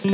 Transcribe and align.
Hi, 0.00 0.08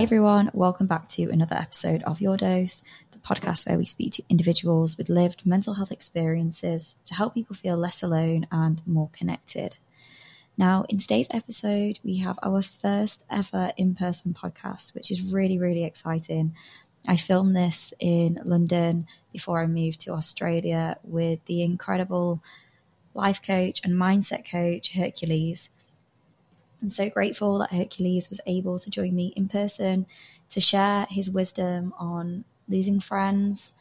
everyone. 0.00 0.52
Welcome 0.54 0.86
back 0.86 1.08
to 1.08 1.24
another 1.24 1.56
episode 1.56 2.04
of 2.04 2.20
Your 2.20 2.36
Dose, 2.36 2.82
the 3.10 3.18
podcast 3.18 3.66
where 3.68 3.76
we 3.76 3.84
speak 3.84 4.12
to 4.12 4.22
individuals 4.28 4.96
with 4.96 5.08
lived 5.08 5.44
mental 5.44 5.74
health 5.74 5.90
experiences 5.90 6.94
to 7.06 7.14
help 7.14 7.34
people 7.34 7.56
feel 7.56 7.76
less 7.76 8.00
alone 8.00 8.46
and 8.52 8.80
more 8.86 9.10
connected. 9.12 9.78
Now, 10.56 10.84
in 10.88 10.98
today's 10.98 11.28
episode, 11.32 11.98
we 12.04 12.18
have 12.18 12.38
our 12.42 12.62
first 12.62 13.24
ever 13.28 13.72
in 13.76 13.96
person 13.96 14.34
podcast, 14.34 14.94
which 14.94 15.10
is 15.10 15.32
really, 15.32 15.58
really 15.58 15.82
exciting. 15.82 16.54
I 17.06 17.16
filmed 17.16 17.56
this 17.56 17.92
in 17.98 18.40
London 18.44 19.06
before 19.32 19.60
I 19.60 19.66
moved 19.66 20.00
to 20.02 20.12
Australia 20.12 20.98
with 21.02 21.44
the 21.46 21.62
incredible 21.62 22.42
life 23.14 23.42
coach 23.42 23.80
and 23.84 23.94
mindset 23.94 24.48
coach, 24.48 24.94
Hercules. 24.94 25.70
I'm 26.80 26.88
so 26.88 27.10
grateful 27.10 27.58
that 27.58 27.72
Hercules 27.72 28.28
was 28.28 28.40
able 28.46 28.78
to 28.78 28.90
join 28.90 29.14
me 29.14 29.32
in 29.36 29.48
person 29.48 30.06
to 30.50 30.60
share 30.60 31.06
his 31.10 31.30
wisdom 31.30 31.94
on 31.98 32.44
losing 32.68 33.00
friends, 33.00 33.74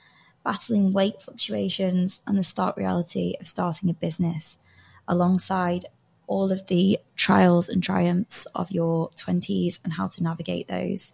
battling 0.43 0.91
weight 0.91 1.21
fluctuations, 1.21 2.21
and 2.27 2.37
the 2.37 2.43
stark 2.43 2.77
reality 2.77 3.35
of 3.39 3.47
starting 3.47 3.89
a 3.89 3.93
business, 3.93 4.59
alongside 5.07 5.85
all 6.27 6.51
of 6.51 6.67
the 6.67 6.99
trials 7.15 7.69
and 7.69 7.83
triumphs 7.83 8.45
of 8.55 8.71
your 8.71 9.09
20s 9.11 9.79
and 9.83 9.93
how 9.93 10.07
to 10.07 10.23
navigate 10.23 10.67
those. 10.67 11.13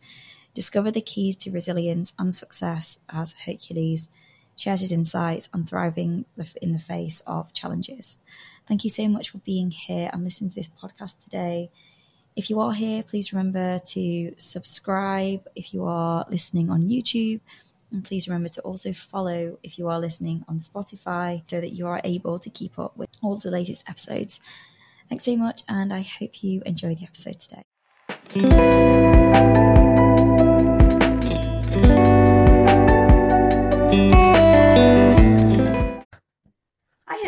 Discover 0.57 0.89
the 0.89 1.01
keys 1.01 1.35
to 1.35 1.51
resilience 1.51 2.15
and 2.17 2.33
success 2.33 3.01
as 3.09 3.35
Hercules 3.45 4.07
shares 4.55 4.81
his 4.81 4.91
insights 4.91 5.49
on 5.53 5.67
thriving 5.67 6.25
in 6.63 6.73
the 6.73 6.79
face 6.79 7.19
of 7.27 7.53
challenges. 7.53 8.17
Thank 8.65 8.83
you 8.83 8.89
so 8.89 9.07
much 9.07 9.29
for 9.29 9.37
being 9.37 9.69
here 9.69 10.09
and 10.11 10.23
listening 10.23 10.49
to 10.49 10.55
this 10.55 10.67
podcast 10.67 11.23
today. 11.23 11.69
If 12.35 12.49
you 12.49 12.59
are 12.59 12.73
here, 12.73 13.03
please 13.03 13.31
remember 13.31 13.77
to 13.77 14.33
subscribe 14.37 15.47
if 15.55 15.75
you 15.75 15.85
are 15.85 16.25
listening 16.27 16.71
on 16.71 16.81
YouTube. 16.81 17.39
And 17.91 18.03
please 18.03 18.27
remember 18.27 18.49
to 18.49 18.61
also 18.61 18.93
follow 18.93 19.59
if 19.61 19.77
you 19.77 19.89
are 19.89 19.99
listening 19.99 20.43
on 20.47 20.57
Spotify 20.57 21.43
so 21.47 21.61
that 21.61 21.73
you 21.73 21.85
are 21.85 22.01
able 22.03 22.39
to 22.39 22.49
keep 22.49 22.79
up 22.79 22.97
with 22.97 23.09
all 23.21 23.35
the 23.35 23.51
latest 23.51 23.87
episodes. 23.87 24.39
Thanks 25.07 25.25
so 25.25 25.37
much, 25.37 25.61
and 25.69 25.93
I 25.93 26.01
hope 26.01 26.41
you 26.43 26.63
enjoy 26.65 26.95
the 26.95 27.03
episode 27.03 27.39
today. 27.39 28.96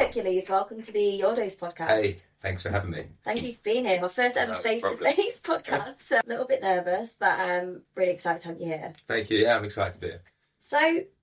Hercules. 0.10 0.50
Welcome 0.50 0.82
to 0.82 0.92
the 0.92 1.04
Your 1.04 1.36
Dose 1.36 1.56
podcast. 1.56 1.88
Hey, 1.88 2.16
thanks 2.42 2.64
for 2.64 2.72
having 2.72 2.90
me. 2.90 3.06
Thank 3.24 3.44
you 3.44 3.54
for 3.54 3.60
being 3.62 3.86
here. 3.86 4.02
My 4.02 4.08
first 4.08 4.38
ever 4.38 4.54
No 4.54 4.58
face 4.58 4.82
to 4.82 4.98
face 4.98 5.40
podcast. 5.40 6.02
So 6.02 6.18
a 6.18 6.28
little 6.28 6.48
bit 6.48 6.64
nervous, 6.64 7.14
but 7.14 7.40
um, 7.40 7.84
really 7.94 8.14
excited 8.14 8.42
to 8.42 8.48
have 8.48 8.60
you 8.60 8.66
here. 8.66 8.94
Thank 9.08 9.30
you. 9.30 9.38
Yeah, 9.38 9.56
I'm 9.56 9.66
excited 9.66 9.94
to 9.94 10.00
be 10.00 10.08
here. 10.08 10.22
So 10.60 10.80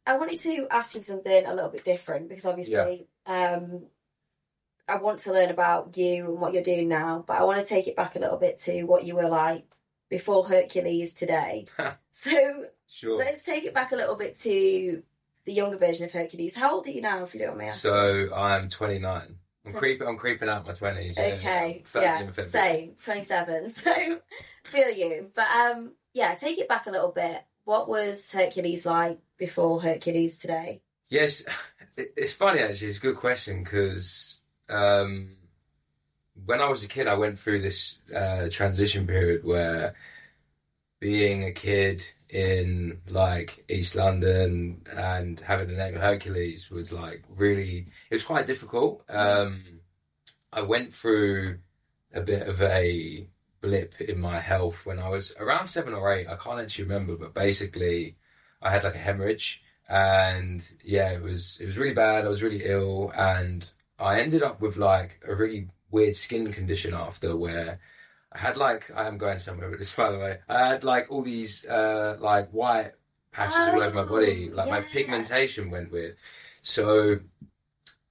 I 0.06 0.16
wanted 0.16 0.38
to 0.38 0.68
ask 0.70 0.94
you 0.94 1.02
something 1.02 1.46
a 1.46 1.52
little 1.52 1.68
bit 1.70 1.82
different 1.82 2.28
because 2.28 2.46
obviously 2.46 3.08
um, 3.26 3.86
I 4.88 4.98
want 4.98 5.18
to 5.20 5.32
learn 5.32 5.50
about 5.50 5.96
you 5.96 6.26
and 6.26 6.38
what 6.40 6.54
you're 6.54 6.62
doing 6.62 6.86
now, 6.86 7.24
but 7.26 7.38
I 7.38 7.42
want 7.42 7.58
to 7.58 7.64
take 7.68 7.88
it 7.88 7.96
back 7.96 8.14
a 8.14 8.20
little 8.20 8.38
bit 8.38 8.56
to 8.60 8.84
what 8.84 9.02
you 9.02 9.16
were 9.16 9.28
like 9.28 9.64
before 10.08 10.44
Hercules 10.46 11.12
today. 11.12 11.66
so 12.12 12.66
Sure. 12.88 13.16
let's 13.16 13.42
take 13.42 13.64
it 13.64 13.74
back 13.74 13.90
a 13.90 13.96
little 13.96 14.14
bit 14.14 14.38
to 14.42 15.02
the 15.46 15.52
younger 15.52 15.78
version 15.78 16.04
of 16.04 16.12
Hercules. 16.12 16.54
How 16.54 16.74
old 16.74 16.86
are 16.86 16.90
you 16.90 17.00
now, 17.00 17.22
if 17.22 17.32
you 17.34 17.40
don't 17.40 17.56
mind? 17.56 17.74
So 17.74 18.28
I'm 18.34 18.68
29. 18.68 19.36
I'm 19.64 19.72
creeping. 19.72 20.06
I'm 20.06 20.16
creeping 20.16 20.48
out 20.48 20.66
my 20.66 20.72
20s. 20.72 21.16
yeah, 21.16 21.22
Okay, 21.34 21.84
yeah. 21.94 22.28
yeah, 22.36 22.42
same, 22.42 22.92
27. 23.02 23.68
So, 23.70 24.20
feel 24.64 24.90
you. 24.90 25.30
But 25.34 25.46
um, 25.48 25.92
yeah, 26.12 26.34
take 26.34 26.58
it 26.58 26.68
back 26.68 26.86
a 26.86 26.90
little 26.90 27.10
bit. 27.12 27.42
What 27.64 27.88
was 27.88 28.30
Hercules 28.30 28.86
like 28.86 29.18
before 29.38 29.80
Hercules 29.82 30.38
today? 30.38 30.82
Yes, 31.08 31.42
it's 31.96 32.32
funny 32.32 32.60
actually. 32.60 32.88
It's 32.88 32.98
a 32.98 33.00
good 33.00 33.16
question 33.16 33.64
because 33.64 34.40
um, 34.68 35.30
when 36.44 36.60
I 36.60 36.68
was 36.68 36.84
a 36.84 36.88
kid, 36.88 37.06
I 37.06 37.14
went 37.14 37.38
through 37.38 37.62
this 37.62 37.98
uh, 38.14 38.48
transition 38.50 39.06
period 39.06 39.44
where 39.44 39.94
being 41.00 41.44
a 41.44 41.52
kid 41.52 42.04
in 42.28 43.00
like 43.08 43.64
East 43.68 43.94
London 43.94 44.82
and 44.96 45.40
having 45.40 45.68
the 45.68 45.74
name 45.74 45.94
Hercules 45.94 46.70
was 46.70 46.92
like 46.92 47.24
really. 47.28 47.86
It 48.10 48.14
was 48.14 48.24
quite 48.24 48.46
difficult. 48.46 49.04
Um, 49.08 49.80
I 50.52 50.62
went 50.62 50.94
through 50.94 51.58
a 52.12 52.20
bit 52.20 52.48
of 52.48 52.60
a 52.62 53.28
blip 53.60 54.00
in 54.00 54.20
my 54.20 54.38
health 54.40 54.86
when 54.86 54.98
I 54.98 55.08
was 55.08 55.32
around 55.38 55.66
seven 55.66 55.94
or 55.94 56.12
eight. 56.12 56.28
I 56.28 56.36
can't 56.36 56.60
actually 56.60 56.84
remember, 56.84 57.16
but 57.16 57.34
basically, 57.34 58.16
I 58.62 58.70
had 58.70 58.84
like 58.84 58.94
a 58.94 58.98
hemorrhage 58.98 59.62
and 59.88 60.64
yeah, 60.82 61.10
it 61.10 61.22
was 61.22 61.58
it 61.60 61.66
was 61.66 61.78
really 61.78 61.94
bad. 61.94 62.24
I 62.24 62.28
was 62.28 62.42
really 62.42 62.64
ill, 62.64 63.12
and 63.16 63.68
I 63.98 64.20
ended 64.20 64.42
up 64.42 64.60
with 64.60 64.76
like 64.76 65.20
a 65.26 65.34
really 65.34 65.68
weird 65.90 66.16
skin 66.16 66.52
condition 66.52 66.92
after 66.94 67.36
where 67.36 67.78
I 68.36 68.38
had 68.38 68.58
like 68.58 68.90
I 68.94 69.06
am 69.06 69.16
going 69.16 69.38
somewhere 69.38 69.70
with 69.70 69.78
this 69.78 69.94
by 69.94 70.12
the 70.12 70.18
way. 70.18 70.38
I 70.48 70.68
had 70.68 70.84
like 70.84 71.06
all 71.10 71.22
these 71.22 71.64
uh 71.64 72.16
like 72.20 72.50
white 72.50 72.92
patches 73.32 73.56
all 73.56 73.82
over 73.82 73.94
my 73.94 74.04
body. 74.04 74.50
Oh, 74.52 74.56
Like 74.56 74.68
my 74.68 74.82
pigmentation 74.82 75.70
went 75.70 75.90
weird. 75.90 76.16
So 76.62 77.20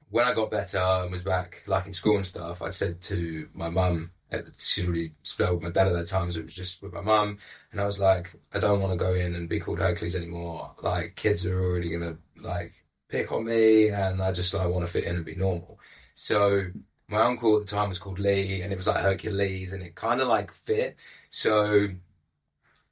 when 0.09 0.25
I 0.25 0.33
got 0.33 0.49
better 0.49 0.79
and 0.79 1.11
was 1.11 1.21
back 1.21 1.61
like 1.67 1.85
in 1.85 1.93
school 1.93 2.17
and 2.17 2.25
stuff, 2.25 2.63
I 2.63 2.71
said 2.71 3.01
to 3.01 3.47
my 3.53 3.69
mum, 3.69 4.11
she's 4.57 4.85
already 4.85 5.13
split 5.21 5.49
up 5.49 5.55
with 5.55 5.63
my 5.63 5.69
dad 5.69 5.87
at 5.87 5.93
that 5.93 6.07
time, 6.07 6.31
so 6.31 6.39
it 6.39 6.45
was 6.45 6.55
just 6.55 6.81
with 6.81 6.93
my 6.93 7.01
mum, 7.01 7.37
and 7.71 7.79
I 7.79 7.85
was 7.85 7.99
like, 7.99 8.31
I 8.53 8.59
don't 8.59 8.81
want 8.81 8.93
to 8.93 8.97
go 8.97 9.13
in 9.13 9.35
and 9.35 9.47
be 9.47 9.59
called 9.59 9.79
Hercules 9.79 10.15
anymore. 10.15 10.71
Like 10.81 11.15
kids 11.15 11.45
are 11.45 11.61
already 11.61 11.91
gonna 11.91 12.17
like 12.41 12.71
pick 13.09 13.31
on 13.31 13.45
me, 13.45 13.89
and 13.89 14.21
I 14.23 14.31
just 14.31 14.53
like 14.55 14.69
want 14.69 14.85
to 14.87 14.91
fit 14.91 15.03
in 15.03 15.17
and 15.17 15.25
be 15.25 15.35
normal. 15.35 15.79
So 16.15 16.67
my 17.07 17.21
uncle 17.21 17.55
at 17.57 17.67
the 17.67 17.75
time 17.75 17.89
was 17.89 17.99
called 17.99 18.19
Lee, 18.19 18.61
and 18.61 18.71
it 18.73 18.77
was 18.77 18.87
like 18.87 19.01
Hercules, 19.03 19.73
and 19.73 19.83
it 19.83 19.95
kind 19.95 20.21
of 20.21 20.27
like 20.27 20.51
fit. 20.53 20.95
So 21.29 21.87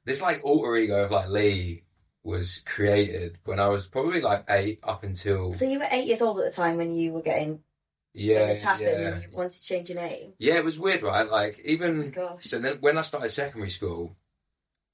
this 0.04 0.22
like 0.22 0.40
alter 0.44 0.76
ego 0.76 1.04
of 1.04 1.10
like 1.10 1.28
Lee 1.28 1.82
was 2.22 2.60
created 2.64 3.38
when 3.44 3.58
I 3.60 3.68
was 3.68 3.86
probably 3.86 4.20
like 4.22 4.44
eight 4.48 4.80
up 4.82 5.02
until 5.04 5.52
So 5.52 5.66
you 5.66 5.78
were 5.78 5.88
eight 5.90 6.06
years 6.06 6.22
old 6.22 6.38
at 6.38 6.46
the 6.46 6.50
time 6.52 6.76
when 6.78 6.94
you 6.94 7.12
were 7.12 7.20
getting 7.22 7.50
when 7.50 7.60
yeah 8.14 8.46
this 8.46 8.62
happened 8.62 8.88
yeah 8.88 9.08
and 9.08 9.22
you 9.22 9.28
wanted 9.36 9.52
to 9.52 9.62
change 9.62 9.90
your 9.90 9.98
name. 9.98 10.32
yeah 10.38 10.54
it 10.54 10.64
was 10.64 10.78
weird 10.78 11.02
right 11.02 11.28
like 11.30 11.58
Oh 11.58 11.68
even 11.68 12.10
gosh. 12.10 12.44
so 12.44 12.58
then 12.60 12.78
when 12.80 12.96
I 12.96 13.02
started 13.02 13.30
secondary 13.30 13.68
school 13.70 14.16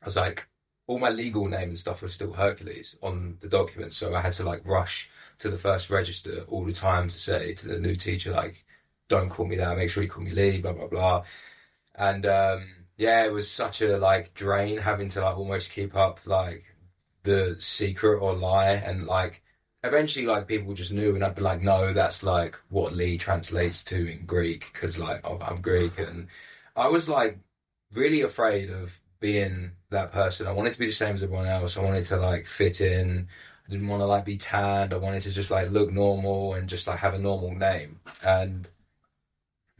I 0.02 0.06
was 0.06 0.16
like 0.16 0.48
all 0.88 0.98
my 0.98 1.10
legal 1.10 1.46
name 1.46 1.68
and 1.68 1.78
stuff 1.78 2.02
was 2.02 2.14
still 2.14 2.32
Hercules 2.32 2.96
on 3.02 3.36
the 3.40 3.48
documents 3.48 3.96
so 3.96 4.12
I 4.14 4.22
had 4.22 4.32
to 4.34 4.44
like 4.44 4.62
rush 4.64 5.08
to 5.38 5.50
the 5.50 5.58
first 5.58 5.88
register 5.90 6.44
all 6.48 6.64
the 6.64 6.72
time 6.72 7.08
to 7.08 7.18
say 7.20 7.54
to 7.54 7.68
the 7.68 7.78
new 7.78 7.94
teacher 7.94 8.32
like 8.32 8.64
don't 9.10 9.28
call 9.28 9.46
me 9.46 9.56
that 9.56 9.76
make 9.76 9.90
sure 9.90 10.02
you 10.02 10.08
call 10.08 10.24
me 10.24 10.30
Lee 10.30 10.62
blah 10.62 10.72
blah 10.72 10.86
blah. 10.86 11.24
And 11.94 12.24
um 12.24 12.64
yeah 12.96 13.24
it 13.24 13.32
was 13.32 13.50
such 13.50 13.82
a 13.82 13.98
like 13.98 14.32
drain 14.34 14.78
having 14.78 15.10
to 15.10 15.20
like 15.20 15.36
almost 15.36 15.72
keep 15.72 15.94
up 15.94 16.20
like 16.24 16.64
the 17.24 17.56
secret 17.58 18.18
or 18.18 18.34
lie. 18.34 18.72
And 18.72 19.06
like 19.06 19.42
eventually 19.84 20.26
like 20.26 20.46
people 20.48 20.72
just 20.74 20.92
knew 20.92 21.14
and 21.14 21.24
I'd 21.24 21.34
be 21.34 21.42
like 21.42 21.62
no 21.62 21.92
that's 21.92 22.22
like 22.22 22.58
what 22.68 22.94
Lee 22.94 23.18
translates 23.18 23.82
to 23.84 24.10
in 24.10 24.26
Greek 24.26 24.70
because 24.72 24.98
like 24.98 25.20
I'm 25.28 25.42
I'm 25.42 25.60
Greek. 25.60 25.98
And 25.98 26.28
I 26.76 26.88
was 26.88 27.08
like 27.08 27.38
really 27.92 28.22
afraid 28.22 28.70
of 28.70 29.00
being 29.20 29.72
that 29.90 30.12
person. 30.12 30.46
I 30.46 30.52
wanted 30.52 30.72
to 30.72 30.78
be 30.78 30.86
the 30.86 30.92
same 30.92 31.14
as 31.16 31.22
everyone 31.22 31.46
else. 31.46 31.76
I 31.76 31.82
wanted 31.82 32.06
to 32.06 32.16
like 32.16 32.46
fit 32.46 32.80
in. 32.80 33.28
I 33.66 33.70
didn't 33.70 33.88
want 33.88 34.00
to 34.00 34.06
like 34.06 34.24
be 34.24 34.36
tanned. 34.38 34.94
I 34.94 34.96
wanted 34.96 35.22
to 35.22 35.30
just 35.30 35.50
like 35.50 35.70
look 35.70 35.92
normal 35.92 36.54
and 36.54 36.68
just 36.68 36.86
like 36.86 36.98
have 36.98 37.14
a 37.14 37.18
normal 37.18 37.54
name. 37.54 38.00
And 38.22 38.68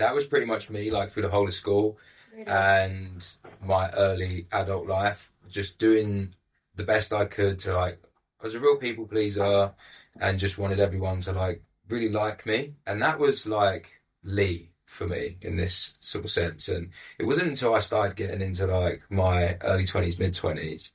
that 0.01 0.15
was 0.15 0.27
pretty 0.27 0.47
much 0.47 0.71
me 0.71 0.91
like 0.91 1.11
through 1.11 1.23
the 1.23 1.29
whole 1.31 1.47
of 1.49 1.55
school 1.55 1.99
Really? 2.33 2.47
and 2.47 3.27
my 3.65 3.91
early 3.91 4.47
adult 4.53 4.87
life, 4.87 5.33
just 5.49 5.79
doing 5.79 6.35
the 6.77 6.85
best 6.85 7.13
I 7.13 7.25
could 7.25 7.59
to 7.61 7.75
like, 7.75 8.03
I 8.41 8.45
was 8.45 8.55
a 8.55 8.61
real 8.61 8.77
people 8.77 9.07
pleaser 9.07 9.73
and 10.21 10.39
just 10.39 10.59
wanted 10.59 10.81
everyone 10.81 11.21
to 11.23 11.33
like 11.33 11.63
really 11.89 12.09
like 12.09 12.47
me. 12.47 12.75
And 12.87 13.03
that 13.03 13.19
was 13.19 13.47
like 13.47 14.01
Lee 14.23 14.71
for 14.87 15.07
me 15.07 15.37
in 15.43 15.57
this 15.57 15.95
sort 16.01 16.25
of 16.25 16.31
sense. 16.31 16.69
And 16.69 16.91
it 17.19 17.25
wasn't 17.25 17.49
until 17.49 17.75
I 17.75 17.81
started 17.81 18.17
getting 18.17 18.41
into 18.41 18.67
like 18.67 19.03
my 19.11 19.57
early 19.63 19.85
20s, 19.85 20.19
mid 20.19 20.33
20s 20.35 20.91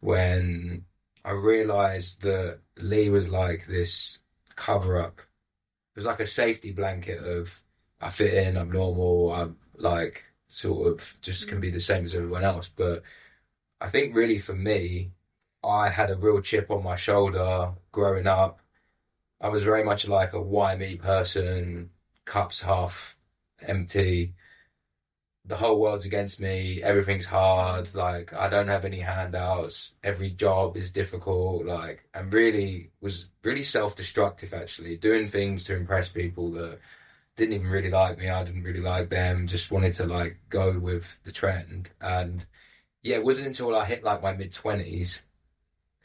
when 0.00 0.84
I 1.24 1.32
realized 1.32 2.22
that 2.22 2.60
Lee 2.78 3.10
was 3.10 3.28
like 3.28 3.66
this 3.66 4.18
cover 4.56 5.00
up. 5.00 5.18
It 5.18 6.00
was 6.00 6.06
like 6.06 6.20
a 6.20 6.26
safety 6.26 6.72
blanket 6.72 7.22
of 7.22 7.62
I 8.00 8.10
fit 8.10 8.34
in, 8.34 8.56
I'm 8.56 8.70
normal, 8.70 9.32
I'm 9.32 9.56
like 9.76 10.24
sort 10.46 10.88
of 10.92 11.16
just 11.20 11.48
can 11.48 11.60
be 11.60 11.70
the 11.70 11.80
same 11.80 12.04
as 12.04 12.14
everyone 12.14 12.44
else. 12.44 12.68
But 12.68 13.02
I 13.80 13.88
think 13.88 14.14
really 14.14 14.38
for 14.38 14.54
me, 14.54 15.12
I 15.64 15.90
had 15.90 16.10
a 16.10 16.16
real 16.16 16.40
chip 16.40 16.70
on 16.70 16.84
my 16.84 16.96
shoulder 16.96 17.72
growing 17.92 18.26
up. 18.26 18.60
I 19.40 19.48
was 19.48 19.62
very 19.64 19.84
much 19.84 20.08
like 20.08 20.32
a 20.32 20.40
why 20.40 20.76
me 20.76 20.96
person, 20.96 21.90
cups 22.24 22.62
half 22.62 23.16
empty. 23.60 24.34
The 25.44 25.56
whole 25.56 25.80
world's 25.80 26.04
against 26.04 26.40
me. 26.40 26.82
Everything's 26.82 27.26
hard. 27.26 27.94
Like 27.94 28.32
I 28.32 28.48
don't 28.48 28.68
have 28.68 28.84
any 28.84 29.00
handouts. 29.00 29.94
Every 30.04 30.30
job 30.30 30.76
is 30.76 30.90
difficult. 30.90 31.64
Like 31.66 32.08
and 32.14 32.32
really 32.32 32.90
was 33.00 33.28
really 33.42 33.62
self 33.62 33.96
destructive. 33.96 34.52
Actually, 34.54 34.96
doing 34.96 35.28
things 35.28 35.64
to 35.64 35.76
impress 35.76 36.08
people 36.08 36.50
that 36.52 36.78
didn't 37.38 37.54
even 37.54 37.68
really 37.68 37.90
like 37.90 38.18
me. 38.18 38.28
I 38.28 38.44
didn't 38.44 38.64
really 38.64 38.80
like 38.80 39.08
them. 39.08 39.46
Just 39.46 39.70
wanted 39.70 39.94
to 39.94 40.04
like 40.04 40.38
go 40.50 40.78
with 40.78 41.18
the 41.24 41.32
trend. 41.32 41.90
And 42.00 42.44
yeah, 43.02 43.16
it 43.16 43.24
wasn't 43.24 43.46
until 43.46 43.74
I 43.74 43.86
hit 43.86 44.04
like 44.04 44.22
my 44.22 44.34
mid 44.34 44.52
twenties 44.52 45.22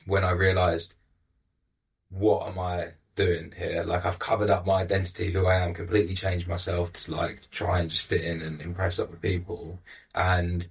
when 0.06 0.24
I 0.24 0.32
realized 0.32 0.94
what 2.10 2.48
am 2.48 2.60
I 2.60 2.90
doing 3.16 3.52
here? 3.58 3.84
Like 3.84 4.06
I've 4.06 4.20
covered 4.20 4.52
up 4.52 4.68
my 4.68 4.82
identity, 4.82 5.32
who 5.32 5.48
I 5.48 5.56
am, 5.56 5.74
completely 5.74 6.16
changed 6.16 6.48
myself 6.48 6.94
to 6.94 7.12
like 7.12 7.50
try 7.50 7.80
and 7.80 7.90
just 7.90 8.04
fit 8.04 8.24
in 8.24 8.42
and 8.42 8.62
impress 8.62 9.00
other 9.00 9.18
people. 9.18 9.80
And 10.14 10.68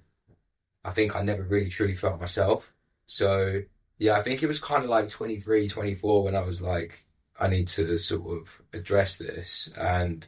I 0.85 0.91
think 0.91 1.15
I 1.15 1.23
never 1.23 1.43
really 1.43 1.69
truly 1.69 1.95
felt 1.95 2.21
myself. 2.21 2.73
So 3.05 3.63
yeah, 3.97 4.13
I 4.13 4.21
think 4.21 4.41
it 4.41 4.47
was 4.47 4.59
kind 4.59 4.83
of 4.83 4.89
like 4.89 5.09
23, 5.09 5.67
24 5.67 6.23
when 6.23 6.35
I 6.35 6.41
was 6.41 6.61
like, 6.61 7.05
I 7.37 7.47
need 7.47 7.67
to 7.69 7.97
sort 7.97 8.41
of 8.41 8.61
address 8.73 9.17
this. 9.17 9.69
And 9.77 10.25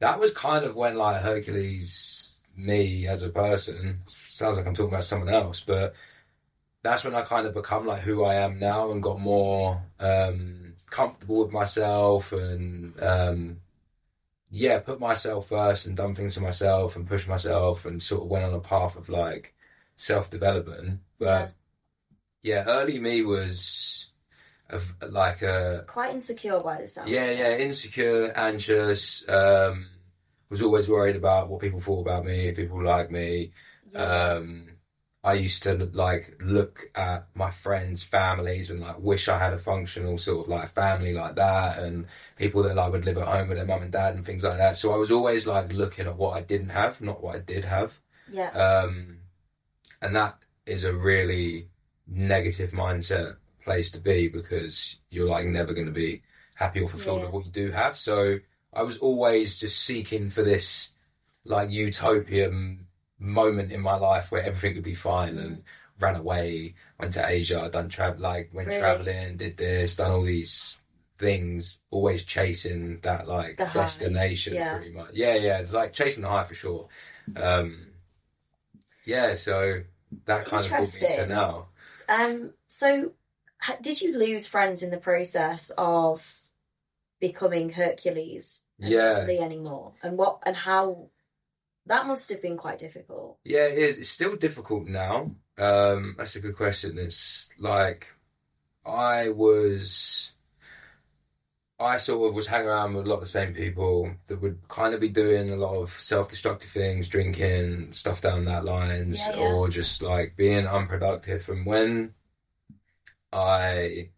that 0.00 0.18
was 0.18 0.32
kind 0.32 0.64
of 0.64 0.74
when 0.74 0.96
like 0.96 1.22
Hercules, 1.22 2.42
me 2.56 3.06
as 3.06 3.22
a 3.22 3.28
person, 3.28 4.00
sounds 4.06 4.56
like 4.56 4.66
I'm 4.66 4.74
talking 4.74 4.92
about 4.92 5.04
someone 5.04 5.28
else, 5.28 5.62
but 5.64 5.94
that's 6.82 7.04
when 7.04 7.14
I 7.14 7.22
kind 7.22 7.46
of 7.46 7.54
become 7.54 7.86
like 7.86 8.00
who 8.00 8.24
I 8.24 8.36
am 8.36 8.58
now 8.58 8.90
and 8.90 9.02
got 9.02 9.20
more 9.20 9.82
um, 10.00 10.74
comfortable 10.88 11.44
with 11.44 11.52
myself 11.52 12.32
and 12.32 13.00
um, 13.02 13.60
yeah, 14.50 14.78
put 14.80 14.98
myself 14.98 15.48
first 15.48 15.86
and 15.86 15.96
done 15.96 16.14
things 16.14 16.34
for 16.34 16.40
myself 16.40 16.96
and 16.96 17.06
pushed 17.06 17.28
myself 17.28 17.84
and 17.84 18.02
sort 18.02 18.22
of 18.22 18.28
went 18.28 18.44
on 18.44 18.54
a 18.54 18.60
path 18.60 18.96
of 18.96 19.08
like 19.08 19.54
self 19.96 20.30
development. 20.30 21.00
But 21.18 21.52
yeah. 22.42 22.64
yeah, 22.64 22.64
early 22.66 22.98
me 22.98 23.22
was 23.22 23.99
of 24.72 24.94
like 25.08 25.42
a 25.42 25.84
quite 25.86 26.12
insecure 26.12 26.60
by 26.60 26.80
the 26.80 26.88
sound. 26.88 27.08
Yeah, 27.08 27.30
yeah, 27.30 27.56
insecure, 27.56 28.32
anxious. 28.34 29.28
Um, 29.28 29.86
was 30.50 30.62
always 30.62 30.88
worried 30.88 31.16
about 31.16 31.48
what 31.48 31.60
people 31.60 31.80
thought 31.80 32.00
about 32.00 32.24
me, 32.24 32.48
if 32.48 32.56
people 32.56 32.82
like 32.82 33.10
me. 33.10 33.52
Yeah. 33.92 34.00
Um, 34.00 34.66
I 35.22 35.34
used 35.34 35.62
to 35.64 35.74
like 35.92 36.38
look 36.40 36.90
at 36.94 37.28
my 37.34 37.50
friends' 37.50 38.02
families 38.02 38.70
and 38.70 38.80
like 38.80 38.98
wish 38.98 39.28
I 39.28 39.38
had 39.38 39.52
a 39.52 39.58
functional 39.58 40.16
sort 40.16 40.46
of 40.46 40.48
like 40.48 40.70
family 40.70 41.12
like 41.12 41.36
that, 41.36 41.78
and 41.78 42.06
people 42.36 42.62
that 42.64 42.74
like 42.74 42.90
would 42.90 43.04
live 43.04 43.18
at 43.18 43.28
home 43.28 43.48
with 43.48 43.58
their 43.58 43.66
mum 43.66 43.82
and 43.82 43.92
dad 43.92 44.14
and 44.14 44.24
things 44.24 44.44
like 44.44 44.58
that. 44.58 44.76
So 44.76 44.92
I 44.92 44.96
was 44.96 45.10
always 45.10 45.46
like 45.46 45.72
looking 45.72 46.06
at 46.06 46.16
what 46.16 46.36
I 46.36 46.40
didn't 46.40 46.70
have, 46.70 47.00
not 47.00 47.22
what 47.22 47.36
I 47.36 47.40
did 47.40 47.64
have. 47.64 48.00
Yeah. 48.32 48.50
Um, 48.50 49.18
and 50.00 50.16
that 50.16 50.38
is 50.66 50.84
a 50.84 50.94
really 50.94 51.68
negative 52.06 52.70
mindset 52.70 53.36
place 53.62 53.90
to 53.92 53.98
be 53.98 54.28
because 54.28 54.96
you're 55.10 55.28
like 55.28 55.46
never 55.46 55.72
going 55.72 55.86
to 55.86 55.92
be 55.92 56.22
happy 56.54 56.80
or 56.80 56.88
fulfilled 56.88 57.20
yeah. 57.20 57.24
with 57.26 57.32
what 57.32 57.46
you 57.46 57.52
do 57.52 57.70
have. 57.70 57.98
So 57.98 58.38
I 58.72 58.82
was 58.82 58.98
always 58.98 59.56
just 59.56 59.80
seeking 59.80 60.30
for 60.30 60.42
this 60.42 60.90
like 61.44 61.70
utopian 61.70 62.86
moment 63.18 63.72
in 63.72 63.80
my 63.80 63.96
life 63.96 64.30
where 64.30 64.42
everything 64.42 64.74
would 64.74 64.84
be 64.84 64.94
fine 64.94 65.38
and 65.38 65.62
ran 65.98 66.16
away, 66.16 66.74
went 66.98 67.14
to 67.14 67.28
Asia, 67.28 67.68
done 67.72 67.88
travel, 67.88 68.22
like 68.22 68.50
went 68.52 68.68
really? 68.68 68.80
traveling, 68.80 69.36
did 69.36 69.56
this, 69.56 69.96
done 69.96 70.10
all 70.10 70.22
these 70.22 70.78
things, 71.18 71.78
always 71.90 72.22
chasing 72.22 72.98
that 73.02 73.28
like 73.28 73.58
the 73.58 73.66
destination 73.66 74.54
yeah. 74.54 74.76
pretty 74.76 74.92
much. 74.92 75.10
Yeah, 75.12 75.34
yeah, 75.34 75.58
it's 75.58 75.72
like 75.72 75.92
chasing 75.92 76.22
the 76.22 76.28
high 76.28 76.44
for 76.44 76.54
sure. 76.54 76.88
Um, 77.36 77.88
yeah, 79.04 79.34
so 79.34 79.82
that 80.24 80.46
kind 80.46 80.64
of 80.64 80.70
brought 80.70 80.94
me 80.94 81.16
to 81.16 81.26
now. 81.26 81.66
Um, 82.08 82.52
so 82.66 83.12
did 83.80 84.00
you 84.00 84.16
lose 84.18 84.46
friends 84.46 84.82
in 84.82 84.90
the 84.90 84.98
process 84.98 85.70
of 85.76 86.40
becoming 87.20 87.70
Hercules? 87.70 88.64
yeah. 88.78 89.26
anymore, 89.44 89.92
and 90.02 90.16
what 90.16 90.38
and 90.44 90.56
how 90.56 91.10
that 91.86 92.06
must 92.06 92.28
have 92.30 92.42
been 92.42 92.56
quite 92.56 92.78
difficult. 92.78 93.38
Yeah, 93.44 93.66
it 93.66 93.78
is. 93.78 93.98
It's 93.98 94.08
still 94.08 94.36
difficult 94.36 94.86
now. 94.86 95.32
Um, 95.58 96.14
that's 96.16 96.36
a 96.36 96.40
good 96.40 96.56
question. 96.56 96.98
It's 96.98 97.50
like 97.58 98.08
I 98.86 99.28
was, 99.28 100.30
I 101.78 101.98
sort 101.98 102.28
of 102.28 102.34
was 102.34 102.46
hanging 102.46 102.68
around 102.68 102.94
with 102.94 103.06
a 103.06 103.08
lot 103.08 103.16
of 103.16 103.22
the 103.22 103.26
same 103.26 103.54
people 103.54 104.10
that 104.28 104.40
would 104.40 104.66
kind 104.68 104.94
of 104.94 105.00
be 105.00 105.08
doing 105.08 105.50
a 105.50 105.56
lot 105.56 105.74
of 105.74 105.92
self-destructive 106.00 106.70
things, 106.70 107.08
drinking 107.08 107.92
stuff 107.92 108.20
down 108.20 108.44
that 108.46 108.64
lines, 108.64 109.18
yeah, 109.26 109.36
yeah. 109.36 109.52
or 109.52 109.68
just 109.68 110.00
like 110.00 110.36
being 110.36 110.66
unproductive. 110.66 111.48
And 111.48 111.66
when 111.66 112.14
I 113.32 114.10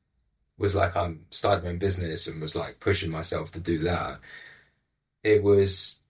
was 0.58 0.74
like, 0.74 0.96
I'm 0.96 1.26
starting 1.30 1.64
my 1.64 1.70
own 1.70 1.78
business 1.78 2.26
and 2.26 2.40
was 2.40 2.54
like 2.54 2.80
pushing 2.80 3.10
myself 3.10 3.52
to 3.52 3.60
do 3.60 3.80
that, 3.80 4.20
it 5.22 5.42
was 5.42 6.00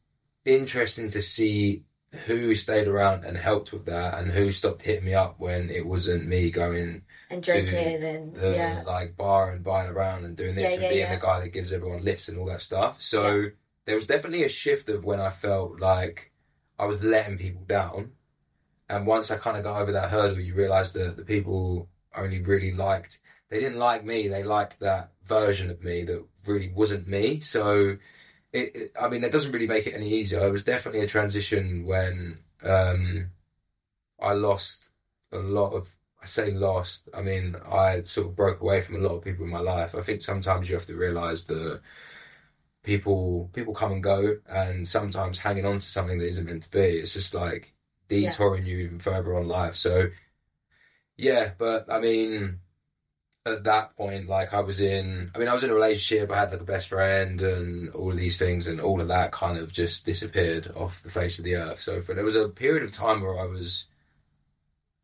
interesting 0.45 1.11
to 1.11 1.23
see 1.23 1.85
who 2.27 2.55
stayed 2.55 2.89
around 2.89 3.25
and 3.25 3.37
helped 3.37 3.73
with 3.73 3.87
that 3.87 4.19
and 4.19 4.31
who 4.31 4.53
stopped 4.53 4.83
hitting 4.83 5.07
me 5.07 5.15
up 5.15 5.37
when 5.39 5.71
it 5.71 5.87
wasn't 5.87 6.27
me 6.27 6.51
going 6.51 7.03
and 7.31 7.43
drinking 7.43 8.05
and 8.05 8.35
the 8.35 8.55
yeah. 8.55 8.83
like 8.87 9.17
bar 9.17 9.51
and 9.51 9.65
buying 9.65 9.89
around 9.89 10.25
and 10.25 10.37
doing 10.37 10.55
this 10.55 10.71
yeah, 10.71 10.75
and 10.75 10.83
yeah, 10.83 10.91
being 10.91 11.11
the 11.11 11.27
guy 11.27 11.41
that 11.41 11.49
gives 11.49 11.73
everyone 11.73 12.05
lifts 12.05 12.29
and 12.29 12.39
all 12.39 12.47
that 12.47 12.61
stuff. 12.61 13.01
So 13.01 13.47
there 13.87 13.95
was 13.95 14.07
definitely 14.07 14.45
a 14.45 14.51
shift 14.51 14.91
of 14.91 15.05
when 15.05 15.21
I 15.21 15.31
felt 15.31 15.81
like 15.81 16.33
I 16.79 16.85
was 16.85 17.03
letting 17.03 17.39
people 17.39 17.65
down. 17.67 18.13
And 18.91 19.07
once 19.07 19.31
I 19.31 19.39
kind 19.39 19.57
of 19.57 19.63
got 19.63 19.81
over 19.81 19.93
that 19.93 20.11
hurdle, 20.11 20.39
you 20.39 20.55
realize 20.55 20.93
that 20.93 21.17
the 21.17 21.25
people 21.25 21.89
only 22.17 22.41
really 22.41 22.73
liked, 22.73 23.21
they 23.49 23.61
didn't 23.61 23.79
like 23.79 24.05
me, 24.05 24.29
they 24.29 24.43
liked 24.43 24.81
that 24.81 25.13
version 25.25 25.71
of 25.71 25.83
me 25.83 26.05
that 26.05 26.25
really 26.47 26.69
wasn't 26.69 27.09
me. 27.09 27.41
So 27.41 27.97
it, 28.53 28.77
it, 28.77 28.93
I 29.01 29.09
mean, 29.09 29.25
it 29.25 29.33
doesn't 29.33 29.53
really 29.53 29.67
make 29.67 29.87
it 29.87 29.95
any 29.95 30.11
easier. 30.11 30.47
It 30.47 30.53
was 30.53 30.65
definitely 30.65 31.01
a 31.01 31.07
transition 31.07 31.85
when 31.87 32.39
um, 32.63 33.31
I 34.21 34.33
lost 34.35 34.89
a 35.33 35.39
lot 35.39 35.71
of. 35.71 35.89
I 36.23 36.27
say 36.27 36.53
lost. 36.53 37.09
I 37.13 37.21
mean, 37.21 37.57
I 37.69 38.05
sort 38.05 38.29
of 38.29 38.37
broke 38.37 38.61
away 38.61 38.81
from 38.81 38.95
a 38.95 39.01
lot 39.01 39.17
of 39.17 39.25
people 39.25 39.45
in 39.45 39.51
my 39.51 39.59
life. 39.59 39.97
I 39.97 40.03
think 40.03 40.23
sometimes 40.23 40.69
you 40.69 40.77
have 40.77 40.87
to 40.87 40.95
realize 40.95 41.47
that 41.47 41.81
people 42.85 43.51
people 43.53 43.75
come 43.75 43.93
and 43.93 44.03
go, 44.03 44.37
and 44.49 44.87
sometimes 44.87 45.39
hanging 45.39 45.67
on 45.67 45.81
to 45.81 45.91
something 45.91 46.19
that 46.19 46.29
isn't 46.29 46.47
meant 46.47 46.63
to 46.65 46.71
be. 46.71 46.79
It's 46.79 47.15
just 47.15 47.35
like 47.35 47.75
detouring 48.09 48.65
yeah. 48.65 48.73
you 48.73 48.79
even 48.85 49.01
further 49.01 49.35
on 49.35 49.49
life. 49.49 49.75
So, 49.75 50.11
yeah, 51.23 51.53
but 51.57 51.87
I 51.89 52.01
mean, 52.01 52.59
at 53.47 53.63
that 53.63 53.97
point, 53.97 54.29
like 54.29 54.53
I 54.53 54.59
was 54.59 54.81
in, 54.81 55.31
I 55.33 55.39
mean, 55.39 55.47
I 55.47 55.55
was 55.55 55.63
in 55.63 55.71
a 55.71 55.75
relationship, 55.75 56.33
I 56.33 56.41
had 56.41 56.51
like 56.51 56.61
a 56.61 56.65
best 56.65 56.89
friend 56.89 57.41
and 57.41 57.91
all 57.91 58.11
of 58.11 58.17
these 58.17 58.37
things, 58.37 58.67
and 58.67 58.81
all 58.81 59.01
of 59.01 59.07
that 59.07 59.31
kind 59.31 59.57
of 59.57 59.73
just 59.73 60.05
disappeared 60.05 60.73
off 60.75 61.01
the 61.05 61.11
face 61.11 61.39
of 61.39 61.45
the 61.45 61.55
earth. 61.55 61.81
So 61.81 62.01
for, 62.01 62.13
there 62.13 62.25
was 62.25 62.35
a 62.35 62.49
period 62.49 62.83
of 62.83 62.91
time 62.91 63.21
where 63.21 63.39
I 63.39 63.45
was 63.45 63.85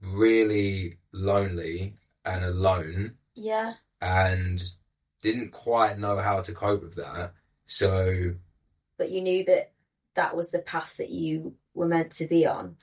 really 0.02 0.98
lonely 1.12 1.94
and 2.24 2.44
alone. 2.44 3.14
Yeah. 3.36 3.74
And 4.00 4.60
didn't 5.22 5.52
quite 5.52 6.00
know 6.00 6.16
how 6.16 6.42
to 6.42 6.52
cope 6.52 6.82
with 6.82 6.96
that. 6.96 7.32
So. 7.66 8.34
But 8.96 9.12
you 9.12 9.20
knew 9.20 9.44
that 9.44 9.70
that 10.16 10.34
was 10.34 10.50
the 10.50 10.58
path 10.58 10.96
that 10.96 11.10
you 11.10 11.54
were 11.74 11.86
meant 11.86 12.10
to 12.14 12.26
be 12.26 12.44
on. 12.44 12.74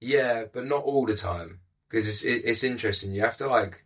Yeah, 0.00 0.44
but 0.50 0.64
not 0.64 0.84
all 0.84 1.04
the 1.04 1.14
time. 1.14 1.60
Because 1.88 2.06
it's, 2.06 2.22
it, 2.22 2.42
it's 2.44 2.64
interesting. 2.64 3.12
You 3.12 3.22
have 3.22 3.36
to 3.38 3.46
like 3.46 3.84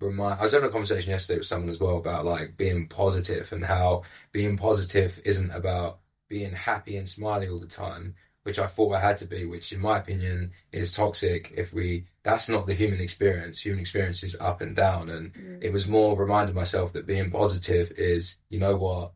remind. 0.00 0.40
I 0.40 0.44
was 0.44 0.52
having 0.52 0.68
a 0.68 0.72
conversation 0.72 1.10
yesterday 1.10 1.38
with 1.38 1.46
someone 1.46 1.70
as 1.70 1.80
well 1.80 1.96
about 1.96 2.24
like 2.24 2.56
being 2.56 2.88
positive 2.88 3.52
and 3.52 3.64
how 3.64 4.02
being 4.32 4.56
positive 4.56 5.20
isn't 5.24 5.50
about 5.50 6.00
being 6.28 6.52
happy 6.52 6.96
and 6.96 7.08
smiling 7.08 7.50
all 7.50 7.60
the 7.60 7.66
time, 7.66 8.14
which 8.42 8.58
I 8.58 8.66
thought 8.66 8.94
I 8.94 9.00
had 9.00 9.18
to 9.18 9.26
be, 9.26 9.44
which 9.44 9.72
in 9.72 9.80
my 9.80 9.98
opinion 9.98 10.52
is 10.72 10.92
toxic. 10.92 11.52
If 11.56 11.72
we, 11.72 12.06
that's 12.22 12.48
not 12.48 12.66
the 12.66 12.74
human 12.74 13.00
experience. 13.00 13.60
Human 13.60 13.80
experience 13.80 14.22
is 14.22 14.36
up 14.40 14.60
and 14.60 14.74
down, 14.74 15.10
and 15.10 15.32
mm. 15.32 15.62
it 15.62 15.72
was 15.72 15.86
more 15.86 16.16
reminding 16.16 16.54
myself 16.54 16.92
that 16.92 17.06
being 17.06 17.30
positive 17.30 17.92
is, 17.96 18.36
you 18.48 18.58
know 18.58 18.76
what, 18.76 19.12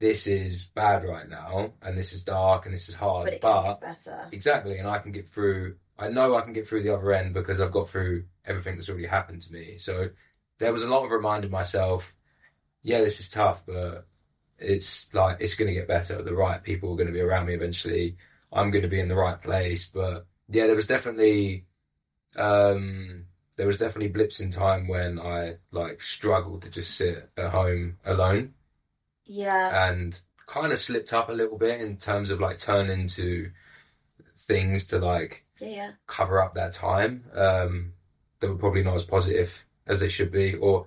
this 0.00 0.26
is 0.26 0.66
bad 0.74 1.04
right 1.04 1.28
now, 1.28 1.72
and 1.80 1.96
this 1.96 2.12
is 2.12 2.22
dark, 2.22 2.66
and 2.66 2.74
this 2.74 2.88
is 2.88 2.94
hard, 2.94 3.38
but, 3.40 3.80
but 3.80 3.80
better. 3.80 4.26
exactly, 4.32 4.78
and 4.78 4.88
I 4.88 4.98
can 4.98 5.12
get 5.12 5.28
through. 5.28 5.76
I 6.02 6.08
know 6.08 6.34
I 6.36 6.40
can 6.42 6.52
get 6.52 6.66
through 6.66 6.82
the 6.82 6.94
other 6.94 7.12
end 7.12 7.34
because 7.34 7.60
I've 7.60 7.72
got 7.72 7.88
through 7.88 8.24
everything 8.44 8.76
that's 8.76 8.88
already 8.88 9.06
happened 9.06 9.42
to 9.42 9.52
me. 9.52 9.78
So 9.78 10.10
there 10.58 10.72
was 10.72 10.82
a 10.84 10.88
lot 10.88 11.04
of 11.04 11.10
reminding 11.10 11.50
myself, 11.50 12.14
yeah, 12.82 12.98
this 12.98 13.20
is 13.20 13.28
tough, 13.28 13.64
but 13.66 14.06
it's 14.58 15.12
like 15.14 15.38
it's 15.40 15.54
going 15.54 15.68
to 15.68 15.74
get 15.74 15.88
better. 15.88 16.22
The 16.22 16.34
right 16.34 16.62
people 16.62 16.92
are 16.92 16.96
going 16.96 17.06
to 17.08 17.12
be 17.12 17.20
around 17.20 17.46
me 17.46 17.54
eventually. 17.54 18.16
I'm 18.52 18.70
going 18.70 18.82
to 18.82 18.88
be 18.88 19.00
in 19.00 19.08
the 19.08 19.14
right 19.16 19.40
place. 19.40 19.86
But 19.86 20.26
yeah, 20.48 20.66
there 20.66 20.76
was 20.76 20.86
definitely 20.86 21.64
um, 22.36 23.26
there 23.56 23.66
was 23.66 23.78
definitely 23.78 24.08
blips 24.08 24.40
in 24.40 24.50
time 24.50 24.88
when 24.88 25.18
I 25.20 25.56
like 25.70 26.02
struggled 26.02 26.62
to 26.62 26.70
just 26.70 26.94
sit 26.96 27.30
at 27.36 27.50
home 27.50 27.98
alone 28.04 28.54
Yeah. 29.24 29.90
and 29.90 30.18
kind 30.46 30.72
of 30.72 30.78
slipped 30.78 31.12
up 31.12 31.28
a 31.28 31.32
little 31.32 31.58
bit 31.58 31.80
in 31.80 31.96
terms 31.96 32.30
of 32.30 32.40
like 32.40 32.58
turning 32.58 33.06
to 33.08 33.50
things 34.38 34.86
to 34.86 34.98
like 34.98 35.44
yeah. 35.62 35.68
Yeah. 35.76 35.90
cover 36.06 36.40
up 36.42 36.54
that 36.54 36.72
time 36.72 37.24
um, 37.34 37.92
that 38.40 38.48
were 38.48 38.56
probably 38.56 38.82
not 38.82 38.96
as 38.96 39.04
positive 39.04 39.64
as 39.86 40.00
they 40.00 40.08
should 40.08 40.30
be, 40.32 40.54
or 40.54 40.86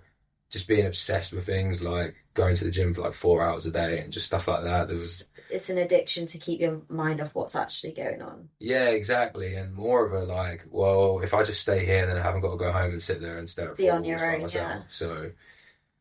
just 0.49 0.67
being 0.67 0.85
obsessed 0.85 1.33
with 1.33 1.45
things 1.45 1.81
like 1.81 2.15
going 2.33 2.55
to 2.55 2.63
the 2.63 2.71
gym 2.71 2.93
for 2.93 3.01
like 3.01 3.13
four 3.13 3.41
hours 3.43 3.65
a 3.65 3.71
day 3.71 3.99
and 3.99 4.13
just 4.13 4.25
stuff 4.27 4.47
like 4.47 4.63
that. 4.63 4.87
There 4.87 4.95
was 4.95 5.23
It's 5.49 5.69
an 5.69 5.77
addiction 5.77 6.27
to 6.27 6.37
keep 6.37 6.59
your 6.61 6.81
mind 6.89 7.19
off 7.21 7.33
what's 7.33 7.55
actually 7.55 7.93
going 7.93 8.21
on. 8.21 8.49
yeah, 8.59 8.89
exactly, 8.89 9.55
and 9.55 9.73
more 9.73 10.05
of 10.05 10.13
a 10.13 10.23
like, 10.31 10.65
well, 10.69 11.19
if 11.23 11.33
I 11.33 11.43
just 11.43 11.61
stay 11.61 11.85
here, 11.85 12.05
then 12.05 12.17
I 12.17 12.21
haven't 12.21 12.41
got 12.41 12.51
to 12.51 12.57
go 12.57 12.71
home 12.71 12.91
and 12.91 13.01
sit 13.01 13.21
there 13.21 13.37
and 13.37 13.49
stare 13.49 13.71
at 13.71 13.77
Be 13.77 13.89
on 13.89 14.03
your 14.05 14.23
own, 14.25 14.47
yeah. 14.49 14.83
So 14.89 15.31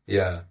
yeah, 0.07 0.41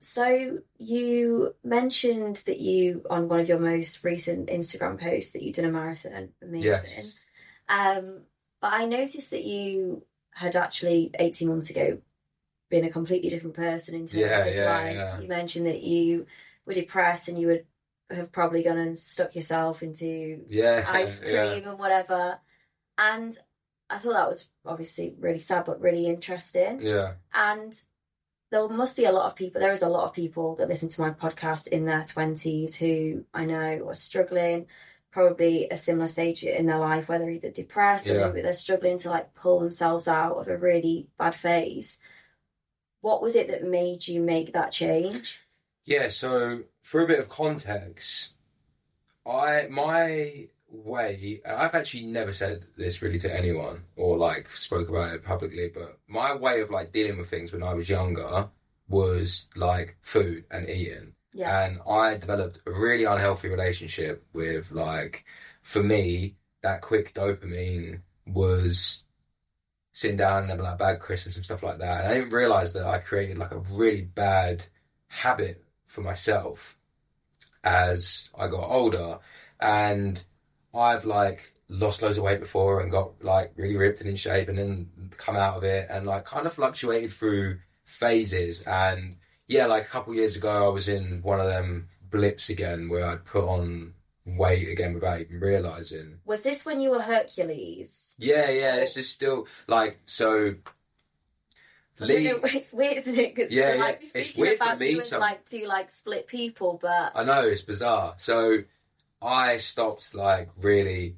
So 0.00 0.58
you 0.78 1.54
mentioned 1.64 2.42
that 2.46 2.60
you 2.60 3.04
on 3.10 3.28
one 3.28 3.40
of 3.40 3.48
your 3.48 3.58
most 3.60 4.02
recent 4.04 4.48
Instagram 4.48 4.98
posts 5.00 5.32
that 5.32 5.42
you 5.42 5.52
did 5.52 5.64
a 5.64 5.70
marathon. 5.70 6.30
Amazing. 6.42 6.62
yes, 6.62 7.25
Um, 7.68 8.22
but 8.60 8.72
I 8.72 8.86
noticed 8.86 9.30
that 9.30 9.44
you 9.44 10.04
had 10.32 10.56
actually 10.56 11.10
18 11.18 11.48
months 11.48 11.70
ago 11.70 11.98
been 12.68 12.84
a 12.84 12.90
completely 12.90 13.30
different 13.30 13.54
person 13.56 13.94
in 13.94 14.00
terms 14.02 14.14
Yeah, 14.14 14.44
of 14.44 14.54
yeah, 14.54 14.74
like 14.74 14.94
yeah. 14.96 15.20
you 15.20 15.28
mentioned 15.28 15.66
that 15.66 15.82
you 15.82 16.26
were 16.66 16.74
depressed 16.74 17.28
and 17.28 17.38
you 17.38 17.46
would 17.46 17.64
have 18.10 18.32
probably 18.32 18.62
gone 18.62 18.78
and 18.78 18.96
stuck 18.98 19.34
yourself 19.34 19.82
into 19.82 20.44
yeah, 20.48 20.84
ice 20.88 21.20
cream 21.22 21.66
and 21.66 21.78
whatever. 21.78 22.40
And 22.98 23.36
I 23.88 23.98
thought 23.98 24.14
that 24.14 24.28
was 24.28 24.48
obviously 24.64 25.14
really 25.18 25.38
sad 25.38 25.64
but 25.64 25.80
really 25.80 26.06
interesting. 26.06 26.80
yeah, 26.80 27.14
And 27.32 27.72
there 28.50 28.68
must 28.68 28.96
be 28.96 29.04
a 29.04 29.12
lot 29.12 29.26
of 29.26 29.36
people, 29.36 29.60
there 29.60 29.72
is 29.72 29.82
a 29.82 29.88
lot 29.88 30.04
of 30.04 30.12
people 30.12 30.56
that 30.56 30.68
listen 30.68 30.88
to 30.88 31.00
my 31.00 31.10
podcast 31.10 31.68
in 31.68 31.84
their 31.84 32.02
20s 32.02 32.76
who 32.78 33.24
I 33.34 33.44
know 33.44 33.88
are 33.88 33.94
struggling, 33.94 34.66
probably 35.16 35.66
a 35.70 35.78
similar 35.78 36.06
stage 36.06 36.42
in 36.42 36.66
their 36.66 36.78
life 36.78 37.08
where 37.08 37.18
they're 37.18 37.30
either 37.30 37.50
depressed 37.50 38.10
or 38.10 38.26
maybe 38.26 38.42
they're 38.42 38.52
struggling 38.52 38.98
to 38.98 39.08
like 39.08 39.34
pull 39.34 39.58
themselves 39.58 40.06
out 40.06 40.36
of 40.36 40.46
a 40.46 40.58
really 40.58 41.06
bad 41.18 41.34
phase. 41.34 42.02
What 43.00 43.22
was 43.22 43.34
it 43.34 43.48
that 43.48 43.64
made 43.64 44.06
you 44.06 44.20
make 44.20 44.52
that 44.52 44.72
change? 44.72 45.40
Yeah, 45.86 46.10
so 46.10 46.64
for 46.82 47.00
a 47.00 47.06
bit 47.06 47.18
of 47.18 47.30
context, 47.30 48.32
I 49.26 49.68
my 49.70 50.48
way 50.68 51.40
I've 51.48 51.74
actually 51.74 52.04
never 52.04 52.34
said 52.34 52.66
this 52.76 53.00
really 53.00 53.18
to 53.20 53.34
anyone 53.34 53.84
or 53.96 54.18
like 54.18 54.50
spoke 54.50 54.90
about 54.90 55.14
it 55.14 55.24
publicly, 55.24 55.70
but 55.72 55.98
my 56.06 56.34
way 56.34 56.60
of 56.60 56.68
like 56.68 56.92
dealing 56.92 57.16
with 57.16 57.30
things 57.30 57.52
when 57.52 57.62
I 57.62 57.72
was 57.72 57.88
younger 57.88 58.50
was 58.86 59.46
like 59.54 59.96
food 60.02 60.44
and 60.50 60.68
eating. 60.68 61.14
Yeah. 61.36 61.66
And 61.66 61.80
I 61.86 62.16
developed 62.16 62.60
a 62.66 62.70
really 62.70 63.04
unhealthy 63.04 63.48
relationship 63.48 64.24
with 64.32 64.72
like 64.72 65.24
for 65.66 65.82
me, 65.82 66.36
that 66.62 66.80
quick 66.80 67.12
dopamine 67.12 68.00
was 68.24 69.02
sitting 69.92 70.16
down 70.16 70.42
and 70.42 70.50
having 70.50 70.64
like 70.64 70.78
bad 70.78 71.00
crisps 71.00 71.34
and 71.34 71.44
stuff 71.44 71.64
like 71.64 71.78
that. 71.78 72.04
And 72.04 72.12
I 72.12 72.14
didn't 72.14 72.32
realize 72.32 72.72
that 72.72 72.86
I 72.86 72.98
created 72.98 73.36
like 73.36 73.50
a 73.50 73.58
really 73.58 74.02
bad 74.02 74.64
habit 75.08 75.64
for 75.84 76.02
myself 76.02 76.76
as 77.64 78.28
I 78.38 78.46
got 78.46 78.70
older. 78.70 79.18
And 79.60 80.22
I've 80.72 81.04
like 81.04 81.52
lost 81.68 82.00
loads 82.00 82.16
of 82.16 82.22
weight 82.22 82.40
before 82.40 82.80
and 82.80 82.90
got 82.90 83.24
like 83.24 83.52
really 83.56 83.76
ripped 83.76 84.00
and 84.00 84.08
in 84.08 84.16
shape 84.16 84.48
and 84.48 84.56
then 84.56 85.10
come 85.16 85.34
out 85.34 85.56
of 85.56 85.64
it 85.64 85.88
and 85.90 86.06
like 86.06 86.24
kind 86.24 86.46
of 86.46 86.52
fluctuated 86.52 87.10
through 87.10 87.58
phases. 87.84 88.62
And 88.62 89.16
yeah, 89.48 89.66
like 89.66 89.84
a 89.84 89.88
couple 89.88 90.14
years 90.14 90.36
ago, 90.36 90.66
I 90.66 90.68
was 90.68 90.88
in 90.88 91.20
one 91.22 91.40
of 91.40 91.46
them 91.46 91.88
blips 92.10 92.48
again 92.48 92.88
where 92.88 93.04
I'd 93.06 93.24
put 93.24 93.44
on 93.44 93.94
weight 94.26 94.68
again 94.68 94.94
without 94.94 95.20
even 95.20 95.40
realizing. 95.40 96.18
Was 96.24 96.42
this 96.42 96.66
when 96.66 96.80
you 96.80 96.90
were 96.90 97.02
Hercules? 97.02 98.16
Yeah, 98.18 98.50
yeah, 98.50 98.76
this 98.76 98.96
is 98.96 99.08
still 99.10 99.46
like 99.66 99.98
so. 100.06 100.54
Lee, 102.00 102.24
know, 102.24 102.40
it's 102.44 102.72
weird, 102.74 102.98
isn't 102.98 103.18
it? 103.18 103.34
Because 103.34 103.50
Yeah, 103.50 103.72
so, 103.74 103.78
like, 103.78 104.00
yeah, 104.02 104.20
it's 104.20 104.36
weird 104.36 104.58
for 104.58 104.76
me 104.76 105.00
some- 105.00 105.20
like 105.20 105.44
to 105.46 105.66
like 105.66 105.88
split 105.90 106.26
people, 106.26 106.78
but 106.80 107.12
I 107.14 107.24
know 107.24 107.46
it's 107.46 107.62
bizarre. 107.62 108.14
So 108.18 108.58
I 109.22 109.56
stopped 109.58 110.14
like 110.14 110.50
really. 110.58 111.16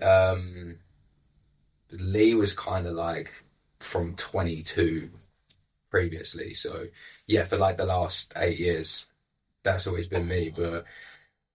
Um, 0.00 0.78
Lee 1.90 2.34
was 2.34 2.52
kind 2.54 2.86
of 2.86 2.94
like 2.94 3.30
from 3.80 4.14
22 4.16 5.10
previously. 5.92 6.54
So 6.54 6.86
yeah, 7.28 7.44
for 7.44 7.56
like 7.56 7.76
the 7.76 7.86
last 7.86 8.32
eight 8.36 8.58
years, 8.58 9.06
that's 9.62 9.86
always 9.86 10.08
been 10.08 10.26
me. 10.26 10.50
But 10.54 10.86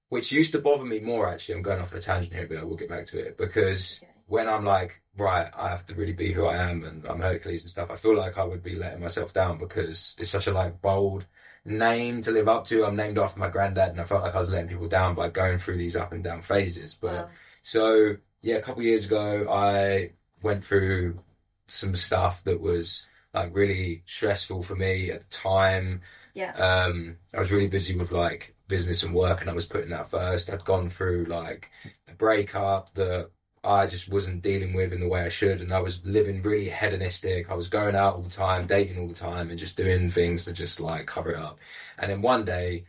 which 0.07 0.31
used 0.31 0.53
to 0.53 0.59
bother 0.59 0.85
me 0.85 1.01
more 1.01 1.27
actually. 1.27 1.55
I'm 1.55 1.61
going 1.63 1.81
off 1.81 1.91
on 1.91 1.97
a 1.97 2.01
tangent 2.01 2.33
here, 2.33 2.47
but 2.47 2.59
I 2.59 2.63
will 2.63 2.77
get 2.77 2.87
back 2.87 3.07
to 3.07 3.19
it 3.19 3.37
because 3.37 3.99
when 4.27 4.47
I'm 4.47 4.63
like, 4.63 5.01
right, 5.17 5.49
I 5.57 5.69
have 5.69 5.85
to 5.87 5.95
really 5.95 6.13
be 6.13 6.31
who 6.31 6.45
I 6.45 6.57
am 6.69 6.83
and 6.83 7.05
I'm 7.05 7.19
Hercules 7.19 7.63
and 7.63 7.71
stuff, 7.71 7.91
I 7.91 7.97
feel 7.97 8.15
like 8.15 8.37
I 8.37 8.43
would 8.43 8.63
be 8.63 8.75
letting 8.75 9.01
myself 9.01 9.33
down 9.33 9.57
because 9.57 10.15
it's 10.17 10.29
such 10.29 10.47
a 10.47 10.53
like 10.53 10.81
bold 10.81 11.25
name 11.65 12.21
to 12.21 12.31
live 12.31 12.47
up 12.47 12.65
to. 12.67 12.85
I'm 12.85 12.95
named 12.95 13.17
after 13.17 13.39
my 13.39 13.49
granddad 13.49 13.89
and 13.89 13.99
I 13.99 14.05
felt 14.05 14.23
like 14.23 14.35
I 14.35 14.39
was 14.39 14.49
letting 14.49 14.69
people 14.69 14.87
down 14.87 15.15
by 15.15 15.29
going 15.29 15.57
through 15.57 15.77
these 15.77 15.97
up 15.97 16.13
and 16.13 16.23
down 16.23 16.41
phases. 16.41 16.93
But 16.93 17.13
wow. 17.13 17.29
so 17.63 18.17
yeah, 18.41 18.55
a 18.55 18.61
couple 18.61 18.81
of 18.81 18.85
years 18.85 19.05
ago, 19.05 19.47
I 19.49 20.11
went 20.41 20.63
through 20.63 21.19
some 21.67 21.95
stuff 21.95 22.43
that 22.45 22.61
was 22.61 23.05
like 23.37 23.55
really 23.55 24.03
stressful 24.05 24.63
for 24.63 24.75
me 24.75 25.11
at 25.11 25.21
the 25.21 25.37
time. 25.37 26.01
yeah, 26.33 26.51
Um, 26.53 27.17
I 27.33 27.39
was 27.39 27.51
really 27.51 27.67
busy 27.67 27.95
with 27.95 28.11
like 28.11 28.55
business 28.67 29.03
and 29.03 29.13
work, 29.13 29.41
and 29.41 29.49
I 29.49 29.53
was 29.53 29.65
putting 29.65 29.89
that 29.91 30.09
first. 30.09 30.49
I'd 30.49 30.65
gone 30.65 30.89
through 30.89 31.25
like 31.25 31.69
a 32.07 32.13
breakup 32.13 32.93
that 32.95 33.29
I 33.63 33.87
just 33.87 34.09
wasn't 34.09 34.41
dealing 34.43 34.73
with 34.73 34.93
in 34.93 34.99
the 34.99 35.07
way 35.07 35.21
I 35.21 35.29
should, 35.29 35.61
and 35.61 35.73
I 35.73 35.79
was 35.79 36.05
living 36.05 36.41
really 36.41 36.69
hedonistic. 36.69 37.49
I 37.49 37.55
was 37.55 37.67
going 37.67 37.95
out 37.95 38.15
all 38.15 38.21
the 38.21 38.29
time, 38.29 38.67
dating 38.67 38.99
all 38.99 39.07
the 39.07 39.13
time, 39.13 39.49
and 39.49 39.59
just 39.59 39.77
doing 39.77 40.09
things 40.09 40.45
to 40.45 40.53
just 40.53 40.79
like 40.79 41.05
cover 41.05 41.31
it 41.31 41.37
up. 41.37 41.59
And 41.97 42.11
then 42.11 42.21
one 42.21 42.45
day, 42.45 42.85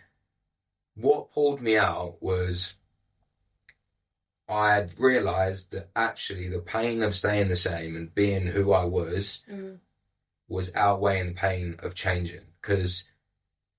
what 0.95 1.33
pulled 1.33 1.61
me 1.61 1.77
out 1.77 2.17
was 2.21 2.75
I 4.49 4.75
had 4.75 4.95
realized 4.99 5.73
that 5.73 5.91
actually 5.95 6.49
the 6.49 6.61
pain 6.61 7.03
of 7.03 7.15
staying 7.15 7.49
the 7.49 7.57
same 7.57 7.97
and 7.97 8.15
being 8.15 8.47
who 8.47 8.73
I 8.73 8.85
was 8.85 9.43
Mm. 9.51 9.79
Was 10.49 10.75
outweighing 10.75 11.29
the 11.29 11.35
pain 11.35 11.77
of 11.81 11.95
changing. 11.95 12.41
Because 12.61 13.05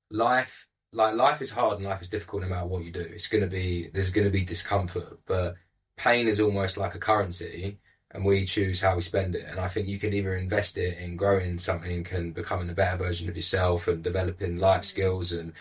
life 0.09 0.67
like 0.91 1.15
life 1.15 1.41
is 1.41 1.51
hard 1.51 1.77
and 1.77 1.85
life 1.85 2.01
is 2.01 2.07
difficult 2.07 2.41
no 2.41 2.49
matter 2.49 2.65
what 2.65 2.83
you 2.83 2.91
do. 2.91 3.01
It's 3.01 3.27
going 3.27 3.43
to 3.43 3.49
be 3.49 3.89
there's 3.93 4.09
going 4.09 4.25
to 4.25 4.31
be 4.31 4.43
discomfort 4.43 5.19
but 5.25 5.55
pain 5.97 6.27
is 6.27 6.39
almost 6.39 6.77
like 6.77 6.95
a 6.95 6.99
currency 6.99 7.77
and 8.11 8.25
we 8.25 8.45
choose 8.45 8.81
how 8.81 8.95
we 8.95 9.01
spend 9.01 9.35
it. 9.35 9.45
And 9.47 9.59
i 9.59 9.67
think 9.67 9.87
you 9.87 9.99
can 9.99 10.13
either 10.13 10.35
invest 10.35 10.77
it 10.77 10.97
in 10.97 11.15
growing 11.15 11.59
something 11.59 12.07
and 12.11 12.33
becoming 12.33 12.69
a 12.69 12.73
better 12.73 12.97
version 12.97 13.29
of 13.29 13.35
yourself 13.35 13.87
and 13.87 14.03
developing 14.03 14.57
life 14.57 14.85
skills 14.85 15.31
and 15.31 15.53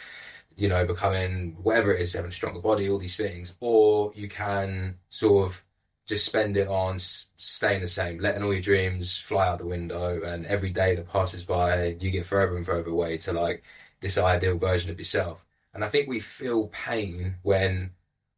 you 0.57 0.69
know 0.69 0.85
becoming 0.87 1.57
whatever 1.63 1.93
it 1.93 2.01
is 2.01 2.15
having 2.15 2.31
a 2.31 2.35
stronger 2.35 2.61
body 2.61 2.89
all 2.89 2.99
these 2.99 3.17
things 3.17 3.55
or 3.61 4.13
you 4.15 4.29
can 4.29 4.97
sort 5.11 5.47
of 5.47 5.63
just 6.09 6.25
spend 6.25 6.57
it 6.57 6.67
on 6.69 6.99
staying 6.99 7.83
the 7.83 7.89
same, 7.89 8.19
letting 8.19 8.43
all 8.43 8.53
your 8.53 8.63
dreams 8.63 9.19
fly 9.19 9.47
out 9.47 9.59
the 9.59 9.67
window, 9.67 10.23
and 10.23 10.47
every 10.47 10.71
day 10.71 10.95
that 10.95 11.13
passes 11.13 11.43
by, 11.43 11.97
you 12.01 12.11
get 12.11 12.25
further 12.25 12.57
and 12.57 12.65
further 12.65 12.91
away 12.91 13.19
to 13.19 13.33
like 13.33 13.63
this 14.01 14.17
ideal 14.17 14.57
version 14.57 14.91
of 14.91 14.99
yourself. 14.99 15.45
And 15.75 15.85
I 15.85 15.89
think 15.89 16.09
we 16.09 16.19
feel 16.19 16.69
pain 16.69 17.37
when 17.43 17.91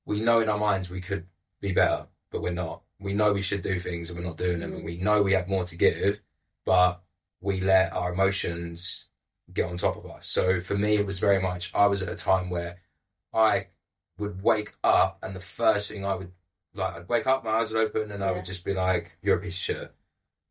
we 0.05 0.21
know 0.21 0.41
in 0.41 0.49
our 0.49 0.59
minds 0.59 0.91
we 0.91 1.01
could 1.01 1.27
be 1.61 1.71
better, 1.71 2.09
but 2.33 2.43
we're 2.43 2.53
not. 2.53 2.83
We 2.99 3.13
know 3.13 3.33
we 3.33 3.43
should 3.43 3.63
do 3.63 3.79
things 3.79 4.11
and 4.11 4.19
we're 4.19 4.27
not 4.27 4.37
doing 4.37 4.59
them, 4.59 4.75
and 4.75 4.85
we 4.85 4.99
mm. 4.99 5.03
know 5.03 5.23
we 5.23 5.33
have 5.35 5.49
more 5.49 5.65
to 5.65 5.77
give, 5.77 6.21
but 6.67 7.01
we 7.41 7.61
let 7.61 7.93
our 7.93 8.13
emotions 8.13 9.05
get 9.55 9.67
on 9.67 9.77
top 9.77 9.97
of 9.97 10.11
us. 10.11 10.27
So 10.27 10.61
for 10.61 10.77
me, 10.77 10.97
it 10.97 11.07
was 11.07 11.21
very 11.21 11.41
much 11.41 11.71
I 11.73 11.87
was 11.87 12.03
at 12.03 12.09
a 12.09 12.17
time 12.17 12.51
where 12.51 12.79
I 13.33 13.69
would 14.19 14.43
wake 14.43 14.75
up, 14.83 15.19
and 15.23 15.37
the 15.37 15.41
first 15.41 15.89
thing 15.89 16.05
I 16.05 16.17
would 16.17 16.33
like 16.75 16.95
I'd 16.95 17.09
wake 17.09 17.27
up, 17.27 17.45
my 17.45 17.51
eyes 17.51 17.73
would 17.73 17.81
open, 17.87 18.11
and 18.13 18.23
I 18.23 18.33
would 18.33 18.45
just 18.45 18.65
be 18.65 18.75
like, 18.75 19.13
"You're 19.23 19.39
a 19.39 19.41
piece 19.41 19.55
of 19.55 19.61
shit." 19.61 19.95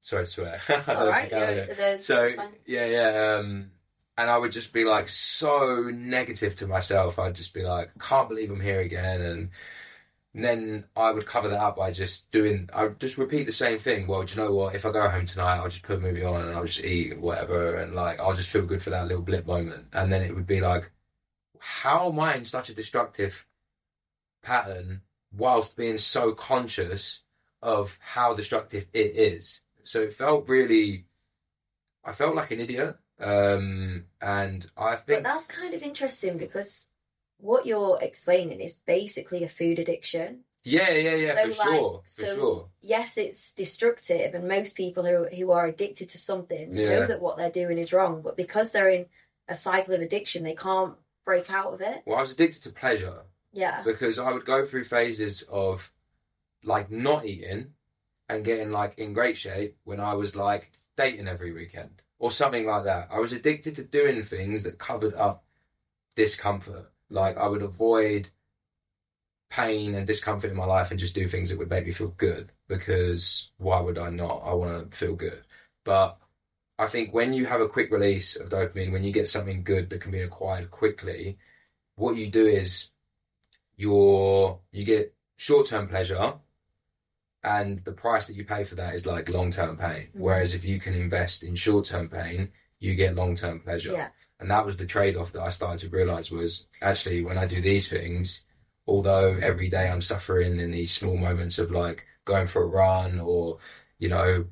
Sorry 0.01 0.25
to 0.25 0.31
swear. 0.31 0.59
It's 0.69 0.89
all 0.89 1.07
right. 1.07 1.25
I 1.25 1.29
don't 1.29 1.39
yeah, 1.39 1.65
think 1.65 1.71
I- 1.71 1.73
there's, 1.73 2.05
so 2.05 2.27
yeah, 2.65 2.85
yeah. 2.85 3.35
Um, 3.37 3.71
and 4.17 4.29
I 4.29 4.37
would 4.37 4.51
just 4.51 4.73
be 4.73 4.83
like 4.83 5.07
so 5.07 5.83
negative 5.93 6.55
to 6.57 6.67
myself. 6.67 7.19
I'd 7.19 7.35
just 7.35 7.53
be 7.53 7.63
like, 7.63 7.91
"Can't 7.99 8.29
believe 8.29 8.51
I'm 8.51 8.59
here 8.61 8.81
again," 8.81 9.21
and, 9.21 9.49
and 10.33 10.43
then 10.43 10.85
I 10.95 11.11
would 11.11 11.25
cover 11.25 11.47
that 11.49 11.61
up 11.61 11.77
by 11.77 11.91
just 11.91 12.29
doing. 12.31 12.69
I 12.73 12.83
would 12.83 12.99
just 12.99 13.17
repeat 13.17 13.45
the 13.45 13.51
same 13.53 13.79
thing. 13.79 14.07
Well, 14.07 14.23
do 14.23 14.35
you 14.35 14.41
know 14.45 14.53
what? 14.53 14.75
If 14.75 14.85
I 14.85 14.91
go 14.91 15.07
home 15.09 15.25
tonight, 15.25 15.57
I'll 15.57 15.69
just 15.69 15.83
put 15.83 15.97
a 15.97 16.01
movie 16.01 16.23
on 16.23 16.41
and 16.41 16.55
I'll 16.55 16.65
just 16.65 16.83
eat 16.83 17.17
whatever, 17.19 17.75
and 17.75 17.95
like 17.95 18.19
I'll 18.19 18.35
just 18.35 18.49
feel 18.49 18.65
good 18.65 18.83
for 18.83 18.89
that 18.91 19.07
little 19.07 19.23
blip 19.23 19.45
moment. 19.47 19.87
And 19.93 20.11
then 20.11 20.21
it 20.21 20.35
would 20.35 20.47
be 20.47 20.59
like, 20.61 20.91
how 21.59 22.09
am 22.11 22.19
I 22.19 22.35
in 22.35 22.45
such 22.45 22.69
a 22.69 22.73
destructive 22.73 23.45
pattern 24.43 25.01
whilst 25.35 25.75
being 25.75 25.97
so 25.97 26.31
conscious 26.33 27.21
of 27.61 27.97
how 28.01 28.33
destructive 28.33 28.87
it 28.93 29.15
is? 29.15 29.61
So 29.83 30.01
it 30.01 30.13
felt 30.13 30.47
really, 30.47 31.05
I 32.03 32.11
felt 32.13 32.35
like 32.35 32.51
an 32.51 32.59
idiot. 32.59 32.97
Um, 33.19 34.05
and 34.21 34.69
I 34.77 34.91
But 34.91 35.05
think, 35.05 35.23
that's 35.23 35.47
kind 35.47 35.73
of 35.73 35.81
interesting 35.83 36.37
because 36.37 36.87
what 37.37 37.65
you're 37.65 37.99
explaining 38.01 38.61
is 38.61 38.75
basically 38.85 39.43
a 39.43 39.49
food 39.49 39.77
addiction. 39.79 40.45
yeah, 40.63 40.89
yeah, 40.91 41.15
yeah, 41.15 41.33
So, 41.33 41.41
for 41.41 41.47
like, 41.47 41.55
sure, 41.79 42.01
for 42.05 42.09
so- 42.25 42.35
sure. 42.35 42.69
Yes, 42.81 43.17
it's 43.17 43.53
destructive, 43.53 44.33
and 44.35 44.47
most 44.47 44.75
people 44.77 45.03
who 45.05 45.25
who 45.35 45.51
are 45.51 45.65
addicted 45.67 46.09
to 46.09 46.17
something 46.17 46.73
Yeah. 46.75 46.99
know 46.99 47.05
that 47.07 47.19
what 47.21 47.35
they're 47.37 47.51
doing 47.51 47.77
is 47.77 47.91
wrong. 47.93 48.21
But 48.21 48.37
because 48.37 48.71
they're 48.71 48.89
in 48.89 49.05
a 49.49 49.55
cycle 49.55 49.93
of 49.95 50.01
addiction, 50.01 50.43
they 50.43 50.55
can't 50.55 50.95
break 51.25 51.49
out 51.49 51.73
of 51.73 51.81
it. 51.81 52.03
Well, 52.05 52.17
I 52.17 52.21
was 52.21 52.31
addicted 52.31 52.63
to 52.63 52.69
pleasure. 52.71 53.23
Yeah, 53.51 53.81
because 53.83 54.19
I 54.19 54.31
would 54.31 54.45
go 54.45 54.65
through 54.65 54.83
phases 54.85 55.41
of 55.43 55.91
like 56.63 56.91
not 56.91 57.25
eating 57.25 57.73
and 58.27 58.45
getting 58.45 58.71
like 58.71 58.97
in 58.97 59.13
great 59.13 59.37
shape 59.37 59.77
when 59.83 59.99
I 59.99 60.13
was 60.13 60.35
like 60.35 60.71
dating 60.97 61.27
every 61.27 61.51
weekend 61.51 62.01
or 62.19 62.31
something 62.31 62.65
like 62.65 62.83
that. 62.83 63.07
I 63.11 63.19
was 63.19 63.33
addicted 63.33 63.75
to 63.75 63.83
doing 63.83 64.23
things 64.23 64.63
that 64.63 64.77
covered 64.77 65.15
up 65.15 65.43
discomfort. 66.15 66.91
Like 67.09 67.37
I 67.37 67.47
would 67.47 67.63
avoid 67.63 68.29
pain 69.49 69.95
and 69.95 70.05
discomfort 70.05 70.51
in 70.51 70.57
my 70.57 70.65
life 70.65 70.91
and 70.91 70.99
just 70.99 71.15
do 71.15 71.27
things 71.27 71.49
that 71.49 71.57
would 71.57 71.69
make 71.69 71.85
me 71.85 71.91
feel 71.91 72.09
good 72.09 72.51
because 72.67 73.49
why 73.57 73.79
would 73.79 73.97
I 73.97 74.09
not? 74.09 74.43
I 74.45 74.53
want 74.53 74.91
to 74.91 74.97
feel 74.97 75.15
good. 75.15 75.41
But 75.83 76.17
I 76.77 76.85
think 76.87 77.13
when 77.13 77.33
you 77.33 77.45
have 77.47 77.61
a 77.61 77.67
quick 77.67 77.91
release 77.91 78.35
of 78.35 78.49
dopamine, 78.49 78.91
when 78.91 79.03
you 79.03 79.11
get 79.11 79.27
something 79.27 79.63
good 79.63 79.89
that 79.89 80.01
can 80.01 80.11
be 80.11 80.21
acquired 80.21 80.69
quickly, 80.69 81.37
what 81.95 82.15
you 82.15 82.29
do 82.29 82.45
is 82.47 82.89
you're 83.79 84.59
you 84.71 84.83
get 84.83 85.13
short 85.37 85.65
term 85.67 85.87
pleasure 85.87 86.33
and 87.43 87.81
the 87.85 87.93
price 87.93 88.27
that 88.27 88.35
you 88.35 88.43
pay 88.43 88.65
for 88.65 88.75
that 88.75 88.93
is 88.93 89.05
like 89.05 89.29
long 89.29 89.51
term 89.51 89.77
pain. 89.77 90.07
Mhm. 90.13 90.19
Whereas 90.19 90.53
if 90.53 90.65
you 90.65 90.79
can 90.79 90.93
invest 90.93 91.43
in 91.43 91.55
short 91.55 91.85
term 91.85 92.09
pain, 92.09 92.51
you 92.79 92.93
get 92.95 93.15
long 93.15 93.35
term 93.37 93.61
pleasure. 93.61 93.93
yeah, 93.93 94.09
And 94.39 94.51
that 94.51 94.65
was 94.65 94.75
the 94.75 94.85
trade 94.85 95.15
off 95.15 95.31
that 95.31 95.41
I 95.41 95.49
started 95.49 95.79
to 95.81 95.95
realize 95.95 96.29
was 96.29 96.65
actually 96.81 97.23
when 97.23 97.37
I 97.37 97.45
do 97.45 97.61
these 97.61 97.87
things, 97.87 98.43
although 98.85 99.37
every 99.41 99.69
day 99.69 99.87
I'm 99.89 100.01
suffering 100.01 100.59
in 100.59 100.71
these 100.71 100.91
small 100.91 101.15
moments 101.17 101.57
of 101.57 101.71
like 101.71 102.05
going 102.25 102.47
for 102.47 102.61
a 102.63 102.67
run 102.67 103.21
or, 103.21 103.59
you 103.97 104.09
know, 104.09 104.45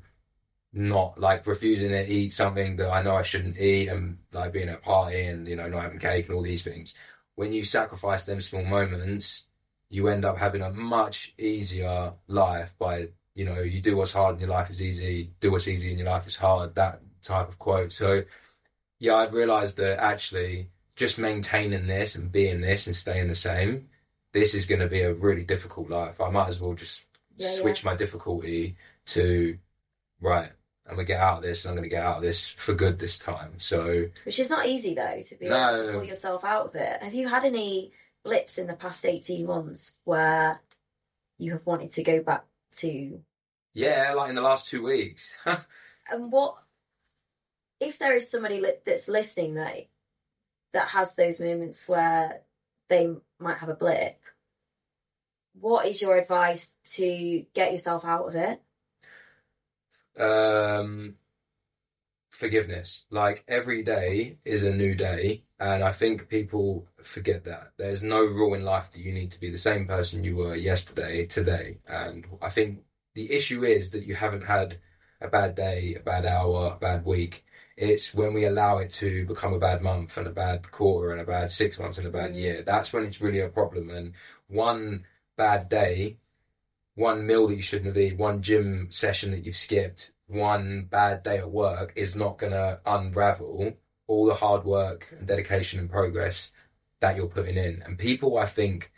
not 0.72 1.18
like 1.20 1.46
refusing 1.46 1.90
to 1.90 2.10
eat 2.10 2.32
something 2.32 2.76
that 2.76 2.90
I 2.90 3.02
know 3.02 3.16
I 3.16 3.22
shouldn't 3.22 3.58
eat 3.58 3.88
and 3.88 4.18
like 4.32 4.52
being 4.54 4.68
at 4.70 4.76
a 4.76 4.78
party 4.78 5.20
and, 5.22 5.46
you 5.46 5.56
know, 5.56 5.68
not 5.68 5.82
having 5.82 5.98
cake 5.98 6.26
and 6.26 6.34
all 6.34 6.42
these 6.42 6.62
things. 6.62 6.94
When 7.38 7.52
you 7.52 7.62
sacrifice 7.62 8.24
them 8.26 8.40
small 8.40 8.64
moments, 8.64 9.44
you 9.90 10.08
end 10.08 10.24
up 10.24 10.38
having 10.38 10.62
a 10.62 10.70
much 10.72 11.34
easier 11.38 12.14
life 12.26 12.74
by, 12.78 13.10
you 13.34 13.44
know, 13.44 13.60
you 13.60 13.80
do 13.80 13.96
what's 13.96 14.12
hard 14.12 14.34
in 14.34 14.40
your 14.40 14.50
life 14.50 14.70
is 14.70 14.82
easy, 14.82 15.30
do 15.40 15.52
what's 15.52 15.68
easy 15.68 15.92
in 15.92 15.98
your 15.98 16.08
life 16.08 16.26
is 16.26 16.34
hard, 16.36 16.74
that 16.74 17.00
type 17.22 17.48
of 17.48 17.56
quote. 17.58 17.92
So, 17.92 18.24
yeah, 18.98 19.14
I'd 19.16 19.32
realised 19.32 19.76
that 19.78 20.00
actually 20.00 20.70
just 20.96 21.16
maintaining 21.18 21.86
this 21.86 22.16
and 22.16 22.32
being 22.32 22.60
this 22.60 22.86
and 22.88 22.96
staying 22.96 23.28
the 23.28 23.36
same, 23.36 23.88
this 24.32 24.52
is 24.54 24.66
going 24.66 24.80
to 24.80 24.88
be 24.88 25.02
a 25.02 25.14
really 25.14 25.44
difficult 25.44 25.88
life. 25.90 26.20
I 26.20 26.30
might 26.30 26.48
as 26.48 26.58
well 26.60 26.74
just 26.74 27.02
Yeah, 27.36 27.54
switch 27.60 27.84
my 27.84 27.94
difficulty 27.94 28.76
to 29.06 29.58
right. 30.20 30.50
I'm 30.88 30.94
gonna 30.94 31.04
get 31.04 31.20
out 31.20 31.38
of 31.38 31.42
this, 31.42 31.64
and 31.64 31.70
I'm 31.70 31.76
gonna 31.76 31.88
get 31.88 32.02
out 32.02 32.16
of 32.16 32.22
this 32.22 32.48
for 32.48 32.72
good 32.74 32.98
this 32.98 33.18
time. 33.18 33.54
So 33.58 34.06
which 34.24 34.38
is 34.38 34.48
not 34.50 34.66
easy 34.66 34.94
though 34.94 35.22
to 35.24 35.34
be 35.36 35.48
No. 35.48 35.74
able 35.74 35.86
to 35.86 35.92
pull 35.92 36.04
yourself 36.04 36.44
out 36.44 36.66
of 36.68 36.74
it. 36.76 37.02
Have 37.02 37.14
you 37.14 37.28
had 37.28 37.44
any 37.44 37.92
blips 38.24 38.58
in 38.58 38.66
the 38.66 38.74
past 38.74 39.04
eighteen 39.04 39.46
months 39.46 39.94
where 40.04 40.60
you 41.38 41.52
have 41.52 41.64
wanted 41.66 41.92
to 41.92 42.02
go 42.02 42.22
back 42.22 42.44
to 42.78 43.20
yeah, 43.74 44.12
like 44.16 44.30
in 44.30 44.34
the 44.34 44.42
last 44.42 44.66
two 44.68 44.82
weeks, 44.82 45.32
And 46.10 46.32
what 46.32 46.56
if 47.80 47.98
there 47.98 48.16
is 48.16 48.30
somebody 48.30 48.60
li- 48.60 48.72
that's 48.84 49.08
listening 49.08 49.54
that 49.54 49.86
that 50.72 50.88
has 50.88 51.14
those 51.14 51.38
moments 51.38 51.86
where 51.86 52.42
they 52.88 53.14
might 53.38 53.58
have 53.58 53.68
a 53.68 53.74
blip? 53.74 54.18
What 55.60 55.86
is 55.86 56.00
your 56.00 56.16
advice 56.16 56.72
to 56.94 57.44
get 57.54 57.72
yourself 57.72 58.04
out 58.04 58.28
of 58.28 58.34
it? 58.36 58.60
Um, 60.18 61.14
forgiveness. 62.30 63.04
Like 63.10 63.44
every 63.48 63.82
day 63.82 64.38
is 64.44 64.62
a 64.62 64.74
new 64.74 64.94
day, 64.94 65.44
and 65.58 65.82
I 65.82 65.92
think 65.92 66.28
people 66.28 66.86
forget 67.02 67.44
that 67.44 67.72
there's 67.76 68.02
no 68.02 68.20
rule 68.24 68.54
in 68.54 68.64
life 68.64 68.92
that 68.92 69.00
you 69.00 69.12
need 69.12 69.30
to 69.32 69.40
be 69.40 69.50
the 69.50 69.58
same 69.58 69.86
person 69.86 70.24
you 70.24 70.36
were 70.36 70.54
yesterday, 70.54 71.26
today. 71.26 71.78
And 71.86 72.26
I 72.42 72.50
think 72.50 72.80
the 73.14 73.32
issue 73.32 73.64
is 73.64 73.90
that 73.92 74.04
you 74.04 74.14
haven't 74.14 74.44
had 74.44 74.78
a 75.20 75.28
bad 75.28 75.54
day, 75.54 75.96
a 75.96 76.00
bad 76.00 76.26
hour, 76.26 76.74
a 76.76 76.78
bad 76.78 77.04
week. 77.04 77.44
It's 77.76 78.14
when 78.14 78.34
we 78.34 78.44
allow 78.44 78.78
it 78.78 78.90
to 78.92 79.26
become 79.26 79.52
a 79.54 79.58
bad 79.58 79.82
month 79.82 80.16
and 80.16 80.26
a 80.26 80.30
bad 80.32 80.70
quarter 80.70 81.12
and 81.12 81.20
a 81.20 81.24
bad 81.24 81.50
six 81.50 81.78
months 81.78 81.98
and 81.98 82.06
a 82.06 82.10
bad 82.10 82.32
Mm. 82.32 82.36
year. 82.36 82.62
That's 82.62 82.92
when 82.92 83.04
it's 83.04 83.20
really 83.20 83.40
a 83.40 83.48
problem. 83.48 83.90
And 83.90 84.14
one 84.48 85.06
bad 85.36 85.68
day 85.68 86.18
one 86.98 87.26
meal 87.26 87.46
that 87.46 87.54
you 87.54 87.62
shouldn't 87.62 87.86
have 87.86 87.96
eaten, 87.96 88.18
one 88.18 88.42
gym 88.42 88.88
session 88.90 89.30
that 89.30 89.44
you've 89.44 89.56
skipped, 89.56 90.10
one 90.26 90.88
bad 90.90 91.22
day 91.22 91.38
at 91.38 91.50
work 91.50 91.92
is 91.94 92.16
not 92.16 92.38
going 92.38 92.52
to 92.52 92.80
unravel 92.84 93.72
all 94.08 94.26
the 94.26 94.34
hard 94.34 94.64
work 94.64 95.14
and 95.16 95.26
dedication 95.26 95.78
and 95.78 95.88
progress 95.88 96.50
that 97.00 97.16
you're 97.16 97.28
putting 97.28 97.56
in. 97.56 97.82
And 97.86 97.96
people, 97.96 98.36
I 98.36 98.46
think, 98.46 98.90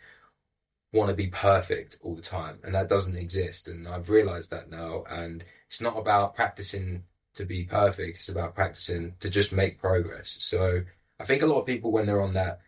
want 0.91 1.09
to 1.09 1.15
be 1.15 1.27
perfect 1.27 1.97
all 2.01 2.15
the 2.15 2.23
time, 2.23 2.57
and 2.63 2.73
that 2.73 2.89
doesn't 2.89 3.15
exist. 3.15 3.67
And 3.67 3.87
I've 3.87 4.09
realized 4.09 4.49
that 4.49 4.71
now. 4.71 5.03
And 5.07 5.43
it's 5.67 5.79
not 5.79 5.97
about 5.97 6.35
practicing 6.35 7.03
to 7.35 7.45
be 7.45 7.63
perfect, 7.65 8.17
it's 8.17 8.29
about 8.29 8.55
practicing 8.55 9.13
to 9.19 9.29
just 9.29 9.53
make 9.53 9.79
progress. 9.79 10.37
So 10.39 10.81
I 11.19 11.23
think 11.23 11.43
a 11.43 11.45
lot 11.45 11.59
of 11.59 11.67
people, 11.67 11.91
when 11.91 12.07
they're 12.07 12.19
on 12.19 12.33
that 12.33 12.61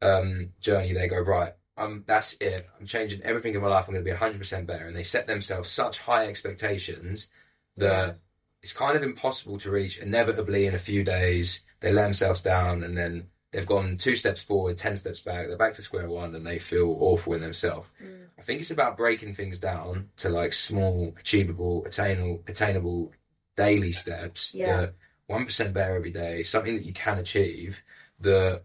um, 0.00 0.50
journey, 0.60 0.92
they 0.92 1.08
go, 1.08 1.18
right, 1.18 1.54
um, 1.76 2.04
that's 2.06 2.34
it. 2.40 2.66
I'm 2.78 2.86
changing 2.86 3.22
everything 3.22 3.54
in 3.54 3.60
my 3.60 3.68
life. 3.68 3.86
I'm 3.86 3.94
going 3.94 4.04
to 4.04 4.10
be 4.10 4.16
100% 4.16 4.66
better. 4.66 4.86
And 4.86 4.96
they 4.96 5.02
set 5.02 5.26
themselves 5.26 5.70
such 5.70 5.98
high 5.98 6.26
expectations 6.26 7.28
that 7.76 8.18
it's 8.62 8.72
kind 8.72 8.96
of 8.96 9.02
impossible 9.02 9.58
to 9.58 9.70
reach. 9.70 9.98
Inevitably, 9.98 10.66
in 10.66 10.74
a 10.74 10.78
few 10.78 11.04
days, 11.04 11.60
they 11.80 11.92
let 11.92 12.04
themselves 12.04 12.40
down 12.40 12.82
and 12.82 12.96
then 12.96 13.26
they've 13.52 13.66
gone 13.66 13.98
two 13.98 14.16
steps 14.16 14.42
forward, 14.42 14.78
10 14.78 14.96
steps 14.96 15.20
back. 15.20 15.46
They're 15.46 15.58
back 15.58 15.74
to 15.74 15.82
square 15.82 16.08
one 16.08 16.34
and 16.34 16.46
they 16.46 16.58
feel 16.58 16.96
awful 17.00 17.34
in 17.34 17.42
themselves. 17.42 17.88
Mm. 18.02 18.26
I 18.38 18.42
think 18.42 18.60
it's 18.60 18.70
about 18.70 18.96
breaking 18.96 19.34
things 19.34 19.58
down 19.58 20.08
to 20.18 20.28
like 20.30 20.52
small, 20.52 21.14
achievable, 21.20 21.84
attainable, 21.84 22.42
attainable 22.48 23.12
daily 23.56 23.92
steps 23.92 24.54
Yeah. 24.54 24.76
that 24.76 24.94
1% 25.28 25.72
better 25.72 25.94
every 25.96 26.10
day, 26.10 26.42
something 26.42 26.76
that 26.76 26.84
you 26.86 26.92
can 26.92 27.18
achieve 27.18 27.82
that 28.20 28.62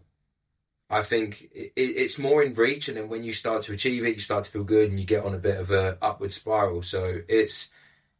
I 0.92 1.00
think 1.00 1.48
it, 1.54 1.72
it's 1.74 2.18
more 2.18 2.42
in 2.42 2.54
reach, 2.54 2.88
and 2.88 2.98
then 2.98 3.08
when 3.08 3.24
you 3.24 3.32
start 3.32 3.62
to 3.64 3.72
achieve 3.72 4.04
it, 4.04 4.14
you 4.14 4.20
start 4.20 4.44
to 4.44 4.50
feel 4.50 4.62
good, 4.62 4.90
and 4.90 5.00
you 5.00 5.06
get 5.06 5.24
on 5.24 5.34
a 5.34 5.38
bit 5.38 5.58
of 5.58 5.70
a 5.70 5.96
upward 6.02 6.34
spiral. 6.34 6.82
So 6.82 7.22
it's 7.28 7.70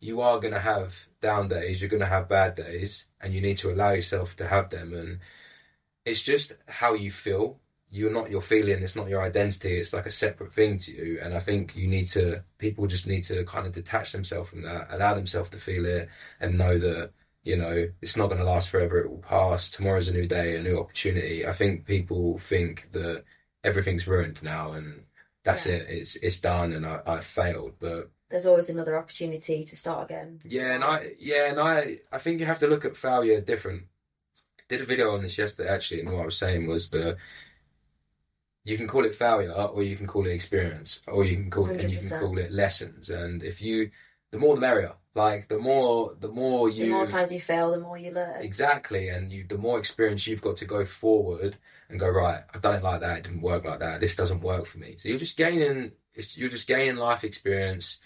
you 0.00 0.22
are 0.22 0.40
going 0.40 0.54
to 0.54 0.60
have 0.60 1.06
down 1.20 1.48
days, 1.48 1.80
you're 1.80 1.90
going 1.90 2.00
to 2.00 2.06
have 2.06 2.30
bad 2.30 2.54
days, 2.54 3.04
and 3.20 3.34
you 3.34 3.42
need 3.42 3.58
to 3.58 3.70
allow 3.70 3.90
yourself 3.90 4.34
to 4.36 4.46
have 4.46 4.70
them. 4.70 4.94
And 4.94 5.20
it's 6.06 6.22
just 6.22 6.54
how 6.66 6.94
you 6.94 7.10
feel. 7.10 7.58
You're 7.90 8.10
not 8.10 8.30
your 8.30 8.40
feeling. 8.40 8.82
It's 8.82 8.96
not 8.96 9.10
your 9.10 9.22
identity. 9.22 9.76
It's 9.76 9.92
like 9.92 10.06
a 10.06 10.10
separate 10.10 10.54
thing 10.54 10.78
to 10.78 10.92
you. 10.92 11.20
And 11.22 11.34
I 11.34 11.40
think 11.40 11.76
you 11.76 11.86
need 11.86 12.08
to. 12.08 12.42
People 12.56 12.86
just 12.86 13.06
need 13.06 13.24
to 13.24 13.44
kind 13.44 13.66
of 13.66 13.74
detach 13.74 14.12
themselves 14.12 14.48
from 14.48 14.62
that, 14.62 14.88
allow 14.90 15.12
themselves 15.12 15.50
to 15.50 15.58
feel 15.58 15.84
it, 15.84 16.08
and 16.40 16.56
know 16.56 16.78
that 16.78 17.10
you 17.44 17.56
know, 17.56 17.88
it's 18.00 18.16
not 18.16 18.28
going 18.28 18.38
to 18.38 18.44
last 18.44 18.68
forever. 18.70 19.00
It 19.00 19.10
will 19.10 19.18
pass. 19.18 19.68
Tomorrow's 19.70 20.08
a 20.08 20.12
new 20.12 20.26
day, 20.26 20.56
a 20.56 20.62
new 20.62 20.78
opportunity. 20.78 21.46
I 21.46 21.52
think 21.52 21.86
people 21.86 22.38
think 22.38 22.90
that 22.92 23.24
everything's 23.64 24.06
ruined 24.06 24.38
now 24.42 24.72
and 24.72 25.04
that's 25.44 25.66
Yeah. 25.66 25.74
it. 25.74 25.86
It's 25.88 26.16
it's 26.16 26.40
done 26.40 26.72
and 26.72 26.86
I, 26.86 27.00
I 27.06 27.20
failed. 27.20 27.74
But 27.80 28.10
There's 28.30 28.46
always 28.46 28.70
another 28.70 28.96
opportunity 28.96 29.64
to 29.64 29.76
start 29.76 30.10
again. 30.10 30.40
yeah, 30.44 30.74
and 30.74 30.84
I 30.84 31.14
yeah, 31.18 31.50
and 31.50 31.58
I 31.60 31.98
I 32.12 32.18
think 32.18 32.38
you 32.40 32.46
have 32.46 32.60
to 32.60 32.68
look 32.68 32.84
at 32.84 32.96
failure 32.96 33.40
different. 33.40 33.84
Did 34.68 34.80
a 34.80 34.86
video 34.86 35.12
on 35.14 35.22
this 35.22 35.36
yesterday 35.36 35.68
actually, 35.68 36.00
and 36.00 36.12
what 36.12 36.22
I 36.22 36.26
was 36.26 36.38
saying 36.38 36.66
was 36.66 36.90
the 36.90 37.16
you 38.64 38.76
can 38.78 38.86
call 38.86 39.04
it 39.04 39.14
failure 39.14 39.50
or 39.52 39.82
you 39.82 39.96
can 39.96 40.06
call 40.06 40.26
it 40.26 40.30
experience 40.30 41.00
or 41.08 41.24
you 41.24 41.36
can 41.36 41.50
call 41.50 41.68
it 41.70 41.80
and 41.80 41.90
you 41.90 41.98
can 41.98 42.20
call 42.20 42.38
it 42.38 42.52
lessons. 42.52 43.10
And 43.10 43.42
if 43.42 43.60
you 43.60 43.90
the 44.30 44.38
more 44.38 44.54
the 44.54 44.60
merrier. 44.60 44.94
Like 45.14 45.48
the 45.48 45.58
more 45.58 46.14
the 46.18 46.28
more 46.28 46.70
you, 46.70 46.86
The 46.86 46.90
more 46.92 47.06
times 47.06 47.32
you 47.32 47.40
fail, 47.40 47.70
the 47.72 47.78
more 47.80 47.98
you 47.98 48.12
learn. 48.12 48.40
Exactly, 48.42 49.08
and 49.08 49.30
you 49.30 49.44
the 49.46 49.58
more 49.58 49.78
experience 49.78 50.26
you've 50.26 50.40
got 50.40 50.56
to 50.58 50.64
go 50.64 50.84
forward 50.84 51.58
and 51.90 52.00
go 52.00 52.08
right. 52.08 52.42
I've 52.54 52.62
done 52.62 52.76
it 52.76 52.82
like 52.82 53.00
that. 53.00 53.18
It 53.18 53.24
didn't 53.24 53.42
work 53.42 53.64
like 53.64 53.80
that. 53.80 54.00
This 54.00 54.16
doesn't 54.16 54.40
work 54.40 54.64
for 54.66 54.78
me. 54.78 54.96
So 54.98 55.08
you're 55.10 55.18
just 55.18 55.36
gaining. 55.36 55.92
It's, 56.14 56.36
you're 56.38 56.48
just 56.48 56.66
gaining 56.66 56.96
life 56.96 57.24
experience, 57.24 57.98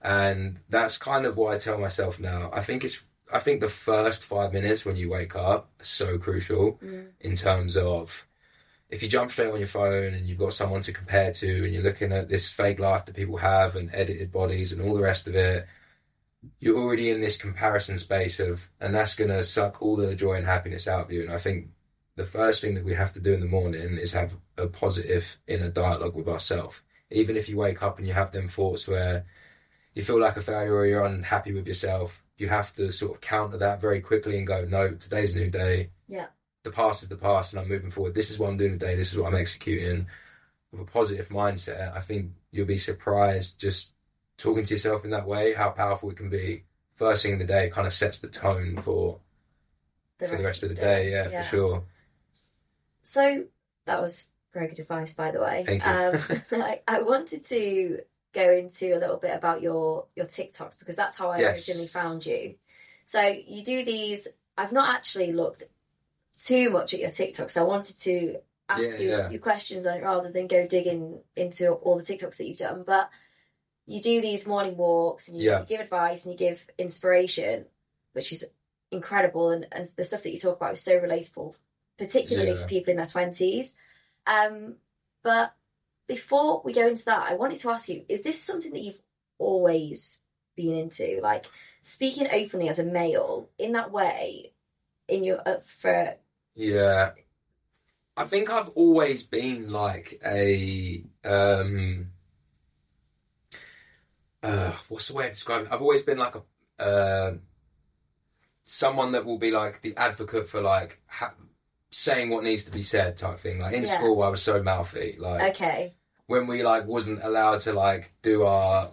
and 0.00 0.60
that's 0.68 0.96
kind 0.98 1.26
of 1.26 1.36
what 1.36 1.54
I 1.54 1.58
tell 1.58 1.78
myself 1.78 2.20
now. 2.20 2.50
I 2.52 2.60
think 2.62 2.84
it's. 2.84 3.00
I 3.32 3.38
think 3.38 3.60
the 3.60 3.68
first 3.68 4.24
five 4.24 4.52
minutes 4.52 4.84
when 4.84 4.94
you 4.96 5.08
wake 5.08 5.34
up 5.34 5.70
are 5.80 5.84
so 5.84 6.18
crucial 6.18 6.78
Mm. 6.84 7.06
in 7.20 7.34
terms 7.34 7.76
of 7.78 8.26
if 8.90 9.02
you 9.02 9.08
jump 9.08 9.30
straight 9.30 9.50
on 9.50 9.58
your 9.58 9.66
phone 9.68 10.12
and 10.12 10.26
you've 10.26 10.38
got 10.38 10.52
someone 10.52 10.82
to 10.82 10.92
compare 10.92 11.32
to 11.32 11.64
and 11.64 11.72
you're 11.72 11.82
looking 11.82 12.12
at 12.12 12.28
this 12.28 12.50
fake 12.50 12.78
life 12.78 13.06
that 13.06 13.16
people 13.16 13.38
have 13.38 13.74
and 13.74 13.88
edited 13.94 14.30
bodies 14.30 14.70
and 14.72 14.82
all 14.82 14.94
the 14.94 15.00
rest 15.02 15.26
of 15.26 15.34
it 15.34 15.66
you're 16.58 16.78
already 16.78 17.10
in 17.10 17.20
this 17.20 17.36
comparison 17.36 17.98
space 17.98 18.40
of, 18.40 18.68
and 18.80 18.94
that's 18.94 19.14
going 19.14 19.30
to 19.30 19.44
suck 19.44 19.80
all 19.80 19.96
the 19.96 20.14
joy 20.14 20.34
and 20.34 20.46
happiness 20.46 20.88
out 20.88 21.06
of 21.06 21.12
you. 21.12 21.22
And 21.22 21.32
I 21.32 21.38
think 21.38 21.68
the 22.16 22.24
first 22.24 22.60
thing 22.60 22.74
that 22.74 22.84
we 22.84 22.94
have 22.94 23.12
to 23.14 23.20
do 23.20 23.32
in 23.32 23.40
the 23.40 23.46
morning 23.46 23.98
is 23.98 24.12
have 24.12 24.36
a 24.58 24.66
positive 24.66 25.36
inner 25.46 25.70
dialogue 25.70 26.14
with 26.14 26.28
ourselves. 26.28 26.80
Even 27.10 27.36
if 27.36 27.48
you 27.48 27.56
wake 27.56 27.82
up 27.82 27.98
and 27.98 28.06
you 28.06 28.14
have 28.14 28.32
them 28.32 28.48
thoughts 28.48 28.88
where 28.88 29.24
you 29.94 30.02
feel 30.02 30.20
like 30.20 30.36
a 30.36 30.40
failure 30.40 30.74
or 30.74 30.86
you're 30.86 31.04
unhappy 31.04 31.52
with 31.52 31.66
yourself, 31.66 32.22
you 32.38 32.48
have 32.48 32.72
to 32.74 32.90
sort 32.90 33.12
of 33.12 33.20
counter 33.20 33.58
that 33.58 33.80
very 33.80 34.00
quickly 34.00 34.38
and 34.38 34.46
go, 34.46 34.64
no, 34.64 34.92
today's 34.94 35.36
a 35.36 35.38
new 35.38 35.50
day. 35.50 35.90
Yeah. 36.08 36.26
The 36.64 36.70
past 36.70 37.02
is 37.02 37.08
the 37.08 37.16
past 37.16 37.52
and 37.52 37.60
I'm 37.60 37.68
moving 37.68 37.90
forward. 37.90 38.14
This 38.14 38.30
is 38.30 38.38
what 38.38 38.48
I'm 38.48 38.56
doing 38.56 38.78
today. 38.78 38.94
This 38.94 39.12
is 39.12 39.18
what 39.18 39.28
I'm 39.28 39.40
executing. 39.40 40.06
With 40.70 40.80
a 40.80 40.90
positive 40.90 41.28
mindset, 41.28 41.94
I 41.94 42.00
think 42.00 42.30
you'll 42.50 42.66
be 42.66 42.78
surprised 42.78 43.60
just 43.60 43.92
talking 44.38 44.64
to 44.64 44.74
yourself 44.74 45.04
in 45.04 45.10
that 45.10 45.26
way, 45.26 45.54
how 45.54 45.70
powerful 45.70 46.10
it 46.10 46.16
can 46.16 46.28
be. 46.30 46.64
First 46.94 47.22
thing 47.22 47.32
in 47.32 47.38
the 47.38 47.44
day 47.44 47.70
kind 47.70 47.86
of 47.86 47.92
sets 47.92 48.18
the 48.18 48.28
tone 48.28 48.80
for 48.82 49.18
The 50.18 50.28
for 50.28 50.36
the 50.36 50.42
rest 50.44 50.62
of 50.62 50.68
the 50.68 50.74
day. 50.74 51.10
Yeah, 51.10 51.28
for 51.42 51.48
sure. 51.48 51.84
So 53.02 53.44
that 53.86 54.00
was 54.00 54.28
very 54.52 54.68
good 54.68 54.78
advice, 54.80 55.14
by 55.14 55.30
the 55.30 55.40
way. 55.40 55.64
Thank 55.66 55.84
you. 55.84 55.90
Um, 55.90 56.42
I, 56.62 56.80
I 56.86 57.02
wanted 57.02 57.44
to 57.46 58.00
go 58.32 58.52
into 58.52 58.94
a 58.94 58.98
little 58.98 59.16
bit 59.16 59.34
about 59.34 59.62
your 59.62 60.06
your 60.14 60.26
TikToks 60.26 60.78
because 60.78 60.96
that's 60.96 61.16
how 61.18 61.30
I 61.30 61.40
Yes. 61.40 61.56
originally 61.68 61.88
found 61.88 62.24
you. 62.26 62.54
So 63.04 63.20
you 63.20 63.64
do 63.64 63.84
these. 63.84 64.28
I've 64.56 64.72
not 64.72 64.94
actually 64.94 65.32
looked 65.32 65.64
too 66.38 66.70
much 66.70 66.94
at 66.94 67.00
your 67.00 67.10
TikToks. 67.10 67.56
I 67.56 67.62
wanted 67.62 67.98
to 68.00 68.36
ask 68.68 68.98
Yeah, 68.98 69.02
you 69.04 69.10
yeah. 69.10 69.30
your 69.30 69.40
questions 69.40 69.86
on 69.86 69.98
it 69.98 70.02
rather 70.02 70.30
than 70.30 70.46
go 70.46 70.66
digging 70.66 71.20
into 71.36 71.72
all 71.72 71.96
the 71.96 72.02
TikToks 72.02 72.36
that 72.36 72.46
you've 72.46 72.58
done. 72.58 72.84
But 72.86 73.10
you 73.92 74.00
do 74.00 74.20
these 74.22 74.46
morning 74.46 74.76
walks 74.76 75.28
and 75.28 75.38
you, 75.38 75.50
Yeah. 75.50 75.60
you 75.60 75.66
give 75.66 75.80
advice 75.80 76.24
and 76.24 76.32
you 76.32 76.38
give 76.38 76.66
inspiration, 76.78 77.66
which 78.14 78.32
is 78.32 78.44
incredible. 78.90 79.50
And, 79.50 79.66
and 79.70 79.86
the 79.96 80.04
stuff 80.04 80.22
that 80.22 80.32
you 80.32 80.38
talk 80.38 80.56
about 80.56 80.72
is 80.72 80.80
so 80.82 80.98
relatable, 80.98 81.54
particularly 81.98 82.52
Yeah. 82.52 82.56
for 82.56 82.68
people 82.68 82.90
in 82.90 82.96
their 82.96 83.06
twenties. 83.06 83.76
Um, 84.26 84.76
but 85.22 85.54
before 86.06 86.62
we 86.64 86.72
go 86.72 86.86
into 86.86 87.04
that, 87.06 87.30
I 87.30 87.34
wanted 87.34 87.58
to 87.58 87.70
ask 87.70 87.88
you: 87.88 88.04
Is 88.08 88.22
this 88.22 88.42
something 88.42 88.72
that 88.72 88.80
you've 88.82 89.02
always 89.38 90.22
been 90.56 90.74
into, 90.74 91.20
like 91.22 91.46
speaking 91.82 92.28
openly 92.32 92.68
as 92.68 92.78
a 92.78 92.84
male 92.84 93.50
in 93.58 93.72
that 93.72 93.90
way? 93.92 94.52
In 95.08 95.24
your 95.24 95.42
uh, 95.46 95.60
for 95.60 96.16
Yeah. 96.54 97.12
I 98.16 98.24
think 98.24 98.50
I've 98.50 98.68
always 98.70 99.22
been 99.22 99.70
like 99.70 100.20
a 100.24 101.04
um 101.24 102.11
uh 104.42 104.72
what's 104.88 105.08
the 105.08 105.14
way 105.14 105.26
of 105.26 105.32
describing 105.32 105.66
it? 105.66 105.72
I've 105.72 105.82
always 105.82 106.02
been 106.02 106.18
like 106.18 106.34
a 106.34 106.82
uh 106.82 107.34
someone 108.62 109.12
that 109.12 109.24
will 109.24 109.38
be 109.38 109.50
like 109.50 109.82
the 109.82 109.96
advocate 109.96 110.48
for 110.48 110.60
like 110.60 111.00
ha- 111.06 111.34
saying 111.90 112.30
what 112.30 112.44
needs 112.44 112.64
to 112.64 112.70
be 112.70 112.82
said 112.82 113.16
type 113.16 113.38
thing. 113.40 113.58
Like 113.60 113.74
in 113.74 113.82
Yeah. 113.84 113.94
school 113.96 114.22
I 114.22 114.28
was 114.28 114.42
so 114.42 114.62
mouthy. 114.62 115.16
Like 115.18 115.50
okay, 115.56 115.94
when 116.26 116.46
we 116.46 116.62
like 116.62 116.86
wasn't 116.86 117.22
allowed 117.22 117.60
to 117.62 117.72
like 117.72 118.12
do 118.22 118.44
our 118.44 118.90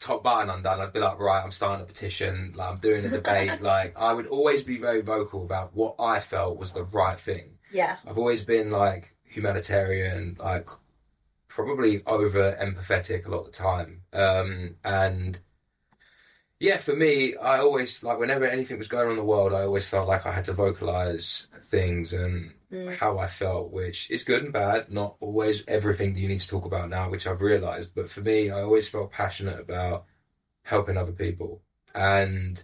top 0.00 0.22
button 0.24 0.50
undone, 0.50 0.80
I'd 0.80 0.92
be 0.92 0.98
like, 1.00 1.18
right, 1.20 1.42
I'm 1.44 1.52
starting 1.52 1.82
a 1.82 1.86
petition, 1.86 2.52
like 2.56 2.68
I'm 2.70 2.78
doing 2.78 3.04
a 3.04 3.08
debate. 3.08 3.60
like 3.74 3.94
I 3.96 4.12
would 4.12 4.26
always 4.26 4.62
be 4.62 4.78
very 4.78 5.00
vocal 5.00 5.44
about 5.44 5.74
what 5.74 5.94
I 5.98 6.20
felt 6.20 6.58
was 6.58 6.72
the 6.72 6.84
right 6.84 7.18
thing. 7.18 7.58
yeah, 7.72 7.96
I've 8.06 8.18
always 8.18 8.42
been 8.44 8.70
like 8.70 9.14
humanitarian, 9.24 10.36
like 10.38 10.68
probably 11.56 12.04
over 12.06 12.52
empathetic 12.60 13.24
a 13.24 13.30
lot 13.30 13.38
of 13.38 13.46
the 13.46 13.52
time. 13.52 14.02
Um, 14.12 14.76
and 14.84 15.38
yeah, 16.60 16.76
for 16.76 16.94
me, 16.94 17.34
I 17.34 17.58
always 17.60 18.02
like 18.02 18.18
whenever 18.18 18.44
anything 18.44 18.76
was 18.76 18.88
going 18.88 19.06
on 19.06 19.12
in 19.12 19.16
the 19.16 19.24
world, 19.24 19.54
I 19.54 19.62
always 19.62 19.88
felt 19.88 20.06
like 20.06 20.26
I 20.26 20.32
had 20.32 20.44
to 20.44 20.52
vocalize 20.52 21.46
things 21.64 22.12
and 22.12 22.52
Mm. 22.70 22.96
how 22.96 23.16
I 23.16 23.28
felt, 23.28 23.70
which 23.70 24.10
is 24.10 24.24
good 24.24 24.42
and 24.42 24.52
bad. 24.52 24.90
Not 24.90 25.14
always 25.20 25.62
everything 25.68 26.14
that 26.14 26.20
you 26.20 26.26
need 26.26 26.40
to 26.40 26.48
talk 26.48 26.64
about 26.64 26.88
now, 26.90 27.08
which 27.08 27.24
I've 27.24 27.40
realized. 27.40 27.94
But 27.94 28.10
for 28.10 28.22
me, 28.22 28.50
I 28.50 28.62
always 28.62 28.88
felt 28.88 29.12
passionate 29.12 29.60
about 29.60 30.04
helping 30.64 30.96
other 30.96 31.12
people. 31.12 31.62
And 31.94 32.60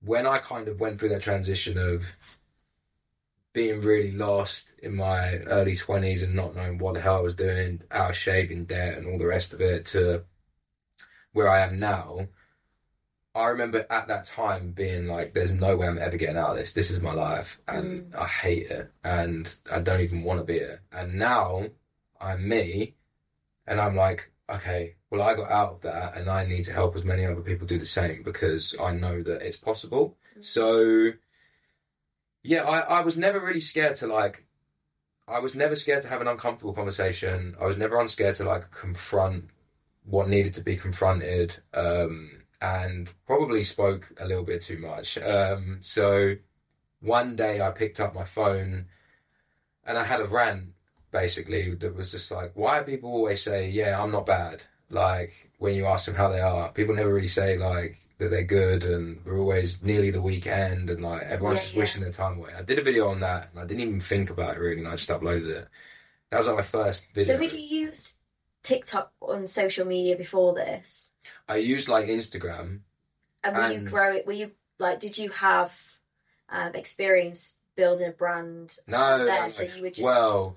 when 0.00 0.26
I 0.26 0.38
kind 0.38 0.66
of 0.66 0.80
went 0.80 0.98
through 0.98 1.10
that 1.10 1.22
transition 1.22 1.78
of 1.78 2.16
being 3.52 3.80
really 3.80 4.12
lost 4.12 4.74
in 4.82 4.96
my 4.96 5.36
early 5.38 5.74
20s 5.74 6.22
and 6.22 6.34
not 6.34 6.56
knowing 6.56 6.78
what 6.78 6.94
the 6.94 7.00
hell 7.00 7.16
I 7.16 7.20
was 7.20 7.34
doing, 7.34 7.82
out 7.90 8.10
of 8.10 8.16
shape, 8.16 8.50
in 8.50 8.64
debt, 8.64 8.96
and 8.96 9.06
all 9.06 9.18
the 9.18 9.26
rest 9.26 9.52
of 9.52 9.60
it, 9.60 9.86
to 9.86 10.24
where 11.32 11.48
I 11.48 11.60
am 11.60 11.78
now, 11.78 12.28
I 13.34 13.46
remember 13.46 13.86
at 13.88 14.08
that 14.08 14.26
time 14.26 14.72
being 14.72 15.06
like, 15.06 15.32
there's 15.32 15.52
no 15.52 15.76
way 15.76 15.86
I'm 15.86 15.98
ever 15.98 16.16
getting 16.18 16.36
out 16.36 16.50
of 16.50 16.56
this. 16.56 16.72
This 16.72 16.90
is 16.90 17.00
my 17.00 17.14
life, 17.14 17.60
and 17.66 18.12
mm. 18.12 18.14
I 18.14 18.26
hate 18.26 18.70
it, 18.70 18.90
and 19.02 19.50
I 19.70 19.80
don't 19.80 20.02
even 20.02 20.22
want 20.22 20.40
to 20.40 20.44
be 20.44 20.58
it. 20.58 20.80
And 20.92 21.14
now 21.14 21.66
I'm 22.20 22.46
me, 22.46 22.94
and 23.66 23.80
I'm 23.80 23.96
like, 23.96 24.30
okay, 24.50 24.96
well, 25.10 25.22
I 25.22 25.34
got 25.34 25.50
out 25.50 25.72
of 25.72 25.80
that, 25.82 26.16
and 26.16 26.28
I 26.28 26.44
need 26.44 26.64
to 26.64 26.72
help 26.72 26.94
as 26.94 27.04
many 27.04 27.24
other 27.24 27.40
people 27.40 27.66
do 27.66 27.78
the 27.78 27.86
same 27.86 28.22
because 28.22 28.74
I 28.78 28.92
know 28.92 29.22
that 29.22 29.42
it's 29.42 29.56
possible. 29.56 30.18
Mm. 30.38 30.44
So, 30.44 31.12
yeah, 32.42 32.62
I, 32.62 32.98
I 32.98 33.00
was 33.00 33.16
never 33.16 33.40
really 33.40 33.60
scared 33.60 33.96
to 33.96 34.06
like, 34.06 34.44
I 35.28 35.38
was 35.38 35.54
never 35.54 35.76
scared 35.76 36.02
to 36.02 36.08
have 36.08 36.20
an 36.20 36.28
uncomfortable 36.28 36.74
conversation. 36.74 37.56
I 37.60 37.66
was 37.66 37.76
never 37.76 37.98
unscared 38.00 38.34
to 38.36 38.44
like 38.44 38.70
confront 38.70 39.46
what 40.04 40.28
needed 40.28 40.52
to 40.54 40.60
be 40.60 40.76
confronted, 40.76 41.56
um, 41.74 42.42
and 42.60 43.10
probably 43.26 43.62
spoke 43.62 44.12
a 44.18 44.26
little 44.26 44.44
bit 44.44 44.62
too 44.62 44.78
much. 44.78 45.16
Um, 45.18 45.78
so, 45.80 46.34
one 47.00 47.36
day 47.36 47.60
I 47.60 47.70
picked 47.70 48.00
up 48.00 48.14
my 48.14 48.24
phone 48.24 48.86
and 49.84 49.98
I 49.98 50.04
had 50.04 50.20
a 50.20 50.26
rant 50.26 50.72
basically 51.10 51.74
that 51.74 51.94
was 51.94 52.12
just 52.12 52.30
like, 52.30 52.52
why 52.54 52.80
people 52.82 53.10
always 53.10 53.42
say, 53.42 53.68
yeah, 53.68 54.02
I'm 54.02 54.10
not 54.10 54.26
bad? 54.26 54.64
Like, 54.92 55.50
when 55.58 55.74
you 55.74 55.86
ask 55.86 56.06
them 56.06 56.14
how 56.14 56.28
they 56.28 56.40
are, 56.40 56.70
people 56.70 56.94
never 56.94 57.12
really 57.12 57.28
say, 57.28 57.56
like, 57.56 57.98
that 58.18 58.28
they're 58.28 58.42
good 58.44 58.84
and 58.84 59.18
we're 59.24 59.38
always 59.38 59.82
nearly 59.82 60.10
the 60.10 60.20
weekend 60.22 60.90
and, 60.90 61.02
like, 61.02 61.22
everyone's 61.22 61.56
Yeah, 61.56 61.62
just 61.62 61.74
yeah. 61.74 61.80
wishing 61.80 62.02
their 62.02 62.12
time 62.12 62.38
away. 62.38 62.50
I 62.56 62.62
did 62.62 62.78
a 62.78 62.82
video 62.82 63.08
on 63.08 63.20
that 63.20 63.48
and 63.50 63.60
I 63.60 63.64
didn't 63.64 63.80
even 63.80 64.00
think 64.00 64.28
about 64.30 64.54
it 64.56 64.60
really 64.60 64.78
and 64.80 64.88
I 64.88 64.96
just 64.96 65.08
uploaded 65.08 65.48
it. 65.48 65.68
That 66.30 66.38
was 66.38 66.46
like 66.46 66.56
my 66.56 66.62
first 66.62 67.06
video. 67.14 67.34
So, 67.36 67.42
had 67.42 67.52
you 67.52 67.60
used 67.86 68.14
TikTok 68.62 69.12
on 69.22 69.46
social 69.46 69.86
media 69.86 70.14
before 70.16 70.54
this? 70.54 71.14
I 71.48 71.56
used, 71.56 71.88
like, 71.88 72.06
Instagram. 72.06 72.80
And 73.42 73.56
were 73.56 73.72
you 73.72 73.80
grow 73.80 74.14
it? 74.14 74.26
Were 74.26 74.32
you 74.34 74.52
like? 74.78 75.00
Did 75.00 75.18
you 75.18 75.30
have 75.30 75.76
um, 76.48 76.74
experience 76.74 77.56
building 77.76 78.06
a 78.08 78.12
brand? 78.12 78.76
No, 78.86 79.24
There, 79.24 79.42
no, 79.42 79.48
so 79.50 79.64
you 79.64 79.82
were 79.82 79.90
just- 79.90 80.04
well, 80.04 80.54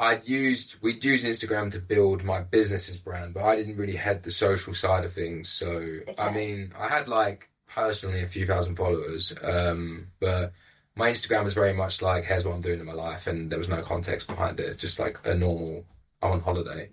I'd 0.00 0.26
used 0.26 0.76
we'd 0.80 1.04
used 1.04 1.26
Instagram 1.26 1.70
to 1.72 1.78
build 1.78 2.24
my 2.24 2.40
business's 2.40 2.96
brand, 2.96 3.34
but 3.34 3.44
I 3.44 3.54
didn't 3.54 3.76
really 3.76 3.96
head 3.96 4.22
the 4.22 4.30
social 4.30 4.72
side 4.74 5.04
of 5.04 5.12
things. 5.12 5.50
So 5.50 5.98
I 6.18 6.30
mean, 6.30 6.72
I 6.76 6.88
had 6.88 7.06
like 7.06 7.50
personally 7.68 8.22
a 8.22 8.26
few 8.26 8.46
thousand 8.46 8.76
followers, 8.76 9.34
um, 9.42 10.08
but 10.18 10.52
my 10.96 11.12
Instagram 11.12 11.44
was 11.44 11.52
very 11.52 11.74
much 11.74 12.00
like, 12.00 12.24
"Here's 12.24 12.46
what 12.46 12.54
I'm 12.54 12.62
doing 12.62 12.80
in 12.80 12.86
my 12.86 12.94
life," 12.94 13.26
and 13.26 13.52
there 13.52 13.58
was 13.58 13.68
no 13.68 13.82
context 13.82 14.26
behind 14.26 14.58
it, 14.58 14.78
just 14.78 14.98
like 14.98 15.18
a 15.24 15.34
normal 15.34 15.84
I'm 16.22 16.32
on 16.32 16.40
holiday 16.40 16.88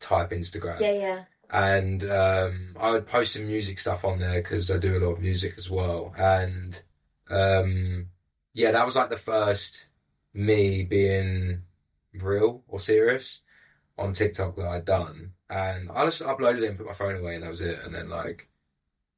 type 0.00 0.30
Instagram 0.30 0.80
Yeah, 0.80 0.92
yeah. 0.92 1.24
and 1.50 2.02
um, 2.04 2.76
I 2.80 2.90
would 2.90 3.06
post 3.06 3.34
some 3.34 3.46
music 3.46 3.78
stuff 3.78 4.04
on 4.04 4.18
there 4.18 4.42
because 4.42 4.70
I 4.72 4.78
do 4.78 4.96
a 4.96 5.02
lot 5.04 5.12
of 5.12 5.20
music 5.20 5.54
as 5.56 5.70
well. 5.70 6.12
And 6.16 6.80
um, 7.30 8.06
yeah, 8.54 8.72
that 8.72 8.84
was 8.86 8.96
like 8.96 9.10
the 9.10 9.16
first 9.16 9.86
me 10.34 10.84
being 10.84 11.62
real 12.14 12.62
or 12.68 12.80
serious 12.80 13.40
on 13.98 14.12
TikTok 14.12 14.56
that 14.56 14.66
I'd 14.66 14.84
done. 14.84 15.32
And 15.48 15.90
I 15.90 16.04
just 16.04 16.22
uploaded 16.22 16.62
it 16.62 16.68
and 16.68 16.76
put 16.78 16.86
my 16.86 16.92
phone 16.92 17.16
away, 17.16 17.34
and 17.34 17.42
that 17.44 17.50
was 17.50 17.60
it. 17.60 17.80
And 17.84 17.94
then 17.94 18.08
like, 18.08 18.48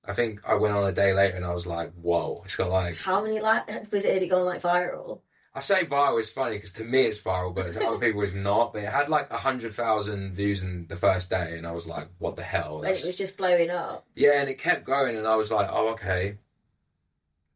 I 0.04 0.14
think 0.14 0.40
I 0.46 0.54
went 0.54 0.74
on 0.74 0.84
a 0.88 0.92
day 0.92 1.12
later, 1.12 1.36
and 1.36 1.44
I 1.44 1.54
was 1.54 1.66
like, 1.66 1.92
"Whoa!" 1.94 2.40
It's 2.44 2.56
got 2.56 2.70
like 2.70 2.96
How 2.98 3.22
many 3.22 3.38
like 3.40 3.68
was 3.92 4.04
it? 4.04 4.14
Had 4.14 4.22
it 4.22 4.28
gone 4.28 4.44
like 4.46 4.62
viral? 4.62 5.20
I 5.54 5.60
say 5.60 5.84
viral 5.84 6.18
is 6.18 6.30
funny 6.30 6.56
because 6.56 6.72
to 6.72 6.84
me 6.84 7.02
it's 7.02 7.20
viral, 7.20 7.54
but 7.54 7.70
to 7.74 7.86
other 7.86 7.98
people 7.98 8.22
it's 8.22 8.32
not. 8.32 8.72
But 8.72 8.84
it 8.84 8.88
had 8.88 9.10
like 9.10 9.30
a 9.30 9.36
hundred 9.36 9.74
thousand 9.74 10.32
views 10.32 10.62
in 10.62 10.86
the 10.88 10.96
first 10.96 11.28
day, 11.28 11.56
and 11.58 11.66
I 11.66 11.72
was 11.72 11.86
like, 11.86 12.08
"What 12.18 12.36
the 12.36 12.42
hell?" 12.42 12.82
And 12.82 12.96
it 12.96 13.04
was 13.04 13.18
just 13.18 13.36
blowing 13.36 13.68
up. 13.70 14.06
Yeah, 14.16 14.40
and 14.40 14.48
it 14.48 14.58
kept 14.58 14.84
going, 14.86 15.16
and 15.16 15.26
I 15.28 15.36
was 15.36 15.50
like, 15.52 15.68
"Oh, 15.70 15.88
okay, 15.90 16.38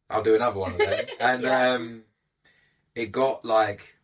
I'll 0.09 0.23
do 0.23 0.35
another 0.35 0.59
one 0.59 0.71
of 0.73 0.77
them." 0.77 1.05
and 1.19 1.41
Yeah. 1.41 1.71
um, 1.73 2.03
it 2.95 3.11
got 3.11 3.43
like, 3.43 3.96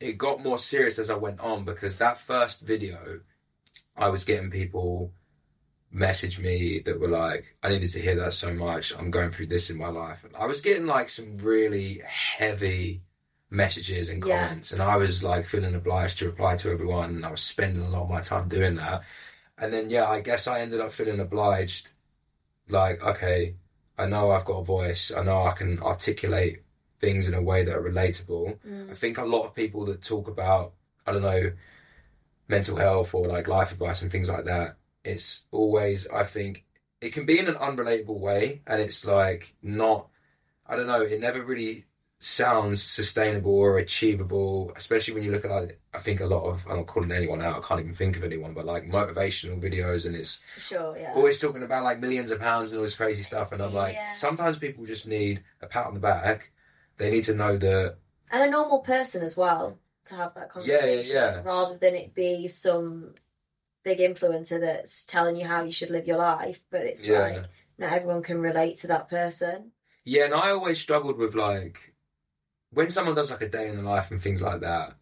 it 0.00 0.18
got 0.18 0.42
more 0.42 0.58
serious 0.58 0.98
as 0.98 1.10
I 1.10 1.14
went 1.16 1.40
on 1.40 1.64
because 1.64 1.96
that 1.96 2.18
first 2.18 2.60
video, 2.62 3.20
I 3.96 4.08
was 4.08 4.24
getting 4.24 4.50
people 4.50 5.12
message 5.90 6.38
me 6.38 6.80
that 6.80 7.00
were 7.00 7.08
like, 7.08 7.56
"I 7.62 7.70
needed 7.70 7.90
to 7.90 8.00
hear 8.00 8.14
that 8.16 8.32
so 8.34 8.52
much. 8.52 8.92
I'm 8.94 9.10
going 9.10 9.30
through 9.30 9.46
this 9.46 9.70
in 9.70 9.78
my 9.78 9.88
life." 9.88 10.24
And 10.24 10.36
I 10.36 10.46
was 10.46 10.60
getting 10.60 10.86
like 10.86 11.08
some 11.08 11.38
really 11.38 12.02
heavy 12.04 13.02
messages 13.50 14.08
and 14.10 14.24
Yeah. 14.24 14.46
comments, 14.48 14.72
and 14.72 14.82
I 14.82 14.96
was 14.96 15.22
like 15.24 15.46
feeling 15.46 15.74
obliged 15.74 16.18
to 16.18 16.26
reply 16.26 16.56
to 16.58 16.70
everyone, 16.70 17.16
and 17.16 17.24
I 17.26 17.30
was 17.30 17.42
spending 17.42 17.82
a 17.82 17.88
lot 17.88 18.02
of 18.02 18.10
my 18.10 18.20
time 18.20 18.48
doing 18.48 18.76
that. 18.76 19.02
And 19.56 19.72
then, 19.72 19.90
yeah, 19.90 20.06
I 20.08 20.20
guess 20.20 20.46
I 20.46 20.60
ended 20.60 20.80
up 20.80 20.92
feeling 20.92 21.18
obliged 21.18 21.90
like, 22.68 23.02
okay, 23.02 23.56
I 23.96 24.06
know 24.06 24.30
I've 24.30 24.44
got 24.44 24.58
a 24.60 24.64
voice. 24.64 25.10
I 25.10 25.22
know 25.24 25.42
I 25.42 25.52
can 25.52 25.80
articulate 25.80 26.62
things 27.00 27.28
in 27.28 27.34
a 27.34 27.42
way 27.42 27.64
that 27.64 27.74
are 27.74 27.82
relatable. 27.82 28.58
Mm. 28.66 28.90
I 28.90 28.94
think 28.94 29.18
a 29.18 29.24
lot 29.24 29.44
of 29.44 29.54
people 29.54 29.84
that 29.86 30.02
talk 30.02 30.28
about, 30.28 30.74
I 31.06 31.12
don't 31.12 31.22
know, 31.22 31.52
mental 32.48 32.76
health 32.76 33.14
or 33.14 33.28
like 33.28 33.48
life 33.48 33.72
advice 33.72 34.02
and 34.02 34.10
things 34.10 34.28
like 34.28 34.44
that, 34.44 34.76
it's 35.04 35.42
always, 35.50 36.08
I 36.08 36.24
think, 36.24 36.64
it 37.00 37.12
can 37.12 37.26
be 37.26 37.38
in 37.38 37.46
an 37.46 37.54
unrelatable 37.54 38.18
way 38.18 38.62
and 38.66 38.80
it's 38.80 39.04
like 39.04 39.54
not, 39.62 40.08
I 40.66 40.76
don't 40.76 40.86
know, 40.88 41.02
it 41.02 41.20
never 41.20 41.42
really 41.42 41.84
sounds 42.20 42.82
sustainable 42.82 43.54
or 43.54 43.78
achievable, 43.78 44.72
especially 44.74 45.14
when 45.14 45.22
you 45.22 45.30
look 45.30 45.44
at 45.44 45.50
like, 45.52 45.80
I 45.94 45.98
think 46.00 46.20
a 46.20 46.26
lot 46.26 46.44
of, 46.44 46.66
I'm 46.68 46.78
not 46.78 46.86
calling 46.86 47.12
anyone 47.12 47.40
out, 47.40 47.58
I 47.62 47.66
can't 47.66 47.80
even 47.80 47.94
think 47.94 48.16
of 48.16 48.24
anyone, 48.24 48.54
but 48.54 48.66
like 48.66 48.86
motivational 48.86 49.62
videos 49.62 50.04
and 50.04 50.16
it's 50.16 50.40
sure, 50.58 50.98
yeah. 50.98 51.12
always 51.14 51.38
talking 51.38 51.62
about 51.62 51.84
like 51.84 52.00
millions 52.00 52.32
of 52.32 52.40
pounds 52.40 52.72
and 52.72 52.78
all 52.78 52.84
this 52.84 52.96
crazy 52.96 53.22
stuff. 53.22 53.52
And 53.52 53.62
I'm 53.62 53.72
like, 53.72 53.94
Yeah. 53.94 54.14
sometimes 54.14 54.58
people 54.58 54.84
just 54.84 55.06
need 55.06 55.44
a 55.62 55.66
pat 55.68 55.86
on 55.86 55.94
the 55.94 56.00
back. 56.00 56.50
They 56.98 57.10
need 57.10 57.24
to 57.24 57.34
know 57.34 57.56
that 57.56 57.96
and 58.30 58.42
a 58.42 58.50
normal 58.50 58.80
person 58.80 59.22
as 59.22 59.36
well 59.36 59.78
to 60.06 60.14
have 60.14 60.34
that 60.34 60.50
Yeah, 60.64 60.84
yeah, 60.84 61.00
yeah. 61.02 61.42
rather 61.42 61.76
than 61.78 61.94
it 61.94 62.14
be 62.14 62.48
some 62.48 63.14
big 63.84 63.98
influencer 63.98 64.60
that's 64.60 65.06
telling 65.06 65.36
you 65.36 65.46
how 65.46 65.62
you 65.62 65.72
should 65.72 65.90
live 65.90 66.06
your 66.06 66.18
life 66.18 66.60
but 66.70 66.82
it's 66.82 67.06
Yeah. 67.06 67.20
like 67.20 67.44
not 67.78 67.92
everyone 67.92 68.22
can 68.22 68.40
relate 68.40 68.76
to 68.78 68.86
that 68.88 69.08
person 69.08 69.72
Yeah, 70.04 70.24
and 70.26 70.34
I 70.34 70.50
always 70.50 70.78
struggled 70.80 71.16
with 71.16 71.34
like 71.34 71.94
when 72.70 72.90
someone 72.90 73.14
does 73.14 73.30
like 73.30 73.42
a 73.42 73.48
day 73.48 73.68
in 73.68 73.76
the 73.76 73.82
life 73.82 74.10
and 74.10 74.20
things 74.20 74.42
like 74.42 74.60
that, 74.60 74.96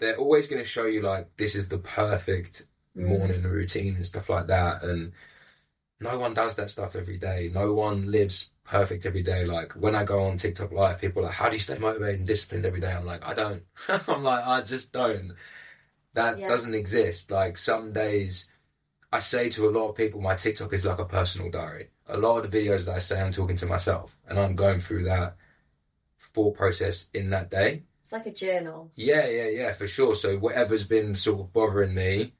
they're 0.00 0.16
always 0.16 0.48
going 0.48 0.62
to 0.62 0.68
show 0.68 0.86
you 0.86 1.00
like 1.02 1.36
this 1.36 1.54
is 1.54 1.68
the 1.68 1.78
perfect 1.78 2.66
Mm. 2.96 3.06
morning 3.06 3.42
routine 3.44 3.94
and 3.94 4.06
stuff 4.06 4.28
like 4.28 4.48
that. 4.48 4.82
And 4.82 5.12
no 6.00 6.18
one 6.18 6.34
does 6.34 6.56
that 6.56 6.70
stuff 6.70 6.96
every 6.96 7.18
day. 7.18 7.48
No 7.52 7.72
one 7.74 8.10
lives 8.10 8.50
perfect 8.68 9.06
every 9.06 9.22
day. 9.22 9.44
Like 9.44 9.72
when 9.72 9.94
I 9.94 10.04
go 10.04 10.22
on 10.22 10.36
TikTok 10.36 10.72
live, 10.72 11.00
people 11.00 11.22
are 11.22 11.26
like, 11.26 11.34
"How 11.34 11.48
do 11.48 11.54
you 11.54 11.60
stay 11.60 11.78
motivated 11.78 12.20
and 12.20 12.26
disciplined 12.26 12.66
every 12.66 12.80
day?" 12.80 12.92
I'm 12.92 13.06
like, 13.06 13.26
I 13.26 13.34
don't. 13.34 13.62
I'm 14.08 14.22
like, 14.22 14.46
I 14.46 14.62
just 14.62 14.92
don't. 14.92 15.32
That 16.14 16.38
Yeah. 16.38 16.48
doesn't 16.48 16.74
exist. 16.74 17.30
Like 17.30 17.58
some 17.58 17.92
days. 17.92 18.48
I 19.10 19.20
say 19.20 19.48
to 19.50 19.66
a 19.66 19.70
lot 19.70 19.88
of 19.88 19.96
people, 19.96 20.20
my 20.20 20.34
TikTok 20.34 20.74
is 20.74 20.84
like 20.84 20.98
a 20.98 21.04
personal 21.06 21.50
diary. 21.50 21.88
A 22.08 22.18
lot 22.18 22.44
of 22.44 22.50
the 22.50 22.58
videos 22.58 22.84
that 22.84 22.96
I 22.96 22.98
say, 22.98 23.18
I'm 23.18 23.32
talking 23.32 23.56
to 23.56 23.64
myself, 23.64 24.18
and 24.28 24.38
I'm 24.38 24.54
going 24.54 24.80
through 24.80 25.04
that 25.04 25.34
thought 26.20 26.56
process 26.58 27.06
in 27.14 27.30
that 27.30 27.50
day. 27.50 27.84
it's 28.02 28.12
like 28.12 28.26
a 28.26 28.32
journal 28.32 28.90
Yeah, 28.94 29.26
yeah, 29.26 29.48
yeah, 29.48 29.72
for 29.72 29.86
sure. 29.88 30.14
So 30.14 30.36
whatever's 30.38 30.84
been 30.84 31.14
sort 31.16 31.40
of 31.40 31.52
bothering 31.54 31.94
me, 31.94 32.34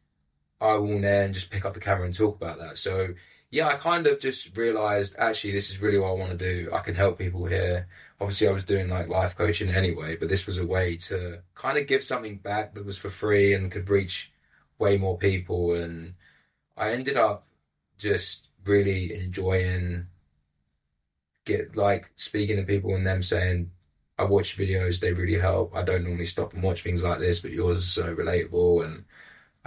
I 0.61 0.75
will 0.75 1.01
then 1.01 1.33
just 1.33 1.51
pick 1.51 1.64
up 1.64 1.73
the 1.75 1.81
camera 1.81 2.05
and 2.07 2.14
talk 2.14 2.37
about 2.37 2.59
that. 2.59 2.77
So 2.77 3.14
yeah, 3.51 3.69
I 3.69 3.75
kind 3.75 4.07
of 4.07 4.21
just 4.21 4.57
realized 4.57 5.17
actually 5.19 5.53
this 5.53 5.71
is 5.71 5.81
really 5.81 5.99
what 5.99 6.11
I 6.11 6.15
want 6.15 6.39
to 6.39 6.39
do. 6.39 6.71
I 6.73 6.81
can 6.81 6.95
help 6.95 7.19
people 7.19 7.47
here. 7.47 7.89
Obviously, 8.21 8.49
I 8.49 8.53
was 8.53 8.65
doing 8.65 8.89
like 8.89 9.09
life 9.09 9.37
coaching 9.37 9.71
anyway, 9.71 10.17
but 10.17 10.29
this 10.29 10.47
was 10.47 10.59
a 10.59 10.67
way 10.67 10.97
to 10.97 11.41
kind 11.55 11.79
of 11.79 11.87
give 11.87 12.03
something 12.05 12.39
back 12.39 12.75
that 12.75 12.85
was 12.85 12.99
for 12.99 13.09
free 13.09 13.55
and 13.55 13.73
could 13.73 13.89
reach 13.89 14.33
way 14.79 14.97
more 14.99 15.17
people. 15.17 15.75
And 15.75 16.15
I 16.77 16.91
ended 16.91 17.17
up 17.17 17.47
just 17.97 18.49
really 18.65 19.15
enjoying 19.15 20.07
get 21.45 21.75
like 21.77 22.11
speaking 22.17 22.57
to 22.57 22.63
people 22.63 22.95
and 22.95 23.07
them 23.07 23.23
saying 23.23 23.71
I 24.19 24.25
watch 24.25 24.59
videos, 24.59 25.01
they 25.01 25.13
really 25.13 25.39
help. 25.39 25.75
I 25.75 25.83
don't 25.83 26.05
normally 26.05 26.27
stop 26.27 26.53
and 26.53 26.63
watch 26.63 26.83
things 26.83 27.03
like 27.03 27.21
this, 27.21 27.41
but 27.41 27.53
yours 27.53 27.79
is 27.79 27.93
so 27.93 28.15
relatable 28.15 28.85
and 28.85 29.05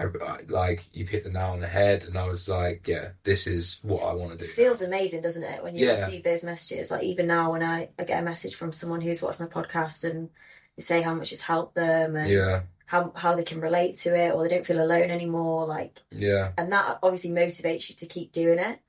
I, 0.02 0.26
I 0.26 0.40
like 0.48 0.86
you've 0.94 1.10
hit 1.10 1.24
the 1.24 1.30
nail 1.30 1.52
on 1.52 1.60
the 1.60 1.68
head. 1.68 2.04
And 2.04 2.18
I 2.18 2.28
was 2.28 2.48
like, 2.50 2.88
yeah, 2.88 3.10
this 3.24 3.48
is 3.48 3.80
what 3.84 4.04
I 4.04 4.14
want 4.14 4.38
to 4.38 4.44
it 4.46 4.48
do. 4.48 4.54
feels 4.54 4.82
amazing 4.82 5.22
doesn't 5.22 5.44
it 5.44 5.64
when 5.64 5.76
you 5.76 5.86
Yeah. 5.86 5.92
receive 5.94 6.24
those 6.24 6.44
messages 6.44 6.92
like 6.92 7.04
even 7.04 7.28
now 7.28 7.52
when 7.52 7.64
I, 7.64 7.90
I 8.00 8.04
get 8.04 8.20
a 8.22 8.26
message 8.26 8.56
from 8.56 8.72
someone 8.74 9.02
who's 9.02 9.22
watched 9.22 9.40
my 9.40 9.46
podcast 9.48 10.04
and 10.04 10.30
they 10.78 10.82
say 10.84 11.02
how 11.02 11.14
much 11.14 11.32
it's 11.32 11.42
helped 11.42 11.76
them 11.76 12.16
and 12.16 12.32
yeah, 12.32 12.62
how, 12.86 13.12
how 13.16 13.36
they 13.36 13.44
can 13.44 13.62
relate 13.62 13.96
to 13.98 14.16
it 14.16 14.34
or 14.34 14.44
they 14.44 14.50
don't 14.50 14.66
feel 14.66 14.82
alone 14.82 15.10
anymore 15.12 15.66
like 15.66 16.00
yeah, 16.12 16.52
and 16.58 16.72
that 16.72 17.00
obviously 17.04 17.30
motivates 17.30 17.90
you 17.90 17.96
to 17.96 18.06
keep 18.06 18.32
doing 18.32 18.60
it 18.60 18.80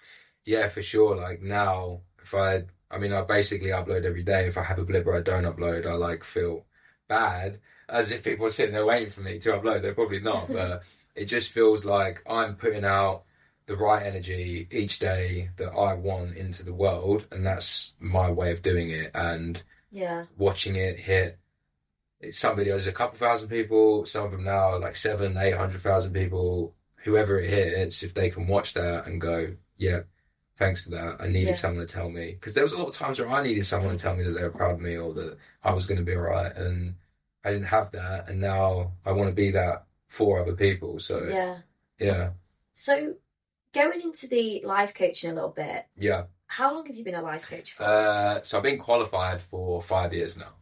yeah, 0.44 0.68
for 0.68 0.82
sure. 0.82 1.14
Like 1.16 1.40
now, 1.40 2.00
if 2.20 2.34
I, 2.34 2.64
I 2.90 2.98
mean, 2.98 3.12
I 3.12 3.22
basically 3.22 3.68
upload 3.68 4.04
every 4.04 4.24
day. 4.24 4.46
If 4.48 4.58
I 4.58 4.64
have 4.64 4.78
a 4.80 4.84
blip 4.84 5.06
or 5.06 5.16
I 5.16 5.20
don't 5.20 5.44
upload, 5.44 5.86
I 5.86 5.92
like 5.92 6.24
feel 6.24 6.64
bad 7.08 7.58
as 7.88 8.10
if 8.10 8.24
people 8.24 8.46
are 8.46 8.50
sitting 8.50 8.72
there 8.74 8.84
waiting 8.84 9.10
for 9.10 9.20
me 9.20 9.38
to 9.38 9.50
upload. 9.50 9.82
They're 9.82 9.94
probably 9.94 10.18
not, 10.20 10.48
but 10.48 10.82
it 11.14 11.26
just 11.26 11.52
feels 11.52 11.84
like 11.84 12.22
I'm 12.28 12.56
putting 12.56 12.84
out 12.84 13.24
the 13.66 13.76
right 13.76 14.04
energy 14.04 14.66
each 14.70 14.98
day 14.98 15.50
that 15.56 15.70
I 15.70 15.94
want 15.94 16.36
into 16.36 16.64
the 16.64 16.74
world, 16.74 17.26
and 17.30 17.46
that's 17.46 17.92
my 18.00 18.30
way 18.30 18.50
of 18.52 18.62
doing 18.62 18.90
it. 18.90 19.10
And 19.14 19.62
yeah 19.90 20.24
watching 20.38 20.74
it 20.76 20.98
hit 20.98 21.38
some 22.30 22.56
videos 22.56 22.86
a 22.86 22.92
couple 22.92 23.18
thousand 23.18 23.48
people, 23.48 24.06
some 24.06 24.24
of 24.24 24.30
them 24.30 24.44
now 24.44 24.78
like 24.78 24.96
seven, 24.96 25.36
eight 25.36 25.54
hundred 25.56 25.80
thousand 25.80 26.12
people. 26.12 26.74
Whoever 27.04 27.40
it 27.40 27.50
hits, 27.50 28.04
if 28.04 28.14
they 28.14 28.30
can 28.30 28.46
watch 28.46 28.74
that 28.74 29.06
and 29.06 29.20
go, 29.20 29.54
yeah, 29.76 30.02
thanks 30.56 30.84
for 30.84 30.90
that. 30.90 31.16
I 31.18 31.26
needed 31.26 31.48
Yeah. 31.48 31.54
someone 31.54 31.84
to 31.84 31.92
tell 31.92 32.08
me 32.08 32.32
because 32.32 32.54
there 32.54 32.62
was 32.62 32.72
a 32.72 32.78
lot 32.78 32.88
of 32.88 32.94
times 32.94 33.18
where 33.18 33.28
I 33.28 33.42
needed 33.42 33.66
someone 33.66 33.96
to 33.96 34.00
tell 34.02 34.14
me 34.14 34.22
that 34.22 34.30
they 34.30 34.42
were 34.44 34.50
proud 34.50 34.74
of 34.74 34.80
me 34.80 34.96
or 34.96 35.12
that 35.14 35.36
I 35.64 35.72
was 35.72 35.86
going 35.86 35.98
to 35.98 36.04
be 36.04 36.14
alright, 36.16 36.54
and 36.56 36.94
I 37.44 37.50
didn't 37.50 37.66
have 37.66 37.90
that, 37.92 38.28
and 38.28 38.40
now 38.40 38.92
I 39.04 39.10
want 39.12 39.30
to 39.30 39.34
be 39.34 39.50
that 39.50 39.84
for 40.12 40.40
other 40.42 40.54
people. 40.54 40.98
So 41.00 41.26
yeah 41.28 41.58
yeah, 42.02 42.30
So, 42.74 43.14
going 43.72 44.00
into 44.00 44.26
the 44.26 44.62
life 44.64 44.92
coaching 44.94 45.30
a 45.30 45.34
little 45.34 45.50
bit, 45.50 45.86
yeah. 45.96 46.24
how 46.46 46.74
long 46.74 46.86
have 46.86 46.96
you 46.96 47.04
been 47.04 47.14
a 47.14 47.22
life 47.22 47.48
coach 47.48 47.72
for? 47.72 47.84
Uh, 47.84 48.42
so 48.42 48.56
I've 48.56 48.64
been 48.64 48.78
qualified 48.78 49.40
for 49.40 49.80
five 49.80 50.12
years 50.12 50.36
now. 50.36 50.54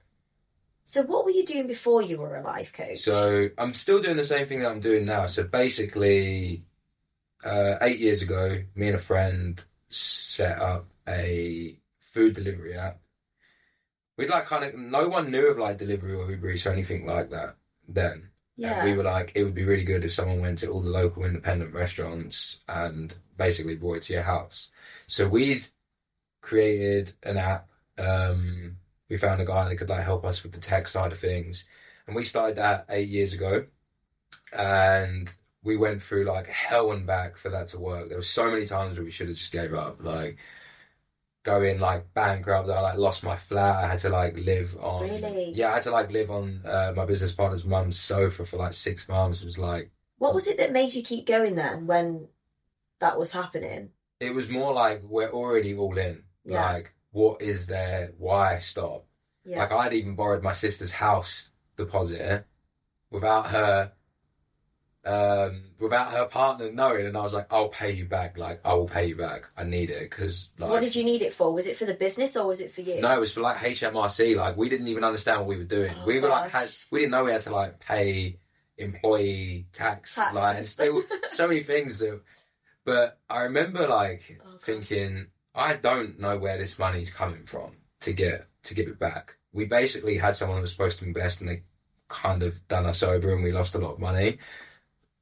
so, 0.85 1.03
what 1.03 1.25
were 1.25 1.31
you 1.31 1.47
doing 1.47 1.67
before 1.67 2.03
you 2.03 2.19
were 2.19 2.37
a 2.37 2.43
life 2.43 2.73
coach? 2.73 2.99
So 2.99 3.49
I'm 3.57 3.75
still 3.75 4.03
doing 4.03 4.17
the 4.17 4.25
same 4.25 4.47
thing 4.47 4.61
that 4.61 4.71
I'm 4.71 4.81
doing 4.81 5.07
now. 5.07 5.27
So 5.27 5.45
basically, 5.45 6.65
uh, 7.45 7.77
eight 7.81 7.99
years 7.99 8.23
ago, 8.23 8.63
me 8.75 8.89
and 8.89 8.97
a 8.97 9.01
friend 9.01 9.63
set 9.89 10.59
up 10.59 10.87
a 11.09 11.79
food 12.01 12.35
delivery 12.35 12.77
app. 12.77 13.01
We'd 14.19 14.29
like 14.29 14.45
kind 14.45 14.65
of 14.65 14.75
no 14.79 15.09
one 15.09 15.31
knew 15.31 15.47
of 15.47 15.57
like 15.59 15.79
delivery 15.79 16.13
or 16.13 16.31
Uber 16.31 16.51
Eats 16.51 16.67
or 16.67 16.73
anything 16.73 17.07
like 17.07 17.31
that 17.31 17.57
then. 17.89 18.29
Yeah, 18.61 18.81
And 18.81 18.91
we 18.91 18.97
were 18.97 19.05
like, 19.05 19.33
it 19.35 19.43
would 19.43 19.55
be 19.55 19.65
really 19.65 19.85
good 19.85 20.05
if 20.05 20.13
someone 20.13 20.41
went 20.41 20.59
to 20.59 20.69
all 20.69 20.83
the 20.83 20.91
local 20.91 21.25
independent 21.25 21.73
restaurants 21.73 22.59
and 22.69 23.15
basically 23.39 23.75
brought 23.75 23.97
it 23.97 24.03
to 24.05 24.13
your 24.13 24.23
house. 24.23 24.69
So 25.07 25.27
we'd 25.27 25.69
created 26.43 27.15
an 27.23 27.39
app. 27.39 27.69
Um, 27.97 28.77
we 29.09 29.17
found 29.17 29.41
a 29.41 29.47
guy 29.47 29.67
that 29.67 29.77
could 29.77 29.89
like 29.89 30.05
help 30.05 30.27
us 30.27 30.43
with 30.43 30.53
the 30.53 30.61
tech 30.61 30.89
side 30.89 31.11
of 31.11 31.19
things, 31.19 31.65
and 32.07 32.15
we 32.15 32.23
started 32.23 32.57
that 32.57 32.85
eight 32.91 33.09
years 33.09 33.33
ago. 33.33 33.65
And 34.53 35.31
we 35.63 35.79
went 35.79 36.03
through 36.03 36.25
like 36.25 36.47
hell 36.47 36.93
and 36.93 37.07
back 37.07 37.39
for 37.39 37.49
that 37.49 37.69
to 37.69 37.79
work. 37.79 38.09
There 38.09 38.19
were 38.19 38.23
so 38.23 38.51
many 38.51 38.67
times 38.67 38.97
where 38.97 39.05
we 39.05 39.11
should 39.11 39.29
have 39.29 39.37
just 39.39 39.53
gave 39.53 39.73
up, 39.73 40.03
like 40.03 40.37
going 41.43 41.81
like 41.81 42.13
bankrupt. 42.15 42.69
I 42.69 42.81
like 42.81 42.99
lost 42.99 43.23
my 43.23 43.37
flat. 43.37 43.85
I 43.85 43.89
had 43.89 44.01
to 44.01 44.09
like 44.09 44.37
live 44.37 44.77
on. 44.81 45.03
Really? 45.03 45.53
Yeah, 45.55 45.71
I 45.71 45.75
had 45.75 45.83
to 45.85 45.91
like 45.91 46.11
live 46.11 46.31
on 46.31 46.63
uh, 46.65 46.93
my 46.95 47.05
business 47.07 47.33
partner's 47.33 47.65
mum's 47.65 47.99
sofa 47.99 48.45
for 48.45 48.57
like 48.57 48.73
six 48.75 49.09
months. 49.09 49.43
It 49.43 49.47
was 49.47 49.59
like 49.59 49.91
what 50.19 50.35
was 50.35 50.47
it 50.47 50.59
that 50.59 50.73
made 50.73 50.93
you 50.93 51.03
keep 51.03 51.27
going 51.27 51.55
then 51.55 51.87
when 51.87 52.29
that 53.01 53.19
was 53.19 53.33
happening? 53.33 53.91
it 54.21 54.35
was 54.35 54.51
more 54.51 54.73
like 54.75 55.03
we're 55.03 55.31
already 55.31 55.75
all 55.75 55.97
in. 55.97 56.23
Yeah. 56.45 56.73
Like, 56.73 56.93
what 57.11 57.41
is 57.41 57.67
there? 57.67 58.13
Why 58.19 58.59
stop? 58.59 59.07
Yeah, 59.47 59.61
Like, 59.61 59.73
I'd 59.73 59.93
even 59.95 60.15
borrowed 60.15 60.43
my 60.43 60.53
sister's 60.53 60.93
house 60.93 61.49
deposit 61.79 62.45
without 63.11 63.47
her, 63.47 63.93
um, 65.05 65.63
without 65.79 66.11
her 66.11 66.27
partner 66.27 66.71
knowing, 66.71 67.07
and 67.07 67.17
I 67.17 67.23
was 67.23 67.33
like, 67.33 67.47
"I'll 67.51 67.69
pay 67.69 67.93
you 67.93 68.05
back. 68.05 68.37
Like, 68.37 68.61
I 68.65 68.75
will 68.75 68.89
pay 68.89 69.07
you 69.07 69.17
back. 69.17 69.45
I 69.57 69.65
need 69.65 69.91
it 69.91 70.11
because 70.11 70.53
like." 70.59 70.71
what 70.71 70.81
did 70.81 70.95
you 70.95 71.05
need 71.05 71.23
it 71.23 71.33
for? 71.33 71.53
Was 71.53 71.67
it 71.67 71.77
for 71.77 71.87
the 71.87 71.95
business 71.95 72.37
or 72.37 72.47
was 72.47 72.61
it 72.61 72.73
for 72.73 72.83
you? 72.83 73.01
No, 73.01 73.17
it 73.17 73.21
was 73.21 73.33
for 73.33 73.41
like 73.41 73.57
HMRC. 73.57 74.37
Like 74.37 74.57
we 74.57 74.69
didn't 74.69 74.89
even 74.89 75.05
understand 75.05 75.41
what 75.41 75.49
we 75.49 75.57
were 75.57 75.65
doing. 75.65 75.95
Oh, 75.97 76.07
we 76.07 76.21
were 76.21 76.29
like, 76.29 76.51
had, 76.51 76.69
we 76.91 77.01
didn't 77.01 77.13
know 77.13 77.25
we 77.25 77.33
had 77.33 77.43
to 77.43 77.53
like 77.53 77.81
pay 77.81 78.39
employee 78.77 79.67
tax. 79.73 80.15
Tax 80.15 80.35
like, 80.35 80.57
and 80.57 80.95
were 80.95 81.05
so 81.31 81.49
many 81.49 81.63
things 81.63 81.99
that. 82.01 82.21
But 82.85 83.19
I 83.29 83.43
remember 83.43 83.87
like 83.87 84.41
Oh, 84.45 84.59
thinking, 84.61 85.27
I 85.55 85.75
don't 85.77 86.19
know 86.19 86.39
where 86.39 86.59
this 86.59 86.79
money's 86.79 87.11
coming 87.11 87.45
from 87.47 87.73
to 88.01 88.13
get 88.13 88.49
to 88.65 88.75
give 88.75 88.89
it 88.89 88.99
back. 88.99 89.37
We 89.53 89.67
basically 89.67 90.17
had 90.17 90.37
someone 90.37 90.59
who 90.59 90.63
was 90.63 90.73
supposed 90.73 90.99
to 91.01 91.05
invest, 91.05 91.41
and 91.41 91.49
they 91.49 91.63
kind 92.09 92.43
of 92.43 92.67
done 92.69 92.87
us 92.87 93.03
over, 93.03 93.33
and 93.33 93.43
we 93.43 93.53
lost 93.53 93.75
a 93.75 93.79
lot 93.79 93.95
of 93.95 93.99
money. 93.99 94.39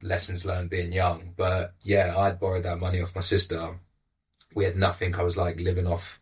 Lessons 0.01 0.45
learned 0.45 0.69
being 0.69 0.91
young, 0.91 1.33
but 1.35 1.73
yeah, 1.81 2.17
I'd 2.17 2.39
borrowed 2.39 2.63
that 2.63 2.79
money 2.79 3.01
off 3.01 3.15
my 3.15 3.21
sister. 3.21 3.79
We 4.55 4.63
had 4.63 4.75
nothing. 4.75 5.15
I 5.15 5.23
was 5.23 5.37
like 5.37 5.59
living 5.59 5.87
off 5.87 6.19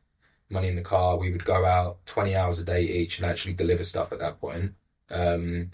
money 0.49 0.67
in 0.67 0.75
the 0.75 0.81
car. 0.81 1.17
We 1.17 1.31
would 1.31 1.45
go 1.45 1.65
out 1.65 2.05
20 2.05 2.35
hours 2.35 2.59
a 2.59 2.63
day 2.63 2.81
each 2.81 3.19
and 3.19 3.29
actually 3.29 3.53
deliver 3.53 3.83
stuff 3.83 4.11
at 4.11 4.19
that 4.19 4.39
point. 4.39 4.73
Um, 5.09 5.71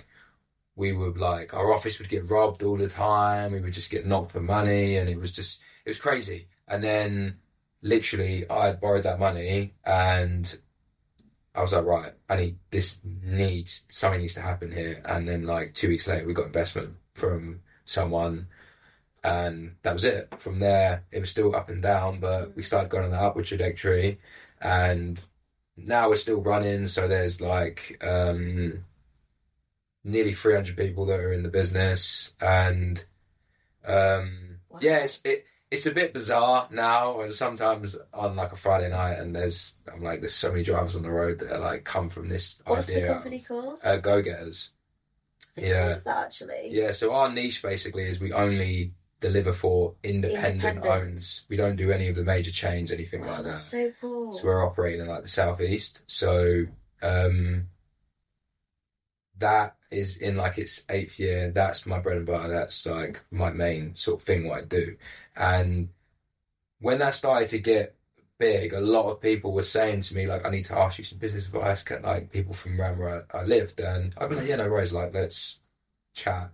we 0.76 0.92
would 0.92 1.18
like, 1.18 1.54
our 1.54 1.72
office 1.74 2.00
would 2.00 2.10
get 2.10 2.30
robbed 2.30 2.64
all 2.64 2.78
the 2.78 2.90
time. 2.90 3.52
We 3.52 3.62
would 3.62 3.74
just 3.74 3.90
get 3.90 4.06
knocked 4.06 4.32
for 4.32 4.42
money 4.42 4.98
and 4.98 5.10
it 5.10 5.20
was 5.20 5.32
just, 5.32 5.60
it 5.86 5.90
was 5.90 6.00
crazy. 6.00 6.48
And 6.68 6.84
then 6.84 7.38
literally, 7.82 8.50
I 8.50 8.68
had 8.68 8.82
borrowed 8.82 9.04
that 9.04 9.20
money 9.20 9.74
and 9.86 10.58
I 11.56 11.62
was 11.62 11.74
like, 11.74 11.86
right, 11.86 12.14
I 12.30 12.36
need 12.36 12.58
this 12.72 12.98
needs 13.04 13.86
something 13.90 14.22
needs 14.22 14.34
to 14.36 14.42
happen 14.42 14.72
here. 14.72 15.02
And 15.06 15.28
then 15.28 15.44
like 15.44 15.76
two 15.76 15.90
weeks 15.90 16.08
later, 16.08 16.26
we 16.26 16.34
got 16.34 16.48
investment 16.48 16.96
from 17.14 17.60
someone, 17.86 18.48
and 19.24 19.76
that 19.84 19.94
was 19.94 20.04
it. 20.06 20.34
From 20.40 20.60
there, 20.60 21.04
it 21.12 21.20
was 21.20 21.30
still 21.30 21.56
up 21.56 21.70
and 21.70 21.82
down, 21.82 22.20
but 22.20 22.56
we 22.56 22.64
started 22.64 22.90
going 22.90 23.06
on 23.06 23.12
the 23.12 23.18
upward 23.18 23.46
trajectory, 23.46 24.20
and 24.62 25.20
now 25.78 26.10
we're 26.10 26.16
still 26.16 26.42
running. 26.42 26.88
So 26.88 27.08
there's 27.08 27.40
like 27.42 27.98
um, 28.06 28.84
nearly 30.04 30.34
300 30.34 30.76
people 30.76 31.06
that 31.08 31.20
are 31.20 31.34
in 31.34 31.44
the 31.44 31.50
business, 31.50 32.32
and 32.42 33.04
um, 33.86 34.60
Wow. 34.70 34.80
yeah, 34.82 34.98
it's 35.00 35.20
it. 35.24 35.46
It's 35.72 35.88
a 35.88 35.92
bit 35.92 36.14
bizarre 36.14 36.68
now, 36.72 37.22
and 37.22 37.34
sometimes 37.34 37.96
on 38.14 38.36
like 38.36 38.52
a 38.52 38.56
Friday 38.56 38.90
night, 38.90 39.14
and 39.18 39.36
there's 39.36 39.74
I'm 39.92 40.04
like, 40.04 40.20
there's 40.20 40.36
so 40.36 40.52
many 40.52 40.64
drivers 40.64 40.96
on 40.96 41.02
the 41.02 41.10
road 41.10 41.40
that 41.40 41.52
are 41.52 41.60
like 41.60 41.84
come 41.84 42.10
from 42.10 42.28
this 42.30 42.60
What's 42.68 42.90
idea. 42.90 43.08
the 43.08 43.14
company 43.14 43.40
called? 43.40 43.80
Uh, 43.84 43.98
Go 43.98 44.22
Getters. 44.22 44.70
Yeah. 45.56 46.00
actually. 46.06 46.70
Yeah, 46.72 46.92
so 46.92 47.14
our 47.14 47.32
niche 47.32 47.62
basically 47.62 48.04
is 48.04 48.20
we 48.20 48.32
only 48.34 48.94
deliver 49.20 49.54
for 49.54 49.96
independent 50.04 50.84
owns. 50.86 51.44
We 51.48 51.56
don't 51.58 51.76
do 51.76 51.92
any 51.92 52.08
of 52.10 52.16
the 52.16 52.24
major 52.24 52.52
chains, 52.52 52.92
anything 52.92 53.22
Wow, 53.22 53.34
like 53.36 53.44
that. 53.46 53.60
so 53.60 53.92
cool. 54.02 54.34
So 54.34 54.46
we're 54.46 54.66
operating 54.66 55.02
in 55.02 55.08
like 55.08 55.24
the 55.24 55.30
southeast. 55.30 56.02
So 56.08 56.66
um, 57.02 57.68
that 59.38 59.76
is 59.92 60.18
in 60.18 60.36
like 60.36 60.58
its 60.58 60.84
eighth 60.90 61.20
year. 61.20 61.52
That's 61.52 61.86
my 61.86 62.00
bread 62.00 62.18
and 62.18 62.26
butter. 62.26 62.50
That's 62.50 62.86
like 62.86 63.22
my 63.32 63.52
main 63.52 63.96
sort 63.96 64.22
of 64.22 64.26
thing 64.26 64.48
what 64.48 64.60
I 64.60 64.64
do. 64.66 64.98
And 65.36 65.90
when 66.80 67.00
that 67.00 67.16
started 67.16 67.50
to 67.50 67.60
get 67.60 67.96
big, 68.40 68.74
a 68.74 68.80
lot 68.80 69.10
of 69.10 69.22
people 69.22 69.54
were 69.54 69.64
saying 69.64 70.02
to 70.02 70.16
me 70.16 70.28
like, 70.28 70.46
"I 70.46 70.50
need 70.50 70.66
to 70.66 70.78
ask 70.78 70.98
you 70.98 71.04
some 71.04 71.20
business 71.20 71.48
advice." 71.48 71.84
Like 72.04 72.32
people 72.32 72.54
from 72.54 72.80
around 72.80 73.00
where 73.00 73.26
I, 73.34 73.40
I 73.40 73.44
lived, 73.44 73.80
and 73.80 74.14
I'd 74.18 74.30
be 74.30 74.36
like, 74.36 74.48
"Yeah, 74.48 74.58
no 74.58 74.70
worries. 74.70 74.94
Like, 74.94 75.14
let's 75.14 75.60
chat." 76.14 76.52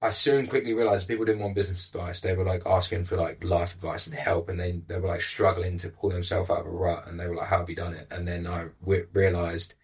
I 0.00 0.10
soon 0.10 0.46
quickly 0.46 0.74
realized 0.74 1.08
people 1.08 1.24
didn't 1.24 1.42
want 1.42 1.56
business 1.56 1.86
advice. 1.86 2.20
They 2.20 2.34
were 2.36 2.44
like 2.44 2.62
asking 2.64 3.04
for 3.04 3.16
like 3.16 3.42
life 3.42 3.74
advice 3.74 4.06
and 4.06 4.14
help, 4.14 4.48
and 4.48 4.58
they 4.60 4.80
they 4.86 4.98
were 4.98 5.08
like 5.08 5.22
struggling 5.22 5.78
to 5.78 5.88
pull 5.88 6.10
themselves 6.10 6.50
out 6.50 6.60
of 6.60 6.66
a 6.66 6.70
rut. 6.70 7.06
And 7.08 7.18
they 7.18 7.26
were 7.26 7.34
like, 7.36 7.48
"How 7.48 7.58
have 7.58 7.70
you 7.70 7.76
done 7.76 7.94
it?" 7.94 8.06
And 8.10 8.26
then 8.26 8.46
I 8.46 8.68
w- 8.80 9.08
realized 9.12 9.74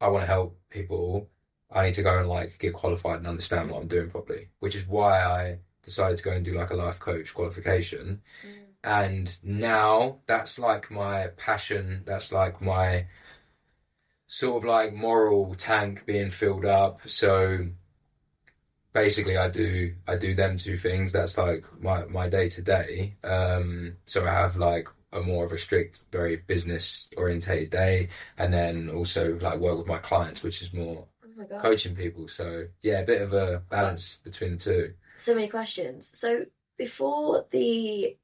I 0.00 0.08
want 0.08 0.22
to 0.22 0.26
help 0.26 0.58
people. 0.70 1.28
I 1.70 1.84
need 1.84 1.94
to 1.94 2.02
go 2.02 2.18
and 2.18 2.28
like 2.28 2.58
get 2.58 2.72
qualified 2.72 3.18
and 3.18 3.26
understand 3.26 3.70
what 3.70 3.82
I'm 3.82 3.88
doing 3.88 4.10
properly, 4.10 4.48
which 4.60 4.74
is 4.74 4.86
why 4.86 5.22
I 5.22 5.58
decided 5.82 6.18
to 6.18 6.24
go 6.24 6.32
and 6.32 6.44
do 6.44 6.54
like 6.54 6.70
a 6.70 6.76
life 6.76 7.00
coach 7.00 7.34
qualification. 7.34 8.22
Mm. 8.46 8.67
And 8.84 9.36
now 9.42 10.18
that's 10.26 10.58
like 10.58 10.90
my 10.90 11.28
passion. 11.36 12.02
That's 12.06 12.32
like 12.32 12.60
my 12.60 13.06
sort 14.26 14.62
of 14.62 14.68
like 14.68 14.94
moral 14.94 15.54
tank 15.54 16.04
being 16.06 16.30
filled 16.30 16.64
up. 16.64 17.00
So 17.06 17.66
basically 18.92 19.36
I 19.36 19.48
do 19.48 19.94
I 20.06 20.16
do 20.16 20.34
them 20.34 20.56
two 20.56 20.76
things. 20.76 21.12
That's 21.12 21.36
like 21.36 21.64
my 21.82 22.04
my 22.04 22.28
day 22.28 22.48
to 22.50 22.62
day. 22.62 23.14
Um 23.24 23.96
so 24.06 24.24
I 24.24 24.30
have 24.30 24.56
like 24.56 24.88
a 25.12 25.22
more 25.22 25.44
of 25.44 25.52
a 25.52 25.58
strict, 25.58 26.00
very 26.12 26.36
business 26.36 27.08
orientated 27.16 27.70
day 27.70 28.08
and 28.36 28.52
then 28.52 28.90
also 28.90 29.38
like 29.40 29.58
work 29.58 29.78
with 29.78 29.86
my 29.86 29.98
clients, 29.98 30.42
which 30.42 30.62
is 30.62 30.72
more 30.72 31.06
Oh 31.50 31.58
coaching 31.60 31.94
people. 31.94 32.28
So 32.28 32.66
yeah, 32.82 33.00
a 33.00 33.06
bit 33.06 33.22
of 33.22 33.32
a 33.32 33.62
balance 33.70 34.18
between 34.24 34.52
the 34.52 34.58
two. 34.58 34.94
So 35.16 35.34
many 35.34 35.48
questions. 35.48 36.10
So 36.18 36.44
before 36.76 37.46
the 37.50 38.16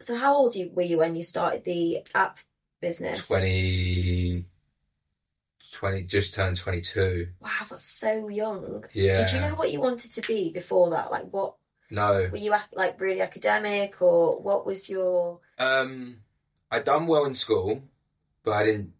so 0.00 0.16
how 0.16 0.34
old 0.34 0.56
were 0.72 0.82
you 0.82 0.98
when 0.98 1.14
you 1.14 1.22
started 1.22 1.64
the 1.64 2.04
app 2.14 2.38
business? 2.80 3.28
20, 3.28 4.44
20 5.72 6.02
just 6.04 6.34
turned 6.34 6.56
22. 6.56 7.28
Wow, 7.40 7.48
that's 7.68 7.84
so 7.84 8.28
young. 8.28 8.84
Yeah. 8.92 9.16
Did 9.24 9.32
you 9.32 9.40
know 9.40 9.54
what 9.54 9.72
you 9.72 9.80
wanted 9.80 10.12
to 10.12 10.20
be 10.22 10.50
before 10.52 10.90
that? 10.90 11.10
Like 11.10 11.24
what 11.30 11.54
No. 11.90 12.28
were 12.30 12.38
you 12.38 12.54
like 12.72 13.00
really 13.00 13.20
academic 13.20 14.00
or 14.02 14.40
what 14.40 14.66
was 14.66 14.88
your 14.88 15.40
Um, 15.58 16.18
I 16.70 16.80
done 16.80 17.06
well 17.06 17.24
in 17.26 17.34
school, 17.34 17.82
but 18.42 18.52
I 18.52 18.64
didn't. 18.64 18.92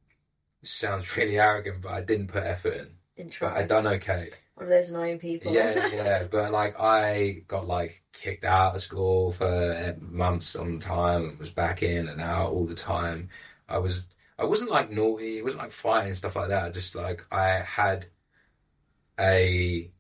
Sounds 0.63 1.17
really 1.17 1.39
arrogant, 1.39 1.81
but 1.83 1.93
I 1.93 2.03
didn't 2.03 2.29
put 2.29 2.43
effort 2.45 2.75
in. 2.77 2.89
Didn't 3.21 3.33
try? 3.33 3.55
I 3.55 3.63
done 3.65 3.87
okay. 3.87 4.31
One 4.55 4.65
of 4.65 4.71
those 4.71 4.91
annoying 4.91 5.19
people. 5.19 5.53
Yeah, 5.53 5.87
yeah. 5.93 6.25
But 6.31 6.53
like, 6.53 6.79
I 6.81 7.43
got 7.49 7.67
like 7.67 8.03
kicked 8.13 8.45
out 8.45 8.75
of 8.75 8.83
school 8.83 9.33
for 9.33 9.47
eh, 9.47 9.93
months 10.01 10.57
on 10.57 10.79
time, 10.79 11.29
and 11.31 11.39
was 11.39 11.51
back 11.51 11.83
in 11.83 12.09
and 12.09 12.21
out 12.21 12.53
all 12.53 12.67
the 12.67 12.75
time. 12.75 13.29
I 13.69 13.79
was, 13.79 14.07
I 14.39 14.45
wasn't 14.45 14.71
like 14.71 14.91
naughty. 14.91 15.39
It 15.39 15.45
wasn't 15.45 15.63
like 15.63 15.73
fighting 15.73 16.09
and 16.09 16.17
stuff 16.17 16.37
like 16.37 16.49
that. 16.49 16.65
I 16.65 16.71
just 16.71 16.95
like 16.95 17.25
I 17.31 17.49
had 17.61 18.07
a. 19.19 19.91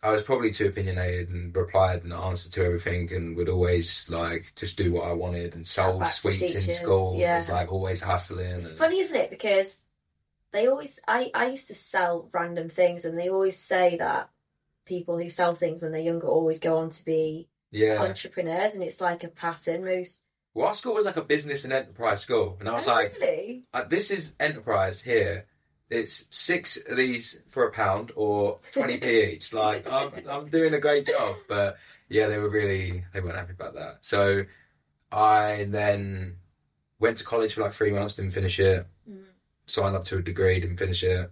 I 0.00 0.12
was 0.12 0.22
probably 0.22 0.52
too 0.52 0.66
opinionated 0.66 1.28
and 1.30 1.54
replied 1.56 2.04
and 2.04 2.12
answered 2.12 2.52
to 2.52 2.64
everything 2.64 3.12
and 3.12 3.36
would 3.36 3.48
always 3.48 4.08
like 4.08 4.52
just 4.54 4.76
do 4.76 4.92
what 4.92 5.08
I 5.08 5.12
wanted 5.12 5.54
and 5.56 5.66
sold 5.66 6.06
sweets 6.08 6.54
in 6.54 6.60
school. 6.60 7.16
yeah. 7.18 7.38
Was 7.38 7.48
like 7.48 7.72
always 7.72 8.00
hustling. 8.00 8.46
It's 8.52 8.70
and- 8.70 8.78
funny, 8.78 9.00
isn't 9.00 9.16
it? 9.16 9.30
Because 9.30 9.80
they 10.52 10.66
always, 10.66 11.00
I, 11.06 11.30
I 11.34 11.46
used 11.48 11.68
to 11.68 11.74
sell 11.74 12.28
random 12.32 12.68
things, 12.68 13.04
and 13.04 13.18
they 13.18 13.28
always 13.28 13.58
say 13.58 13.96
that 13.98 14.30
people 14.86 15.18
who 15.18 15.28
sell 15.28 15.54
things 15.54 15.82
when 15.82 15.92
they're 15.92 16.00
younger 16.00 16.26
always 16.26 16.58
go 16.58 16.78
on 16.78 16.90
to 16.90 17.04
be 17.04 17.48
Yeah. 17.70 18.02
entrepreneurs, 18.02 18.74
and 18.74 18.82
it's 18.82 19.00
like 19.00 19.24
a 19.24 19.28
pattern. 19.28 19.84
Most 19.84 20.24
Well, 20.54 20.68
our 20.68 20.74
school 20.74 20.94
was 20.94 21.04
like 21.06 21.16
a 21.16 21.22
business 21.22 21.64
and 21.64 21.72
enterprise 21.72 22.20
school, 22.20 22.56
and 22.60 22.68
I 22.68 22.74
was 22.74 22.86
Oh, 22.86 22.94
like, 22.94 23.16
really? 23.20 23.64
uh, 23.74 23.84
"This 23.84 24.10
is 24.10 24.32
enterprise 24.40 25.00
here. 25.02 25.46
It's 25.90 26.26
six 26.30 26.76
of 26.76 26.96
these 26.96 27.40
for 27.48 27.64
a 27.66 27.70
pound 27.72 28.12
or 28.16 28.60
twenty 28.72 28.98
p 28.98 29.22
each. 29.34 29.52
Like, 29.52 29.86
I'm 29.90 30.12
I'm 30.28 30.48
doing 30.48 30.74
a 30.74 30.80
great 30.80 31.06
job." 31.06 31.36
But 31.48 31.76
yeah, 32.08 32.26
they 32.28 32.38
were 32.38 32.48
really 32.50 33.04
they 33.12 33.20
weren't 33.20 33.36
happy 33.36 33.52
about 33.52 33.74
that. 33.74 33.98
So 34.02 34.44
I 35.12 35.64
then 35.68 36.38
went 36.98 37.18
to 37.18 37.24
college 37.24 37.54
for 37.54 37.62
like 37.62 37.72
three 37.74 37.90
months, 37.90 38.14
didn't 38.14 38.32
finish 38.32 38.58
it. 38.58 38.86
Mm. 39.08 39.24
Signed 39.68 39.94
up 39.96 40.04
to 40.06 40.18
a 40.18 40.22
degree, 40.22 40.60
didn't 40.60 40.78
finish 40.78 41.02
it. 41.02 41.30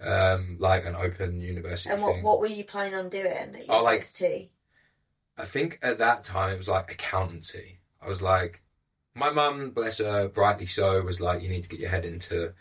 Um, 0.00 0.58
like 0.60 0.84
an 0.86 0.94
open 0.94 1.40
university 1.40 1.92
And 1.92 2.00
what, 2.02 2.14
thing. 2.14 2.22
what 2.22 2.40
were 2.40 2.46
you 2.46 2.64
planning 2.64 2.94
on 2.94 3.08
doing 3.08 3.26
at 3.26 3.64
Oh, 3.68 3.82
like-? 3.82 4.00
I 5.36 5.44
think 5.44 5.78
at 5.82 5.98
that 5.98 6.24
time 6.24 6.54
it 6.54 6.58
was 6.58 6.68
like 6.68 6.90
accountancy. 6.92 7.80
I 8.00 8.08
was 8.08 8.22
like, 8.22 8.62
my 9.14 9.30
mum, 9.30 9.70
bless 9.70 9.98
her, 9.98 10.28
brightly 10.28 10.66
so, 10.66 11.00
was 11.02 11.20
like, 11.20 11.42
you 11.42 11.48
need 11.48 11.62
to 11.64 11.68
get 11.68 11.80
your 11.80 11.90
head 11.90 12.04
into 12.04 12.54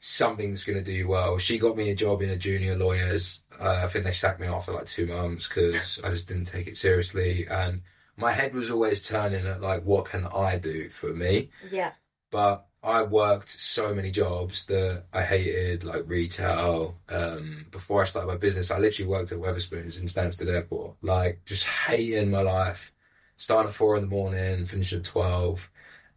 something 0.00 0.50
that's 0.50 0.64
going 0.64 0.78
to 0.78 0.84
do 0.84 0.92
you 0.92 1.08
well. 1.08 1.38
She 1.38 1.58
got 1.58 1.76
me 1.76 1.90
a 1.90 1.94
job 1.94 2.20
in 2.22 2.30
a 2.30 2.36
junior 2.36 2.76
lawyer's. 2.76 3.40
Uh, 3.58 3.80
I 3.84 3.86
think 3.86 4.04
they 4.04 4.12
sacked 4.12 4.40
me 4.40 4.46
after 4.46 4.72
like 4.72 4.86
two 4.86 5.06
months 5.06 5.48
because 5.48 6.00
I 6.04 6.10
just 6.10 6.28
didn't 6.28 6.44
take 6.44 6.66
it 6.66 6.76
seriously. 6.76 7.46
And 7.48 7.82
my 8.16 8.32
head 8.32 8.54
was 8.54 8.70
always 8.70 9.00
turning 9.00 9.46
at 9.46 9.62
like, 9.62 9.84
what 9.84 10.04
can 10.06 10.26
I 10.26 10.58
do 10.58 10.90
for 10.90 11.12
me? 11.14 11.50
yeah, 11.70 11.92
but 12.30 12.66
I 12.84 13.02
worked 13.02 13.48
so 13.48 13.94
many 13.94 14.10
jobs 14.10 14.64
that 14.66 15.04
I 15.12 15.22
hated, 15.22 15.84
like 15.84 16.04
retail. 16.06 16.96
Um, 17.08 17.66
before 17.70 18.02
I 18.02 18.04
started 18.04 18.28
my 18.28 18.36
business, 18.36 18.70
I 18.70 18.78
literally 18.78 19.08
worked 19.08 19.32
at 19.32 19.38
Wetherspoons 19.38 19.98
in 19.98 20.06
Stansted 20.06 20.48
Airport, 20.48 20.96
like 21.02 21.40
just 21.46 21.66
hating 21.66 22.30
my 22.30 22.42
life. 22.42 22.92
Starting 23.36 23.68
at 23.68 23.74
four 23.74 23.96
in 23.96 24.02
the 24.02 24.08
morning, 24.08 24.64
finishing 24.64 25.00
at 25.00 25.04
twelve, 25.04 25.68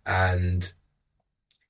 and 0.06 0.72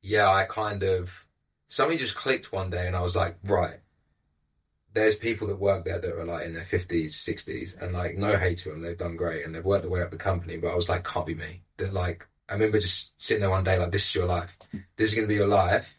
yeah, 0.01 0.29
I 0.29 0.43
kind 0.43 0.83
of 0.83 1.25
something 1.69 1.97
just 1.97 2.15
clicked 2.15 2.51
one 2.51 2.69
day, 2.69 2.85
and 2.85 2.97
I 2.97 3.01
was 3.01 3.15
like, 3.15 3.37
right. 3.45 3.79
There's 4.93 5.15
people 5.15 5.47
that 5.47 5.59
work 5.59 5.85
there 5.85 6.01
that 6.01 6.19
are 6.19 6.25
like 6.25 6.45
in 6.45 6.53
their 6.53 6.65
fifties, 6.65 7.15
sixties, 7.15 7.75
and 7.79 7.93
like 7.93 8.17
no 8.17 8.35
hate 8.35 8.57
to 8.59 8.69
them, 8.71 8.81
they've 8.81 8.97
done 8.97 9.15
great 9.15 9.45
and 9.45 9.55
they've 9.55 9.63
worked 9.63 9.83
their 9.83 9.91
way 9.91 10.01
up 10.01 10.11
the 10.11 10.17
company. 10.17 10.57
But 10.57 10.73
I 10.73 10.75
was 10.75 10.89
like, 10.89 11.05
can't 11.05 11.25
be 11.25 11.35
me. 11.35 11.61
That 11.77 11.93
like 11.93 12.27
I 12.49 12.53
remember 12.53 12.79
just 12.79 13.11
sitting 13.21 13.41
there 13.41 13.49
one 13.49 13.63
day, 13.63 13.77
like, 13.77 13.91
this 13.91 14.05
is 14.07 14.15
your 14.15 14.25
life. 14.25 14.57
This 14.95 15.09
is 15.09 15.13
going 15.15 15.25
to 15.25 15.31
be 15.31 15.35
your 15.35 15.47
life 15.47 15.97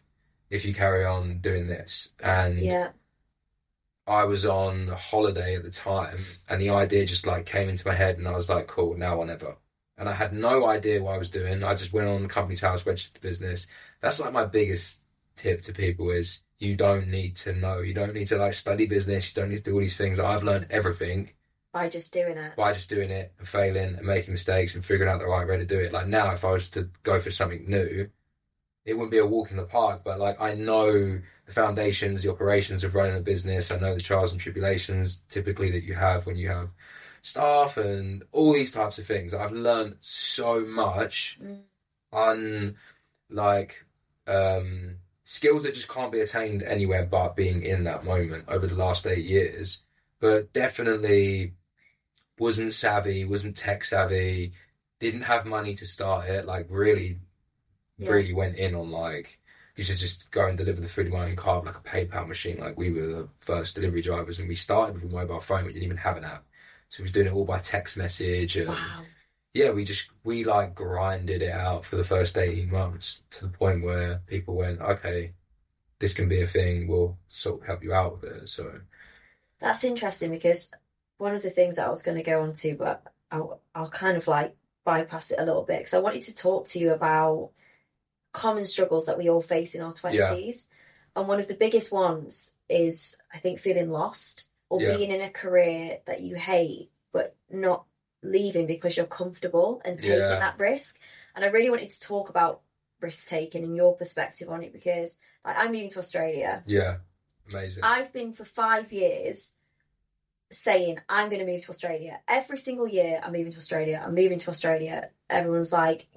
if 0.49 0.65
you 0.65 0.73
carry 0.73 1.05
on 1.05 1.39
doing 1.39 1.67
this. 1.67 2.09
And 2.19 2.59
yeah. 2.59 2.89
I 4.07 4.23
was 4.23 4.45
on 4.45 4.87
holiday 4.87 5.55
at 5.55 5.63
the 5.63 5.69
time, 5.69 6.17
and 6.47 6.59
the 6.59 6.71
idea 6.71 7.05
just 7.05 7.27
like 7.27 7.45
came 7.45 7.69
into 7.69 7.87
my 7.87 7.93
head, 7.93 8.17
and 8.17 8.27
I 8.27 8.35
was 8.35 8.49
like, 8.49 8.67
cool, 8.67 8.97
now 8.97 9.17
or 9.17 9.25
never. 9.25 9.57
And 9.97 10.09
I 10.09 10.13
had 10.13 10.33
no 10.33 10.65
idea 10.65 11.03
what 11.03 11.13
I 11.13 11.17
was 11.17 11.29
doing. 11.29 11.63
I 11.63 11.75
just 11.75 11.93
went 11.93 12.07
on 12.07 12.23
the 12.23 12.29
Companies 12.29 12.61
House, 12.61 12.85
registered 12.85 13.21
the 13.21 13.27
business. 13.27 13.67
That's 14.01 14.19
like 14.19 14.33
my 14.33 14.45
biggest 14.45 14.99
tip 15.35 15.61
to 15.63 15.73
people 15.73 16.09
is 16.09 16.39
you 16.57 16.75
don't 16.75 17.07
need 17.07 17.35
to 17.37 17.53
know. 17.53 17.81
You 17.81 17.93
don't 17.93 18.13
need 18.13 18.29
to 18.29 18.37
like 18.37 18.53
study 18.53 18.85
business. 18.85 19.27
You 19.27 19.41
don't 19.41 19.49
need 19.49 19.57
to 19.57 19.63
do 19.63 19.73
all 19.73 19.81
these 19.81 19.97
things. 19.97 20.19
I've 20.19 20.43
learned 20.43 20.67
everything 20.69 21.31
By 21.71 21.87
just 21.87 22.11
doing 22.11 22.37
it. 22.37 22.55
by 22.55 22.73
just 22.73 22.89
doing 22.89 23.11
it 23.11 23.31
and 23.37 23.47
failing 23.47 23.95
and 23.95 24.05
making 24.05 24.33
mistakes 24.33 24.73
and 24.73 24.83
figuring 24.83 25.11
out 25.11 25.19
the 25.19 25.27
right 25.27 25.47
way 25.47 25.57
to 25.57 25.65
do 25.65 25.79
it. 25.79 25.93
Like 25.93 26.07
now, 26.07 26.31
if 26.31 26.43
I 26.43 26.51
was 26.51 26.69
to 26.71 26.89
go 27.03 27.19
for 27.19 27.29
something 27.29 27.69
new, 27.69 28.09
it 28.85 28.93
wouldn't 28.93 29.11
be 29.11 29.19
a 29.19 29.25
walk 29.25 29.51
in 29.51 29.57
the 29.57 29.63
park. 29.63 30.01
But 30.03 30.19
like 30.19 30.41
I 30.41 30.55
know 30.55 31.21
the 31.45 31.51
foundations, 31.51 32.23
the 32.23 32.31
operations 32.31 32.83
of 32.83 32.95
running 32.95 33.17
a 33.17 33.19
business. 33.21 33.69
I 33.69 33.77
know 33.77 33.93
the 33.93 34.01
trials 34.01 34.31
and 34.31 34.41
tribulations 34.41 35.21
typically 35.29 35.69
that 35.71 35.83
you 35.83 35.93
have 35.93 36.25
when 36.25 36.37
you 36.37 36.49
have 36.49 36.69
staff 37.21 37.77
and 37.77 38.23
all 38.31 38.53
these 38.53 38.71
types 38.71 38.97
of 38.97 39.05
things. 39.05 39.33
I've 39.33 39.51
learned 39.51 39.97
so 39.99 40.61
much 40.61 41.37
Mm. 41.43 41.61
un 42.11 42.75
like 43.29 43.85
um 44.25 44.95
skills 45.23 45.61
that 45.63 45.75
just 45.75 45.87
can't 45.89 46.11
be 46.11 46.21
attained 46.21 46.63
anywhere 46.63 47.05
but 47.05 47.35
being 47.35 47.61
in 47.61 47.83
that 47.83 48.03
moment 48.03 48.45
over 48.47 48.65
the 48.65 48.73
last 48.75 49.05
eight 49.05 49.25
years. 49.25 49.83
But 50.19 50.51
definitely 50.53 51.53
wasn't 52.39 52.73
savvy, 52.73 53.25
wasn't 53.25 53.57
tech 53.57 53.83
savvy, 53.83 54.53
didn't 54.99 55.23
have 55.23 55.45
money 55.45 55.75
to 55.75 55.87
start 55.87 56.29
it. 56.29 56.45
Like 56.45 56.67
really, 56.69 57.19
Yeah. 57.97 58.09
really 58.11 58.33
went 58.33 58.57
in 58.57 58.75
on 58.75 58.91
like 58.91 59.39
used 59.75 59.89
should 59.91 59.99
just 59.99 60.31
go 60.31 60.47
and 60.47 60.57
deliver 60.57 60.81
the 60.81 60.89
food 60.89 61.07
in 61.07 61.13
my 61.13 61.25
own 61.29 61.35
car 61.35 61.63
like 61.63 61.75
a 61.77 61.81
PayPal 61.81 62.27
machine. 62.27 62.57
Like 62.59 62.77
we 62.77 62.91
were 62.91 63.07
the 63.07 63.29
first 63.39 63.75
delivery 63.75 64.01
drivers, 64.01 64.39
and 64.39 64.47
we 64.49 64.55
started 64.55 64.95
with 64.95 65.03
a 65.05 65.15
mobile 65.15 65.39
phone. 65.39 65.65
We 65.65 65.73
didn't 65.73 65.85
even 65.85 65.97
have 65.97 66.17
an 66.17 66.25
app, 66.25 66.45
so 66.89 67.01
we 67.01 67.03
was 67.05 67.11
doing 67.13 67.27
it 67.27 67.33
all 67.33 67.45
by 67.45 67.59
text 67.59 67.97
message. 67.97 68.55
And 68.57 68.67
Wow. 68.69 69.05
yeah, 69.53 69.71
we 69.71 69.83
just 69.85 70.09
we 70.23 70.43
like 70.43 70.75
grinded 70.75 71.41
it 71.41 71.51
out 71.51 71.85
for 71.85 71.95
the 71.97 72.03
first 72.03 72.37
eighteen 72.37 72.71
months 72.71 73.23
to 73.31 73.45
the 73.47 73.51
point 73.51 73.83
where 73.83 74.21
people 74.27 74.55
went, 74.55 74.81
okay, 74.81 75.33
this 75.99 76.13
can 76.13 76.29
be 76.29 76.41
a 76.41 76.47
thing. 76.47 76.87
We'll 76.87 77.17
sort 77.29 77.61
of 77.61 77.67
help 77.67 77.83
you 77.83 77.93
out 77.93 78.21
with 78.21 78.31
it. 78.31 78.49
So 78.49 78.81
That's 79.59 79.83
interesting 79.83 80.31
because 80.31 80.71
one 81.19 81.35
of 81.35 81.43
the 81.43 81.49
things 81.51 81.75
that 81.75 81.85
I 81.85 81.89
was 81.91 82.01
going 82.01 82.17
to 82.17 82.23
go 82.23 82.41
on 82.41 82.53
to, 82.53 82.75
but 82.75 83.03
I'll, 83.29 83.61
I'll 83.75 83.89
kind 83.89 84.17
of 84.17 84.27
like 84.27 84.55
bypass 84.85 85.29
it 85.31 85.39
a 85.39 85.45
little 85.45 85.63
bit 85.63 85.79
because 85.79 85.93
I 85.93 85.99
wanted 85.99 86.23
to 86.23 86.33
talk 86.33 86.65
to 86.69 86.79
you 86.79 86.91
about 86.93 87.51
common 88.33 88.65
struggles 88.65 89.05
that 89.05 89.17
we 89.17 89.29
all 89.29 89.41
face 89.41 89.75
in 89.75 89.81
our 89.81 89.91
20s. 89.91 90.69
And 91.15 91.27
one 91.27 91.39
of 91.39 91.47
the 91.47 91.55
biggest 91.55 91.91
ones 91.91 92.53
is, 92.69 93.17
I 93.33 93.37
think, 93.37 93.59
feeling 93.59 93.89
lost 93.91 94.45
or 94.69 94.81
Yeah. 94.81 94.95
being 94.95 95.11
in 95.11 95.21
a 95.21 95.29
career 95.29 95.99
that 96.05 96.21
you 96.21 96.35
hate, 96.35 96.89
but 97.11 97.35
not 97.49 97.85
leaving 98.23 98.65
because 98.65 98.95
you're 98.97 99.05
comfortable 99.05 99.81
and 99.83 99.99
taking 99.99 100.17
Yeah. 100.19 100.39
that 100.39 100.59
risk. 100.59 100.99
And 101.35 101.43
I 101.43 101.49
really 101.49 101.69
wanted 101.69 101.89
to 101.89 101.99
talk 101.99 102.29
about 102.29 102.61
risk 103.01 103.27
taking 103.27 103.63
and 103.63 103.75
your 103.75 103.95
perspective 103.95 104.49
on 104.49 104.63
it 104.63 104.71
because 104.73 105.19
like, 105.43 105.57
I'm 105.57 105.71
moving 105.71 105.89
to 105.89 105.99
Australia. 105.99 106.63
yeah, 106.65 106.97
amazing. 107.51 107.83
I've 107.83 108.11
been 108.13 108.33
for 108.33 108.45
five 108.45 108.91
years 108.93 109.55
saying 110.51 110.99
I'm 111.07 111.29
going 111.29 111.45
to 111.45 111.51
move 111.51 111.61
to 111.63 111.69
Australia. 111.69 112.19
Every 112.27 112.57
single 112.57 112.87
year, 112.87 113.19
I'm 113.23 113.33
moving 113.33 113.51
to 113.51 113.57
Australia. 113.57 114.01
I'm 114.03 114.15
moving 114.15 114.39
to 114.39 114.49
Australia. 114.49 115.09
Everyone's 115.29 115.71
like, 115.71 116.07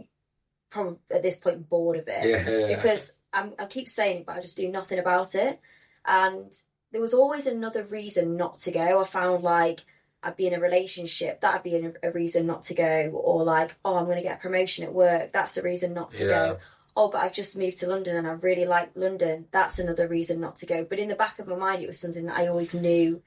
probably 0.71 0.97
at 1.11 1.23
this 1.23 1.37
point, 1.37 1.69
bored 1.69 1.99
of 1.99 2.09
it 2.09 2.25
yeah, 2.27 2.75
because 2.77 3.13
I'm, 3.33 3.53
I 3.59 3.67
keep 3.67 3.89
saying 3.89 4.19
it, 4.19 4.27
but 4.27 4.37
I 4.37 4.41
just 4.41 4.57
do 4.57 4.69
nothing 4.69 4.99
about 4.99 5.35
it. 5.35 5.61
And 6.05 6.53
there 6.93 7.01
was 7.01 7.15
always 7.15 7.47
another 7.47 7.85
reason 7.85 8.37
not 8.37 8.59
to 8.61 8.71
go. 8.71 9.01
I 9.01 9.05
found 9.05 9.43
like 9.45 9.81
I'd 10.23 10.37
be 10.37 10.47
in 10.47 10.55
a 10.55 10.61
relationship, 10.61 11.41
that'd 11.41 11.63
be 11.63 11.77
a, 11.77 11.93
a 12.03 12.13
reason 12.13 12.47
not 12.47 12.63
to 12.65 12.75
go, 12.75 13.11
or 13.13 13.45
like, 13.45 13.75
oh, 13.85 13.97
I'm 13.97 14.05
going 14.05 14.17
to 14.17 14.23
get 14.23 14.39
a 14.39 14.43
promotion 14.43 14.85
at 14.85 14.93
work, 14.95 15.33
that's 15.33 15.57
a 15.57 15.63
reason 15.63 15.93
not 15.95 16.13
to 16.13 16.23
Yeah. 16.25 16.29
go. 16.29 16.59
Oh, 16.95 17.09
but 17.09 17.23
I've 17.23 17.33
just 17.33 17.57
moved 17.57 17.79
to 17.79 17.87
London 17.87 18.17
and 18.17 18.27
I 18.27 18.33
really 18.33 18.67
like 18.67 18.91
London, 18.95 19.47
that's 19.51 19.79
another 19.79 20.07
reason 20.07 20.41
not 20.41 20.59
to 20.59 20.67
go. 20.67 20.85
But 20.85 20.99
in 20.99 21.09
the 21.09 21.15
back 21.17 21.39
of 21.39 21.49
my 21.49 21.57
mind, 21.57 21.83
it 21.83 21.87
was 21.87 21.99
something 21.99 22.27
that 22.27 22.39
I 22.39 22.47
always 22.49 22.75
knew 22.75 23.23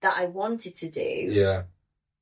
that 0.00 0.16
I 0.16 0.26
wanted 0.26 0.74
to 0.76 0.90
do. 0.90 1.00
yeah, 1.00 1.62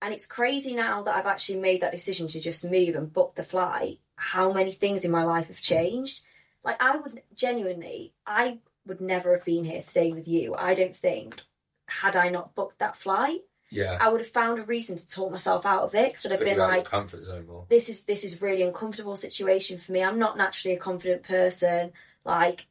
And 0.01 0.15
it's 0.15 0.27
crazy 0.27 0.75
now 0.75 1.03
that 1.03 1.17
I've 1.17 1.27
actually 1.27 1.61
made 1.61 1.81
that 1.81 1.93
decision 1.93 2.29
to 2.29 2.41
just 2.41 2.65
move 2.65 2.95
and 2.95 3.13
book 3.13 3.35
the 3.35 3.43
flight, 3.43 3.99
how 4.17 4.53
many 4.53 4.73
things 4.73 5.05
in 5.05 5.11
my 5.11 5.25
life 5.25 5.49
have 5.49 5.61
changed. 5.61 6.23
Like, 6.63 6.83
I 6.83 6.97
would 6.97 7.23
genuinely, 7.35 8.13
I 8.27 8.59
would 8.87 9.01
never 9.01 9.37
have 9.37 9.45
been 9.45 9.65
here 9.65 9.83
today 9.83 10.13
with 10.13 10.29
you. 10.29 10.55
I 10.55 10.75
don't 10.75 10.97
think, 10.97 11.43
had 11.87 12.17
I 12.17 12.29
not 12.29 12.55
booked 12.55 12.79
that 12.79 12.97
flight, 12.97 13.41
yeah. 13.75 13.99
I 14.01 14.09
would 14.09 14.21
have 14.21 14.31
found 14.31 14.59
a 14.61 14.63
reason 14.63 14.97
to 14.97 15.07
talk 15.07 15.33
myself 15.33 15.67
out 15.67 15.83
of 15.83 15.95
it. 15.95 16.11
Because 16.11 16.27
I'd 16.27 16.33
have 16.33 16.41
been 16.41 16.61
of 16.61 16.69
like, 16.69 16.85
comfort 16.85 17.25
zone 17.25 17.47
more. 17.47 17.67
this 17.69 17.89
is 17.89 18.05
this 18.05 18.23
is 18.23 18.41
really 18.41 18.63
uncomfortable 18.63 19.17
situation 19.17 19.79
for 19.79 19.91
me. 19.91 20.03
I'm 20.03 20.19
not 20.19 20.39
naturally 20.39 20.77
a 20.77 20.79
confident 20.79 21.25
person. 21.25 21.93
Like 22.25 22.67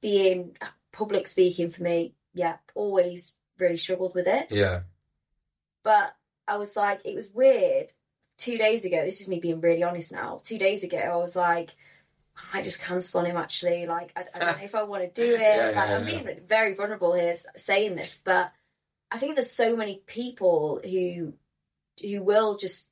being 0.00 0.56
public 0.92 1.28
speaking 1.28 1.70
for 1.70 1.82
me, 1.82 2.14
yeah, 2.32 2.56
always 2.74 3.34
really 3.60 3.76
struggled 3.76 4.14
with 4.14 4.26
it. 4.26 4.48
Yeah, 4.50 4.80
But 5.82 6.14
I 6.48 6.56
was 6.56 6.76
like, 6.76 7.00
it 7.04 7.14
was 7.14 7.28
weird. 7.28 7.92
Two 8.38 8.56
days 8.58 8.84
ago, 8.84 9.04
this 9.04 9.20
is 9.20 9.28
me 9.28 9.38
being 9.38 9.60
really 9.60 9.82
honest 9.82 10.12
now. 10.12 10.40
Two 10.42 10.58
days 10.58 10.82
ago, 10.82 10.98
I 10.98 11.16
was 11.16 11.36
like, 11.36 11.70
I 12.36 12.56
might 12.56 12.64
just 12.64 12.80
cancel 12.80 13.20
on 13.20 13.26
him. 13.26 13.36
Actually, 13.36 13.86
like, 13.86 14.12
I, 14.16 14.24
I 14.34 14.38
don't 14.38 14.58
know 14.58 14.64
if 14.64 14.74
I 14.74 14.82
want 14.84 15.14
to 15.14 15.22
do 15.22 15.34
it. 15.34 15.40
Yeah, 15.40 15.70
yeah, 15.70 15.80
like, 15.80 15.90
I'm 15.90 16.08
yeah. 16.08 16.22
being 16.22 16.40
very 16.48 16.74
vulnerable 16.74 17.14
here 17.14 17.34
saying 17.56 17.96
this, 17.96 18.18
but 18.24 18.52
I 19.10 19.18
think 19.18 19.34
there's 19.34 19.52
so 19.52 19.76
many 19.76 20.02
people 20.06 20.80
who 20.82 21.34
who 22.02 22.22
will 22.22 22.56
just 22.56 22.88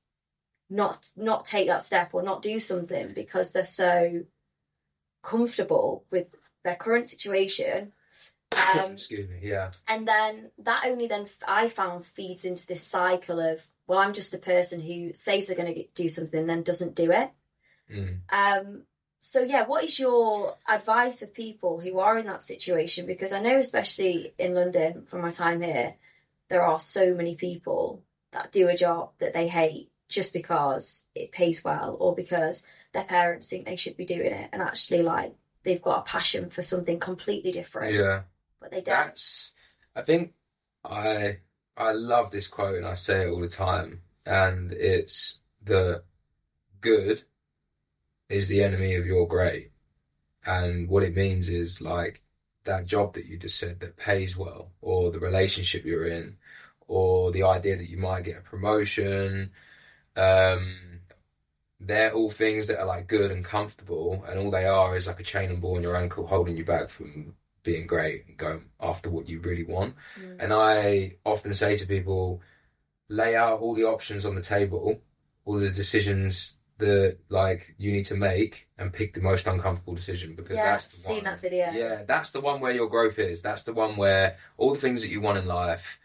not 0.71 1.09
not 1.17 1.47
take 1.47 1.69
that 1.69 1.83
step 1.85 2.11
or 2.13 2.23
not 2.23 2.43
do 2.43 2.61
something 2.61 3.13
because 3.15 3.53
they're 3.53 3.65
so 3.65 4.25
comfortable 5.23 6.05
with 6.11 6.27
their 6.65 6.77
current 6.77 7.07
situation. 7.07 7.93
Um, 8.53 8.93
excuse 8.93 9.29
me. 9.29 9.41
Yeah, 9.43 9.71
and 9.87 10.07
then 10.07 10.51
that 10.59 10.85
only 10.87 11.07
then 11.07 11.27
I 11.47 11.69
found 11.69 12.07
feeds 12.07 12.45
into 12.45 12.67
this 12.67 12.83
cycle 12.83 13.41
of 13.41 13.67
well, 13.87 13.99
I'm 13.99 14.13
just 14.13 14.35
a 14.35 14.39
person 14.39 14.81
who 14.81 15.13
says 15.15 15.47
they're 15.47 15.57
going 15.57 15.75
to 15.75 15.85
do 15.95 16.09
something, 16.09 16.47
then 16.47 16.63
doesn't 16.63 16.95
do 16.95 17.11
it. 17.11 17.31
mm. 17.91 18.19
Um, 18.31 18.83
so 19.21 19.43
yeah, 19.43 19.65
what 19.65 19.85
is 19.85 19.99
your 19.99 20.57
advice 20.69 21.19
for 21.19 21.27
people 21.27 21.81
who 21.81 21.99
are 21.99 22.19
in 22.19 22.27
that 22.27 22.43
situation? 22.43 23.07
Because 23.07 23.33
I 23.33 23.41
know, 23.41 23.59
especially 23.59 24.33
in 24.39 24.55
London, 24.55 25.07
from 25.07 25.23
my 25.23 25.31
time 25.31 25.61
here, 25.61 25.95
there 26.49 26.63
are 26.63 26.79
so 26.79 27.15
many 27.15 27.35
people 27.35 28.03
that 28.33 28.53
do 28.53 28.69
a 28.69 28.77
job 28.77 29.11
that 29.19 29.35
they 29.35 29.49
hate 29.49 29.91
just 30.09 30.33
because 30.33 31.09
it 31.15 31.33
pays 31.33 31.63
well 31.65 31.97
or 31.99 32.15
because 32.15 32.67
their 32.93 33.05
parents 33.05 33.49
think 33.49 33.67
they 33.67 33.77
should 33.77 33.97
be 33.97 34.07
doing 34.07 34.33
it, 34.33 34.49
and 34.53 34.63
actually, 34.63 35.03
like 35.03 35.35
they've 35.63 35.83
got 35.83 36.01
a 36.01 36.11
passion 36.11 36.49
for 36.49 36.63
something 36.63 36.99
completely 36.99 37.53
different, 37.53 37.95
yeah. 37.95 38.23
But 38.61 38.71
they 38.71 38.81
don't. 38.81 39.07
That's. 39.09 39.53
I 39.95 40.03
think 40.03 40.35
I 40.85 41.39
I 41.77 41.93
love 41.93 42.31
this 42.31 42.49
quote 42.49 42.77
and 42.77 42.87
I 42.87 42.95
say 42.95 43.23
it 43.23 43.31
all 43.31 43.41
the 43.41 43.49
time, 43.49 44.03
and 44.27 44.73
it's 44.73 45.39
the 45.63 46.03
good 46.81 47.25
is 48.29 48.49
the 48.49 48.63
enemy 48.63 48.95
of 48.95 49.07
your 49.07 49.27
great, 49.27 49.73
and 50.45 50.89
what 50.89 51.03
it 51.03 51.17
means 51.17 51.49
is 51.49 51.81
like 51.81 52.23
that 52.65 52.87
job 52.87 53.15
that 53.15 53.27
you 53.27 53.39
just 53.39 53.59
said 53.59 53.81
that 53.81 53.97
pays 53.97 54.37
well, 54.37 54.71
or 54.81 55.11
the 55.11 55.21
relationship 55.21 55.85
you're 55.85 56.07
in, 56.07 56.37
or 56.87 57.33
the 57.33 57.43
idea 57.43 57.77
that 57.77 57.89
you 57.89 57.99
might 57.99 58.25
get 58.25 58.39
a 58.39 58.43
promotion. 58.43 59.51
Um, 60.17 61.01
they're 61.81 62.13
all 62.13 62.31
things 62.31 62.67
that 62.67 62.81
are 62.81 62.87
like 62.87 63.07
good 63.07 63.31
and 63.31 63.45
comfortable, 63.45 64.25
and 64.29 64.39
all 64.39 64.51
they 64.51 64.67
are 64.67 64.97
is 64.97 65.07
like 65.07 65.21
a 65.21 65.25
chain 65.25 65.51
and 65.51 65.61
ball 65.61 65.77
in 65.77 65.83
your 65.83 65.97
ankle 65.97 66.27
holding 66.27 66.57
you 66.57 66.65
back 66.65 66.91
from 66.91 67.35
being 67.69 67.87
great 67.87 68.25
and 68.27 68.37
going 68.39 68.65
after 68.81 69.11
what 69.11 69.29
you 69.29 69.41
really 69.41 69.63
want. 69.63 69.95
Mm. 70.19 70.37
And 70.41 70.53
I 70.55 71.17
often 71.23 71.53
say 71.53 71.77
to 71.77 71.85
people, 71.85 72.41
lay 73.11 73.37
out 73.37 73.61
all 73.61 73.75
the 73.75 73.85
options 73.85 74.25
on 74.25 74.35
the 74.35 74.41
table, 74.41 75.03
all 75.45 75.59
the 75.59 75.69
decisions 75.69 76.55
that 76.79 77.19
like 77.29 77.75
you 77.77 77.93
need 77.93 78.07
to 78.07 78.15
make, 78.15 78.69
and 78.79 78.91
pick 78.91 79.13
the 79.13 79.21
most 79.21 79.47
uncomfortable 79.47 79.95
decision 79.95 80.35
because 80.35 80.57
yeah, 80.57 80.73
that's 80.73 80.87
the 80.87 80.97
seen 80.97 81.17
one. 81.17 81.25
that 81.25 81.41
video. 81.41 81.71
Yeah, 81.73 82.05
that's 82.07 82.31
the 82.31 82.41
one 82.41 82.61
where 82.61 82.73
your 82.73 82.89
growth 82.89 83.19
is. 83.19 83.43
That's 83.43 83.65
the 83.65 83.75
one 83.75 83.97
where 83.99 84.37
all 84.57 84.73
the 84.73 84.81
things 84.81 85.03
that 85.03 85.11
you 85.11 85.21
want 85.21 85.37
in 85.37 85.47
life 85.47 86.01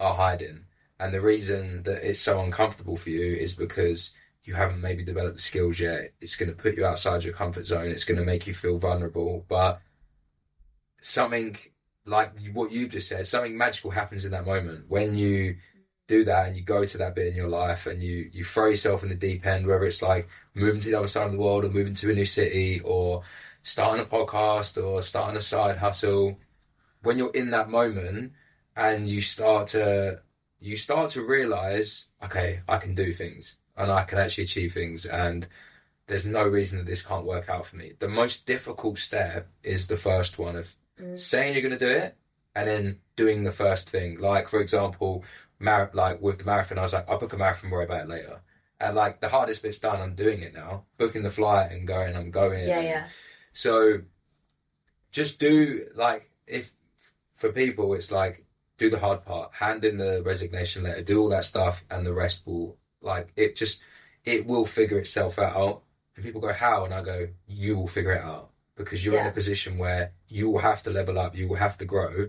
are 0.00 0.14
hiding. 0.14 0.64
And 0.98 1.14
the 1.14 1.20
reason 1.20 1.84
that 1.84 2.08
it's 2.08 2.20
so 2.20 2.40
uncomfortable 2.40 2.96
for 2.96 3.10
you 3.10 3.36
is 3.36 3.52
because 3.52 4.12
you 4.42 4.54
haven't 4.54 4.80
maybe 4.80 5.04
developed 5.04 5.36
the 5.36 5.42
skills 5.42 5.78
yet. 5.78 6.14
It's 6.20 6.36
going 6.36 6.48
to 6.48 6.56
put 6.56 6.76
you 6.76 6.84
outside 6.84 7.22
your 7.22 7.34
comfort 7.34 7.66
zone. 7.66 7.90
It's 7.90 8.04
going 8.04 8.18
to 8.18 8.24
make 8.24 8.46
you 8.46 8.54
feel 8.54 8.78
vulnerable. 8.78 9.44
But 9.48 9.82
something 11.00 11.56
like 12.04 12.32
what 12.52 12.72
you've 12.72 12.92
just 12.92 13.08
said, 13.08 13.26
something 13.26 13.56
magical 13.56 13.90
happens 13.90 14.24
in 14.24 14.30
that 14.32 14.46
moment 14.46 14.84
when 14.88 15.16
you 15.16 15.56
do 16.08 16.24
that 16.24 16.46
and 16.46 16.56
you 16.56 16.62
go 16.62 16.84
to 16.84 16.98
that 16.98 17.14
bit 17.14 17.26
in 17.26 17.34
your 17.34 17.48
life 17.48 17.86
and 17.86 18.02
you 18.02 18.30
you 18.32 18.44
throw 18.44 18.68
yourself 18.68 19.02
in 19.02 19.08
the 19.08 19.14
deep 19.14 19.44
end, 19.44 19.66
whether 19.66 19.84
it's 19.84 20.02
like 20.02 20.28
moving 20.54 20.80
to 20.80 20.88
the 20.88 20.98
other 20.98 21.08
side 21.08 21.26
of 21.26 21.32
the 21.32 21.38
world 21.38 21.64
or 21.64 21.70
moving 21.70 21.94
to 21.94 22.10
a 22.10 22.14
new 22.14 22.24
city 22.24 22.80
or 22.80 23.22
starting 23.62 24.04
a 24.04 24.08
podcast 24.08 24.82
or 24.82 25.02
starting 25.02 25.36
a 25.36 25.42
side 25.42 25.78
hustle. 25.78 26.38
When 27.02 27.18
you're 27.18 27.34
in 27.34 27.50
that 27.50 27.68
moment 27.70 28.32
and 28.76 29.08
you 29.08 29.20
start 29.20 29.68
to 29.68 30.22
you 30.60 30.76
start 30.76 31.10
to 31.10 31.26
realize, 31.26 32.06
okay, 32.24 32.60
I 32.68 32.78
can 32.78 32.94
do 32.94 33.12
things 33.12 33.56
and 33.76 33.90
I 33.90 34.04
can 34.04 34.18
actually 34.18 34.44
achieve 34.44 34.72
things 34.74 35.06
and 35.06 35.46
there's 36.06 36.24
no 36.24 36.44
reason 36.46 36.78
that 36.78 36.86
this 36.86 37.02
can't 37.02 37.26
work 37.26 37.48
out 37.48 37.66
for 37.66 37.76
me. 37.76 37.92
The 37.98 38.08
most 38.08 38.46
difficult 38.46 38.98
step 38.98 39.48
is 39.64 39.88
the 39.88 39.96
first 39.96 40.38
one 40.38 40.54
of 40.54 40.76
Mm. 41.00 41.18
saying 41.18 41.52
you're 41.52 41.62
going 41.62 41.78
to 41.78 41.84
do 41.84 41.90
it 41.90 42.16
and 42.54 42.68
then 42.68 42.98
doing 43.16 43.44
the 43.44 43.52
first 43.52 43.90
thing. 43.90 44.18
Like 44.18 44.48
for 44.48 44.60
example, 44.60 45.24
mar- 45.58 45.90
like 45.92 46.22
with 46.22 46.38
the 46.38 46.44
marathon, 46.44 46.78
I 46.78 46.82
was 46.82 46.92
like, 46.92 47.08
I'll 47.08 47.18
book 47.18 47.32
a 47.34 47.36
marathon, 47.36 47.70
worry 47.70 47.84
about 47.84 48.04
it 48.04 48.08
later. 48.08 48.40
And 48.80 48.96
like 48.96 49.20
the 49.20 49.28
hardest 49.28 49.62
bit's 49.62 49.78
done, 49.78 50.00
I'm 50.00 50.14
doing 50.14 50.40
it 50.42 50.54
now. 50.54 50.84
Booking 50.98 51.22
the 51.22 51.30
flight 51.30 51.72
and 51.72 51.86
going, 51.86 52.16
I'm 52.16 52.30
going. 52.30 52.66
Yeah, 52.66 52.80
yeah. 52.80 53.06
So 53.52 54.00
just 55.12 55.38
do 55.38 55.86
like 55.94 56.30
if 56.46 56.72
for 57.34 57.52
people 57.52 57.94
it's 57.94 58.10
like 58.10 58.44
do 58.78 58.90
the 58.90 58.98
hard 58.98 59.24
part, 59.24 59.52
hand 59.54 59.84
in 59.84 59.96
the 59.96 60.22
resignation 60.22 60.82
letter, 60.82 61.02
do 61.02 61.20
all 61.20 61.28
that 61.30 61.44
stuff 61.44 61.84
and 61.90 62.06
the 62.06 62.12
rest 62.12 62.42
will 62.46 62.76
like 63.00 63.32
it 63.36 63.56
just 63.56 63.80
it 64.24 64.46
will 64.46 64.66
figure 64.66 64.98
itself 64.98 65.38
out 65.38 65.82
And 66.16 66.24
people 66.24 66.40
go, 66.40 66.52
how? 66.52 66.84
And 66.84 66.92
I 66.94 67.02
go, 67.02 67.28
you 67.46 67.76
will 67.76 67.86
figure 67.86 68.12
it 68.12 68.22
out 68.22 68.50
because 68.76 69.04
you're 69.04 69.18
in 69.18 69.26
a 69.26 69.32
position 69.32 69.78
where 69.78 70.12
you 70.28 70.50
will 70.50 70.60
have 70.60 70.82
to 70.84 70.90
level 70.90 71.18
up, 71.18 71.36
you 71.36 71.48
will 71.48 71.56
have 71.56 71.78
to 71.78 71.84
grow. 71.84 72.28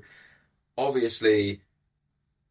Obviously, 0.77 1.61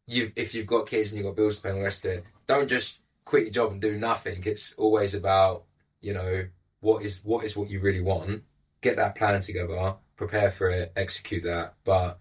you 0.05 0.31
if 0.35 0.53
you've 0.53 0.67
got 0.67 0.87
kids 0.87 1.11
and 1.11 1.17
you've 1.17 1.25
got 1.27 1.35
bills 1.35 1.57
to 1.57 1.61
pay 1.63 1.69
and 1.69 1.77
all 1.77 1.81
the 1.81 1.85
rest 1.85 2.05
of 2.05 2.11
it, 2.11 2.23
don't 2.45 2.69
just 2.69 3.01
quit 3.25 3.43
your 3.43 3.51
job 3.51 3.71
and 3.71 3.81
do 3.81 3.97
nothing. 3.97 4.41
It's 4.45 4.73
always 4.73 5.13
about, 5.13 5.63
you 6.01 6.13
know, 6.13 6.47
what 6.79 7.03
is 7.03 7.19
what 7.23 7.45
is 7.45 7.55
what 7.55 7.69
you 7.69 7.79
really 7.79 8.01
want. 8.01 8.43
Get 8.81 8.95
that 8.97 9.15
plan 9.15 9.41
together, 9.41 9.95
prepare 10.15 10.51
for 10.51 10.69
it, 10.69 10.93
execute 10.95 11.43
that. 11.43 11.75
But 11.83 12.19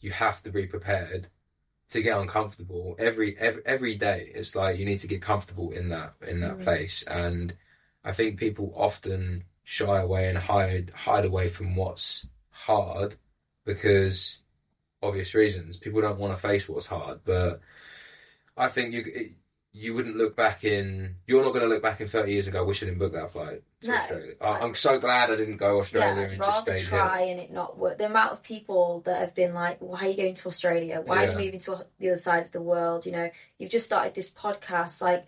you 0.00 0.10
have 0.12 0.42
to 0.44 0.50
be 0.50 0.66
prepared 0.66 1.28
to 1.90 2.02
get 2.02 2.18
uncomfortable 2.18 2.96
every 2.98 3.36
every 3.38 3.62
every 3.66 3.94
day. 3.94 4.32
It's 4.34 4.54
like 4.54 4.78
you 4.78 4.84
need 4.84 5.00
to 5.00 5.06
get 5.06 5.22
comfortable 5.22 5.70
in 5.70 5.88
that 5.90 6.14
in 6.26 6.40
that 6.40 6.58
Mm. 6.58 6.64
place. 6.64 7.02
And 7.02 7.54
I 8.04 8.12
think 8.12 8.38
people 8.38 8.72
often 8.76 9.44
shy 9.70 10.00
away 10.00 10.30
and 10.30 10.38
hide 10.38 10.90
hide 10.94 11.26
away 11.26 11.46
from 11.46 11.76
what's 11.76 12.24
hard 12.48 13.16
because 13.66 14.38
obvious 15.02 15.34
reasons. 15.34 15.76
People 15.76 16.00
don't 16.00 16.18
want 16.18 16.32
to 16.32 16.40
face 16.40 16.66
what's 16.66 16.86
hard, 16.86 17.20
but 17.22 17.60
I 18.56 18.68
think 18.68 18.94
you 18.94 19.04
it, 19.06 19.32
you 19.72 19.92
wouldn't 19.92 20.16
look 20.16 20.34
back 20.34 20.64
in. 20.64 21.16
You're 21.26 21.44
not 21.44 21.50
going 21.50 21.64
to 21.64 21.68
look 21.68 21.82
back 21.82 22.00
in 22.00 22.08
30 22.08 22.32
years 22.32 22.46
and 22.46 22.54
go, 22.54 22.64
"Wish 22.64 22.82
I 22.82 22.86
didn't 22.86 22.98
book 22.98 23.12
that 23.12 23.30
flight 23.30 23.62
to 23.82 23.88
No. 23.88 23.94
Australia." 23.96 24.32
I, 24.40 24.48
I'm 24.60 24.74
so 24.74 24.98
glad 24.98 25.30
I 25.30 25.36
didn't 25.36 25.58
go 25.58 25.80
Australia 25.80 26.22
yeah, 26.22 26.28
and 26.28 26.42
just 26.42 26.66
rather 26.66 26.80
try 26.80 27.24
here. 27.24 27.32
and 27.32 27.40
it 27.40 27.52
not 27.52 27.76
work. 27.76 27.98
The 27.98 28.06
amount 28.06 28.32
of 28.32 28.42
people 28.42 29.02
that 29.04 29.20
have 29.20 29.34
been 29.34 29.52
like, 29.52 29.82
"Why 29.82 29.98
are 29.98 30.08
you 30.08 30.16
going 30.16 30.34
to 30.34 30.48
Australia? 30.48 31.02
Why 31.04 31.26
are 31.26 31.32
you 31.32 31.38
moving 31.38 31.60
to 31.60 31.84
the 31.98 32.08
other 32.08 32.18
side 32.18 32.44
of 32.44 32.52
the 32.52 32.62
world?" 32.62 33.04
You 33.04 33.12
know, 33.12 33.30
you've 33.58 33.70
just 33.70 33.84
started 33.84 34.14
this 34.14 34.30
podcast. 34.30 35.02
Like, 35.02 35.26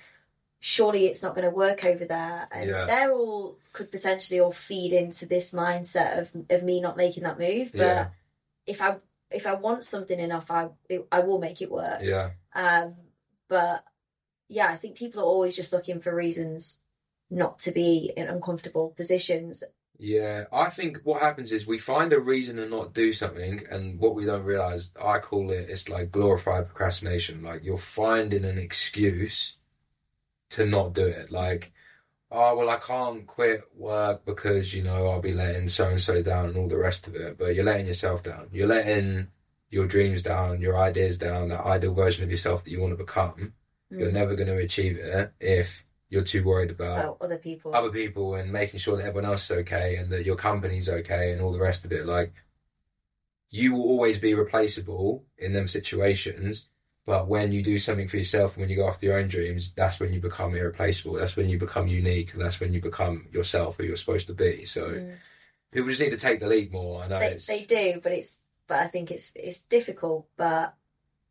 surely 0.60 1.06
it's 1.06 1.22
not 1.22 1.34
going 1.34 1.48
to 1.48 1.54
work 1.54 1.84
over 1.84 2.04
there. 2.04 2.46
And 2.52 2.68
Yeah. 2.70 2.84
they're 2.86 3.12
all 3.12 3.56
could 3.72 3.90
potentially 3.90 4.40
all 4.40 4.52
feed 4.52 4.92
into 4.92 5.26
this 5.26 5.52
mindset 5.52 6.18
of 6.18 6.30
of 6.50 6.62
me 6.62 6.80
not 6.80 6.96
making 6.96 7.22
that 7.24 7.38
move. 7.38 7.72
But 7.72 7.78
Yeah. 7.80 8.08
if 8.66 8.82
I 8.82 8.96
if 9.30 9.46
I 9.46 9.54
want 9.54 9.84
something 9.84 10.18
enough, 10.20 10.50
I 10.50 10.68
it, 10.88 11.06
I 11.10 11.20
will 11.20 11.38
make 11.38 11.62
it 11.62 11.70
work. 11.70 12.00
Yeah, 12.02 12.30
Um, 12.54 12.96
but 13.48 13.84
yeah, 14.48 14.68
I 14.68 14.76
think 14.76 14.96
people 14.96 15.22
are 15.22 15.26
always 15.26 15.54
just 15.56 15.72
looking 15.72 16.00
for 16.00 16.14
reasons 16.14 16.80
not 17.30 17.60
to 17.60 17.70
be 17.72 18.12
in 18.16 18.26
uncomfortable 18.28 18.90
positions. 18.96 19.62
yeah. 19.98 20.44
I 20.52 20.68
think 20.70 20.98
what 21.04 21.20
happens 21.22 21.52
is 21.52 21.66
we 21.66 21.78
find 21.78 22.12
a 22.12 22.18
reason 22.18 22.56
to 22.56 22.66
not 22.66 22.92
do 22.92 23.12
something, 23.12 23.64
and 23.70 24.00
what 24.00 24.14
we 24.16 24.24
don't 24.24 24.42
realize, 24.44 24.90
I 25.00 25.18
call 25.20 25.50
it, 25.52 25.70
it's 25.70 25.88
like 25.88 26.10
glorified 26.10 26.66
procrastination. 26.66 27.42
Like 27.42 27.62
you're 27.62 27.78
finding 27.78 28.44
an 28.44 28.58
excuse 28.58 29.56
to 30.50 30.66
not 30.66 30.92
do 30.92 31.06
it. 31.06 31.30
Like, 31.30 31.72
oh 32.30 32.56
well, 32.56 32.70
I 32.70 32.76
can't 32.76 33.26
quit 33.26 33.62
work 33.74 34.24
because 34.24 34.74
you 34.74 34.82
know 34.82 35.08
I'll 35.08 35.20
be 35.20 35.32
letting 35.32 35.68
so 35.68 35.88
and 35.88 36.00
so 36.00 36.22
down 36.22 36.48
and 36.48 36.56
all 36.56 36.68
the 36.68 36.76
rest 36.76 37.06
of 37.06 37.16
it. 37.16 37.38
But 37.38 37.54
you're 37.54 37.64
letting 37.64 37.86
yourself 37.86 38.22
down. 38.22 38.48
You're 38.52 38.66
letting 38.66 39.28
your 39.70 39.86
dreams 39.86 40.22
down, 40.22 40.60
your 40.60 40.76
ideas 40.76 41.16
down, 41.16 41.48
that 41.48 41.64
ideal 41.64 41.94
version 41.94 42.24
of 42.24 42.30
yourself 42.30 42.64
that 42.64 42.70
you 42.70 42.80
want 42.80 42.92
to 42.92 43.04
become. 43.04 43.54
You're 43.90 44.10
Mm. 44.10 44.14
never 44.14 44.34
going 44.36 44.48
to 44.48 44.56
achieve 44.56 44.98
it 44.98 45.32
if 45.40 45.84
you're 46.08 46.24
too 46.24 46.42
worried 46.44 46.70
about 46.70 46.98
about 47.04 47.18
other 47.20 47.38
people. 47.38 47.74
other 47.74 47.90
people 47.90 48.34
and 48.34 48.52
making 48.52 48.80
sure 48.80 48.96
that 48.96 49.04
everyone 49.06 49.30
else 49.30 49.44
is 49.44 49.58
okay 49.58 49.96
and 49.96 50.10
that 50.12 50.24
your 50.24 50.36
company's 50.36 50.88
okay 50.88 51.32
and 51.32 51.40
all 51.40 51.52
the 51.52 51.60
rest 51.60 51.84
of 51.84 51.92
it. 51.92 52.04
Like, 52.06 52.32
you 53.48 53.74
will 53.74 53.82
always 53.82 54.18
be 54.18 54.34
replaceable 54.34 55.24
in 55.38 55.52
them 55.52 55.68
situations. 55.68 56.68
But 57.10 57.26
when 57.26 57.50
you 57.50 57.60
do 57.60 57.76
something 57.80 58.06
for 58.06 58.18
yourself, 58.18 58.52
and 58.54 58.60
when 58.60 58.70
you 58.70 58.76
go 58.76 58.86
after 58.86 59.04
your 59.06 59.18
own 59.18 59.26
dreams, 59.26 59.72
that's 59.74 59.98
when 59.98 60.12
you 60.12 60.20
become 60.20 60.54
irreplaceable. 60.54 61.14
That's 61.14 61.34
when 61.36 61.48
you 61.48 61.58
become 61.58 61.88
unique. 61.88 62.32
That's 62.34 62.60
when 62.60 62.72
you 62.72 62.80
become 62.80 63.26
yourself, 63.32 63.76
who 63.78 63.82
you're 63.82 63.96
supposed 63.96 64.28
to 64.28 64.32
be. 64.32 64.64
So 64.64 64.82
Mm. 64.90 65.16
people 65.72 65.88
just 65.88 66.00
need 66.00 66.10
to 66.10 66.16
take 66.16 66.38
the 66.38 66.46
lead 66.46 66.70
more. 66.70 67.02
I 67.02 67.08
know 67.08 67.18
they, 67.18 67.32
it's 67.32 67.46
they 67.48 67.64
do, 67.64 67.98
but 68.00 68.12
it's 68.12 68.38
but 68.68 68.78
I 68.78 68.86
think 68.86 69.10
it's 69.10 69.32
it's 69.34 69.58
difficult. 69.58 70.28
But 70.36 70.72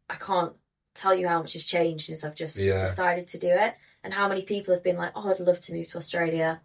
I 0.10 0.16
can't 0.16 0.54
tell 0.96 1.16
you 1.16 1.30
how 1.30 1.40
much 1.42 1.54
has 1.54 1.64
changed 1.64 2.08
since 2.08 2.26
I've 2.26 2.36
just 2.36 2.58
Yeah. 2.60 2.82
decided 2.82 3.30
to 3.30 3.38
do 3.38 3.48
it, 3.48 3.74
and 4.04 4.14
how 4.14 4.28
many 4.28 4.42
people 4.42 4.74
have 4.74 4.84
been 4.84 4.98
like, 4.98 5.14
"Oh, 5.16 5.32
I'd 5.32 5.40
love 5.40 5.62
to 5.62 5.74
move 5.74 5.88
to 5.92 5.98
Australia." 5.98 6.62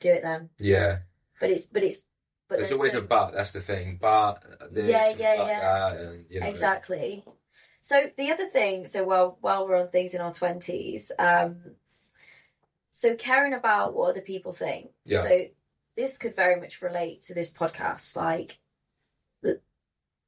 Do 0.00 0.08
it 0.10 0.22
then, 0.22 0.50
yeah. 0.58 1.00
but 1.40 1.50
it's 1.50 1.66
but 1.66 1.84
it's 1.84 2.02
but 2.48 2.56
There's 2.56 2.72
always 2.72 2.92
so- 2.92 2.98
a 2.98 3.02
but. 3.02 3.30
That's 3.30 3.52
the 3.52 3.60
thing. 3.60 3.98
But 4.00 4.42
this, 4.72 4.86
Yeah, 4.90 5.10
yeah, 5.16 5.36
but 5.36 5.46
yeah. 5.46 5.60
that, 5.60 6.00
and, 6.00 6.26
you 6.28 6.40
know, 6.40 6.46
exactly. 6.48 7.24
So 7.90 8.08
the 8.16 8.30
other 8.30 8.46
thing, 8.46 8.86
so 8.86 9.02
while 9.02 9.36
while 9.40 9.66
we're 9.66 9.80
on 9.82 9.88
things 9.88 10.14
in 10.14 10.20
our 10.20 10.32
twenties, 10.32 11.10
um, 11.18 11.56
so 12.92 13.16
caring 13.16 13.52
about 13.52 13.94
what 13.94 14.10
other 14.10 14.20
people 14.20 14.52
think. 14.52 14.90
Yeah. 15.04 15.22
So 15.22 15.46
this 15.96 16.16
could 16.16 16.36
very 16.36 16.60
much 16.60 16.82
relate 16.82 17.22
to 17.22 17.34
this 17.34 17.52
podcast. 17.52 18.16
Like, 18.16 18.60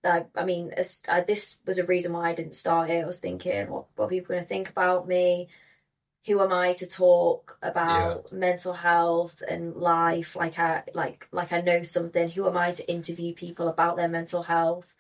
I, 0.05 0.27
I 0.35 0.45
mean, 0.45 0.73
as, 0.77 1.05
I, 1.09 1.21
this 1.21 1.59
was 1.65 1.79
a 1.79 1.87
reason 1.87 2.13
why 2.13 2.31
I 2.31 2.35
didn't 2.35 2.57
start 2.57 2.91
it. 2.91 3.05
I 3.05 3.07
was 3.07 3.21
thinking, 3.21 3.71
what 3.71 3.85
what 3.95 4.07
are 4.07 4.09
people 4.09 4.35
going 4.35 4.43
to 4.43 4.49
think 4.49 4.69
about 4.69 5.07
me? 5.07 5.49
Who 6.27 6.41
am 6.41 6.53
I 6.53 6.73
to 6.73 6.87
talk 6.89 7.59
about 7.63 8.33
mental 8.33 8.73
health 8.73 9.41
and 9.49 9.77
life? 9.77 10.35
Like 10.35 10.59
I 10.59 10.83
like 10.95 11.29
like 11.31 11.53
I 11.53 11.61
know 11.61 11.85
something. 11.85 12.29
Who 12.29 12.49
am 12.49 12.57
I 12.57 12.73
to 12.73 12.91
interview 12.91 13.35
people 13.35 13.69
about 13.69 13.97
their 13.97 14.09
mental 14.09 14.43
health? 14.43 14.93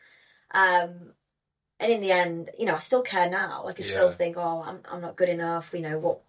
Um, 0.54 1.14
and 1.82 1.92
in 1.92 2.00
the 2.00 2.12
end, 2.12 2.50
you 2.58 2.64
know, 2.66 2.76
I 2.76 2.78
still 2.78 3.02
care 3.02 3.28
now. 3.28 3.64
Like 3.64 3.78
I 3.80 3.82
still 3.82 4.08
Yeah. 4.08 4.14
think, 4.14 4.36
oh, 4.36 4.62
I'm 4.64 4.80
I'm 4.90 5.00
not 5.00 5.16
good 5.16 5.28
enough. 5.28 5.72
You 5.74 5.80
know 5.80 5.98
what? 5.98 6.20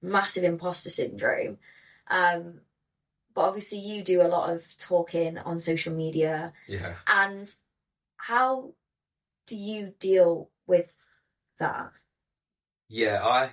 Massive 0.00 0.44
imposter 0.44 0.90
syndrome. 0.90 1.58
Um, 2.08 2.60
but 3.34 3.42
obviously, 3.42 3.80
you 3.80 4.02
do 4.02 4.22
a 4.22 4.28
lot 4.28 4.50
of 4.54 4.76
talking 4.78 5.38
on 5.38 5.58
social 5.58 5.92
media, 5.94 6.52
yeah. 6.68 6.94
and 7.06 7.52
how 8.16 8.74
do 9.46 9.56
you 9.56 9.94
deal 9.98 10.50
with 10.66 10.92
that? 11.58 11.90
Yeah, 12.88 13.20
I. 13.24 13.50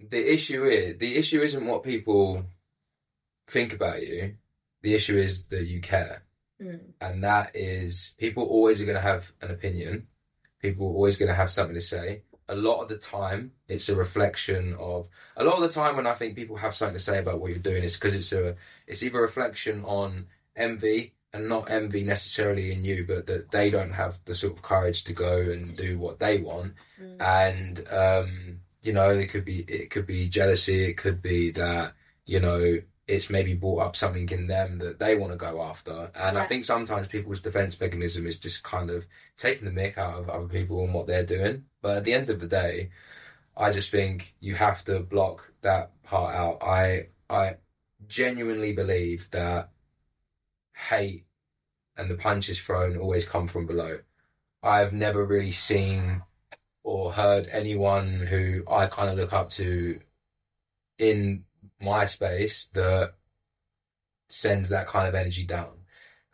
The 0.00 0.32
issue 0.32 0.64
is 0.64 0.98
the 0.98 1.16
issue 1.16 1.40
isn't 1.42 1.66
what 1.66 1.82
people 1.82 2.44
think 3.48 3.72
about 3.72 4.02
you. 4.02 4.36
The 4.82 4.94
issue 4.94 5.16
is 5.16 5.44
that 5.46 5.66
you 5.66 5.80
care, 5.80 6.22
Mm. 6.60 6.80
and 7.00 7.22
that 7.24 7.52
is 7.54 8.14
people 8.18 8.42
always 8.44 8.80
are 8.80 8.84
going 8.84 8.96
to 8.96 9.00
have 9.00 9.30
an 9.42 9.50
opinion. 9.50 10.08
People 10.60 10.86
are 10.88 10.94
always 10.94 11.16
going 11.16 11.28
to 11.28 11.34
have 11.34 11.50
something 11.50 11.74
to 11.74 11.80
say. 11.80 12.22
A 12.48 12.54
lot 12.56 12.80
of 12.82 12.88
the 12.88 12.96
time, 12.98 13.52
it's 13.68 13.88
a 13.88 13.94
reflection 13.94 14.74
of. 14.78 15.08
A 15.36 15.44
lot 15.44 15.54
of 15.54 15.60
the 15.60 15.68
time, 15.68 15.94
when 15.96 16.06
I 16.06 16.14
think 16.14 16.34
people 16.34 16.56
have 16.56 16.74
something 16.74 16.96
to 16.96 17.02
say 17.04 17.18
about 17.18 17.40
what 17.40 17.50
you're 17.50 17.58
doing, 17.60 17.84
it's 17.84 17.94
because 17.94 18.14
it's 18.16 18.32
a. 18.32 18.56
It's 18.86 19.02
either 19.02 19.18
a 19.18 19.22
reflection 19.22 19.84
on 19.84 20.26
envy 20.56 21.14
and 21.32 21.48
not 21.48 21.70
envy 21.70 22.02
necessarily 22.02 22.72
in 22.72 22.82
you, 22.84 23.04
but 23.06 23.26
that 23.26 23.50
they 23.52 23.70
don't 23.70 23.92
have 23.92 24.18
the 24.24 24.34
sort 24.34 24.54
of 24.54 24.62
courage 24.62 25.04
to 25.04 25.12
go 25.12 25.38
and 25.38 25.76
do 25.76 25.98
what 25.98 26.18
they 26.18 26.38
want 26.38 26.72
Mm. 27.00 27.20
and 27.20 27.88
um, 27.92 28.60
you 28.82 28.92
know 28.92 29.08
it 29.10 29.28
could 29.30 29.44
be 29.44 29.60
it 29.68 29.90
could 29.90 30.04
be 30.06 30.28
jealousy 30.28 30.82
it 30.84 30.96
could 30.96 31.22
be 31.22 31.52
that 31.52 31.92
you 32.26 32.40
know 32.40 32.80
it's 33.08 33.30
maybe 33.30 33.54
brought 33.54 33.80
up 33.82 33.96
something 33.96 34.28
in 34.28 34.46
them 34.46 34.78
that 34.78 34.98
they 34.98 35.16
want 35.16 35.32
to 35.32 35.38
go 35.38 35.62
after. 35.62 36.10
And 36.14 36.38
i 36.38 36.46
think 36.46 36.64
sometimes 36.64 37.06
people's 37.08 37.40
defense 37.40 37.80
mechanism 37.80 38.26
is 38.26 38.38
just 38.38 38.62
kind 38.62 38.90
of 38.90 39.06
taking 39.36 39.64
the 39.64 39.80
mick 39.80 39.98
out 39.98 40.18
of 40.20 40.28
other 40.28 40.46
people 40.46 40.84
and 40.84 40.94
what 40.94 41.06
they're 41.06 41.24
doing. 41.24 41.64
But 41.82 41.98
at 41.98 42.04
the 42.04 42.14
end 42.14 42.30
of 42.30 42.40
the 42.40 42.46
day 42.46 42.90
i 43.56 43.72
just 43.72 43.90
think 43.90 44.34
you 44.40 44.54
have 44.54 44.84
to 44.84 45.00
block 45.00 45.52
that 45.62 45.90
part 46.04 46.34
out. 46.34 46.62
I 46.62 47.08
i 47.30 47.56
genuinely 48.06 48.72
believe 48.72 49.28
that 49.32 49.70
hate 50.74 51.24
and 51.96 52.08
the 52.08 52.14
punches 52.14 52.60
thrown 52.60 52.96
always 52.96 53.24
come 53.24 53.48
from 53.48 53.66
below. 53.66 53.98
I've 54.62 54.92
never 54.92 55.24
really 55.24 55.52
seen 55.52 56.22
or 56.84 57.12
heard 57.12 57.48
anyone 57.50 58.20
who 58.20 58.62
I 58.70 58.86
kind 58.86 59.10
of 59.10 59.16
look 59.16 59.32
up 59.32 59.50
to 59.52 60.00
in 60.98 61.44
my 61.80 62.06
space 62.06 62.66
that 62.74 63.14
sends 64.28 64.68
that 64.68 64.86
kind 64.86 65.08
of 65.08 65.14
energy 65.14 65.44
down. 65.44 65.72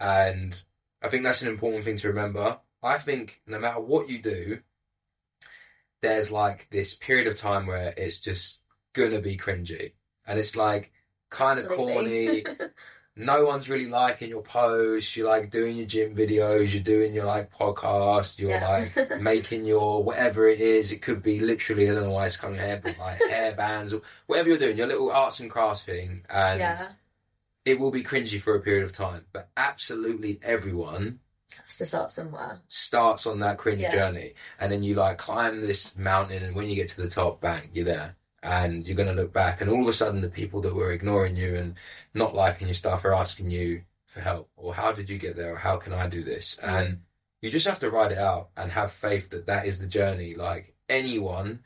And 0.00 0.60
I 1.02 1.08
think 1.08 1.22
that's 1.22 1.42
an 1.42 1.48
important 1.48 1.84
thing 1.84 1.96
to 1.98 2.08
remember. 2.08 2.58
I 2.82 2.98
think 2.98 3.40
no 3.46 3.58
matter 3.58 3.80
what 3.80 4.08
you 4.08 4.20
do, 4.20 4.60
there's 6.02 6.30
like 6.30 6.68
this 6.70 6.94
period 6.94 7.26
of 7.26 7.36
time 7.36 7.66
where 7.66 7.94
it's 7.96 8.20
just 8.20 8.60
gonna 8.92 9.20
be 9.20 9.36
cringy. 9.36 9.92
And 10.26 10.38
it's 10.38 10.56
like 10.56 10.92
kind 11.30 11.58
of 11.58 11.68
corny. 11.68 12.44
no 13.16 13.44
one's 13.44 13.68
really 13.68 13.86
liking 13.88 14.28
your 14.28 14.42
posts. 14.42 15.16
You're 15.16 15.28
like 15.28 15.50
doing 15.50 15.76
your 15.76 15.86
gym 15.86 16.14
videos, 16.16 16.72
you're 16.74 16.82
doing 16.82 17.14
your 17.14 17.24
like 17.26 17.52
podcast, 17.52 18.38
you're 18.38 18.50
Yeah. 18.50 18.88
like 18.96 19.20
making 19.20 19.64
your 19.64 20.02
whatever 20.02 20.48
it 20.48 20.60
is. 20.60 20.90
It 20.92 21.00
could 21.02 21.22
be 21.22 21.40
literally, 21.40 21.88
I 21.88 21.94
don't 21.94 22.04
know 22.04 22.10
why 22.10 22.26
it's 22.26 22.36
coming 22.36 22.58
here, 22.60 22.80
but 22.82 22.98
like 22.98 23.18
hair 23.30 23.54
bands 23.54 23.92
or 23.92 24.02
whatever 24.26 24.48
you're 24.48 24.58
doing, 24.58 24.76
your 24.76 24.88
little 24.88 25.10
arts 25.12 25.38
and 25.40 25.50
crafts 25.50 25.82
thing. 25.84 26.24
And 26.28 26.58
yeah, 26.60 26.88
it 27.64 27.78
will 27.78 27.90
be 27.92 28.02
cringy 28.02 28.40
for 28.40 28.54
a 28.56 28.60
period 28.60 28.84
of 28.84 28.92
time. 28.92 29.26
But 29.32 29.48
absolutely 29.56 30.40
everyone 30.42 31.20
has 31.66 31.78
to 31.78 31.84
start 31.84 32.10
somewhere. 32.10 32.62
starts 32.66 33.26
on 33.26 33.38
that 33.38 33.58
cringe 33.58 33.82
Yeah. 33.82 33.92
journey. 33.92 34.34
And 34.58 34.72
then 34.72 34.82
you 34.82 34.96
like 34.96 35.18
climb 35.18 35.60
this 35.60 35.96
mountain, 35.96 36.42
and 36.42 36.56
when 36.56 36.66
you 36.68 36.74
get 36.74 36.88
to 36.88 37.00
the 37.00 37.08
top, 37.08 37.40
bang, 37.40 37.70
you're 37.72 37.84
there. 37.84 38.16
And 38.44 38.86
you're 38.86 38.96
going 38.96 39.08
to 39.08 39.14
look 39.14 39.32
back 39.32 39.60
and 39.60 39.70
all 39.70 39.80
of 39.80 39.88
a 39.88 39.92
sudden 39.92 40.20
the 40.20 40.28
people 40.28 40.60
that 40.60 40.74
were 40.74 40.92
ignoring 40.92 41.34
you 41.34 41.56
and 41.56 41.74
not 42.12 42.34
liking 42.34 42.68
your 42.68 42.74
stuff 42.74 43.04
are 43.04 43.14
asking 43.14 43.50
you 43.50 43.82
for 44.04 44.20
help 44.20 44.48
or 44.56 44.74
how 44.74 44.92
did 44.92 45.08
you 45.08 45.18
get 45.18 45.34
there 45.34 45.54
or 45.54 45.56
how 45.56 45.78
can 45.78 45.94
I 45.94 46.06
do 46.06 46.22
this? 46.22 46.58
And 46.62 47.00
you 47.40 47.50
just 47.50 47.66
have 47.66 47.80
to 47.80 47.90
ride 47.90 48.12
it 48.12 48.18
out 48.18 48.50
and 48.56 48.70
have 48.70 48.92
faith 48.92 49.30
that 49.30 49.46
that 49.46 49.66
is 49.66 49.78
the 49.78 49.86
journey. 49.86 50.34
Like 50.34 50.74
anyone 50.88 51.60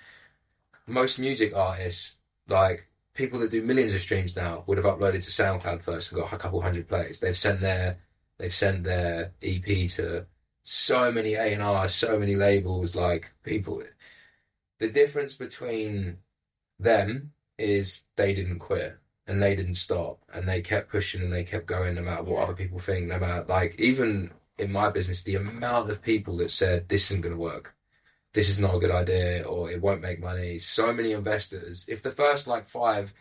most 0.86 1.18
music 1.18 1.54
artists 1.54 2.16
like 2.48 2.86
people 3.12 3.40
that 3.40 3.50
do 3.50 3.62
millions 3.62 3.92
of 3.92 4.00
streams 4.00 4.36
now 4.36 4.62
would 4.66 4.78
have 4.78 4.86
uploaded 4.86 5.22
to 5.24 5.30
SoundCloud 5.30 5.82
first 5.82 6.12
and 6.12 6.20
got 6.20 6.32
a 6.32 6.38
couple 6.38 6.62
hundred 6.62 6.88
plays. 6.88 7.18
They've 7.18 7.36
sent 7.36 7.60
their 7.60 7.98
they've 8.38 8.54
sent 8.54 8.84
their 8.84 9.32
EP 9.42 9.88
to 9.90 10.26
so 10.62 11.10
many 11.10 11.34
A&R 11.34 11.88
so 11.88 12.18
many 12.20 12.36
labels 12.36 12.94
like 12.94 13.32
people. 13.42 13.82
The 14.78 14.88
difference 14.88 15.34
between 15.34 16.18
them 16.78 17.32
is 17.58 18.04
they 18.16 18.32
didn't 18.34 18.58
quit 18.58 18.96
and 19.26 19.42
they 19.42 19.54
didn't 19.54 19.74
stop 19.74 20.20
and 20.32 20.48
they 20.48 20.60
kept 20.60 20.90
pushing 20.90 21.22
and 21.22 21.32
they 21.32 21.44
kept 21.44 21.66
going 21.66 21.94
no 21.94 22.02
matter 22.02 22.22
what 22.22 22.42
other 22.42 22.54
people 22.54 22.78
think 22.78 23.06
no 23.08 23.18
matter 23.18 23.44
like 23.48 23.74
even 23.78 24.30
in 24.58 24.70
my 24.72 24.88
business 24.88 25.22
the 25.22 25.34
amount 25.34 25.90
of 25.90 26.00
people 26.02 26.36
that 26.36 26.50
said 26.50 26.88
this 26.88 27.10
isn't 27.10 27.20
going 27.22 27.34
to 27.34 27.40
work 27.40 27.74
this 28.34 28.48
is 28.48 28.58
not 28.60 28.74
a 28.74 28.78
good 28.78 28.90
idea 28.92 29.42
or 29.42 29.70
it 29.70 29.82
won't 29.82 30.00
make 30.00 30.20
money 30.20 30.58
so 30.58 30.92
many 30.92 31.12
investors 31.12 31.84
if 31.88 32.02
the 32.02 32.10
first 32.10 32.46
like 32.46 32.64
five 32.64 33.12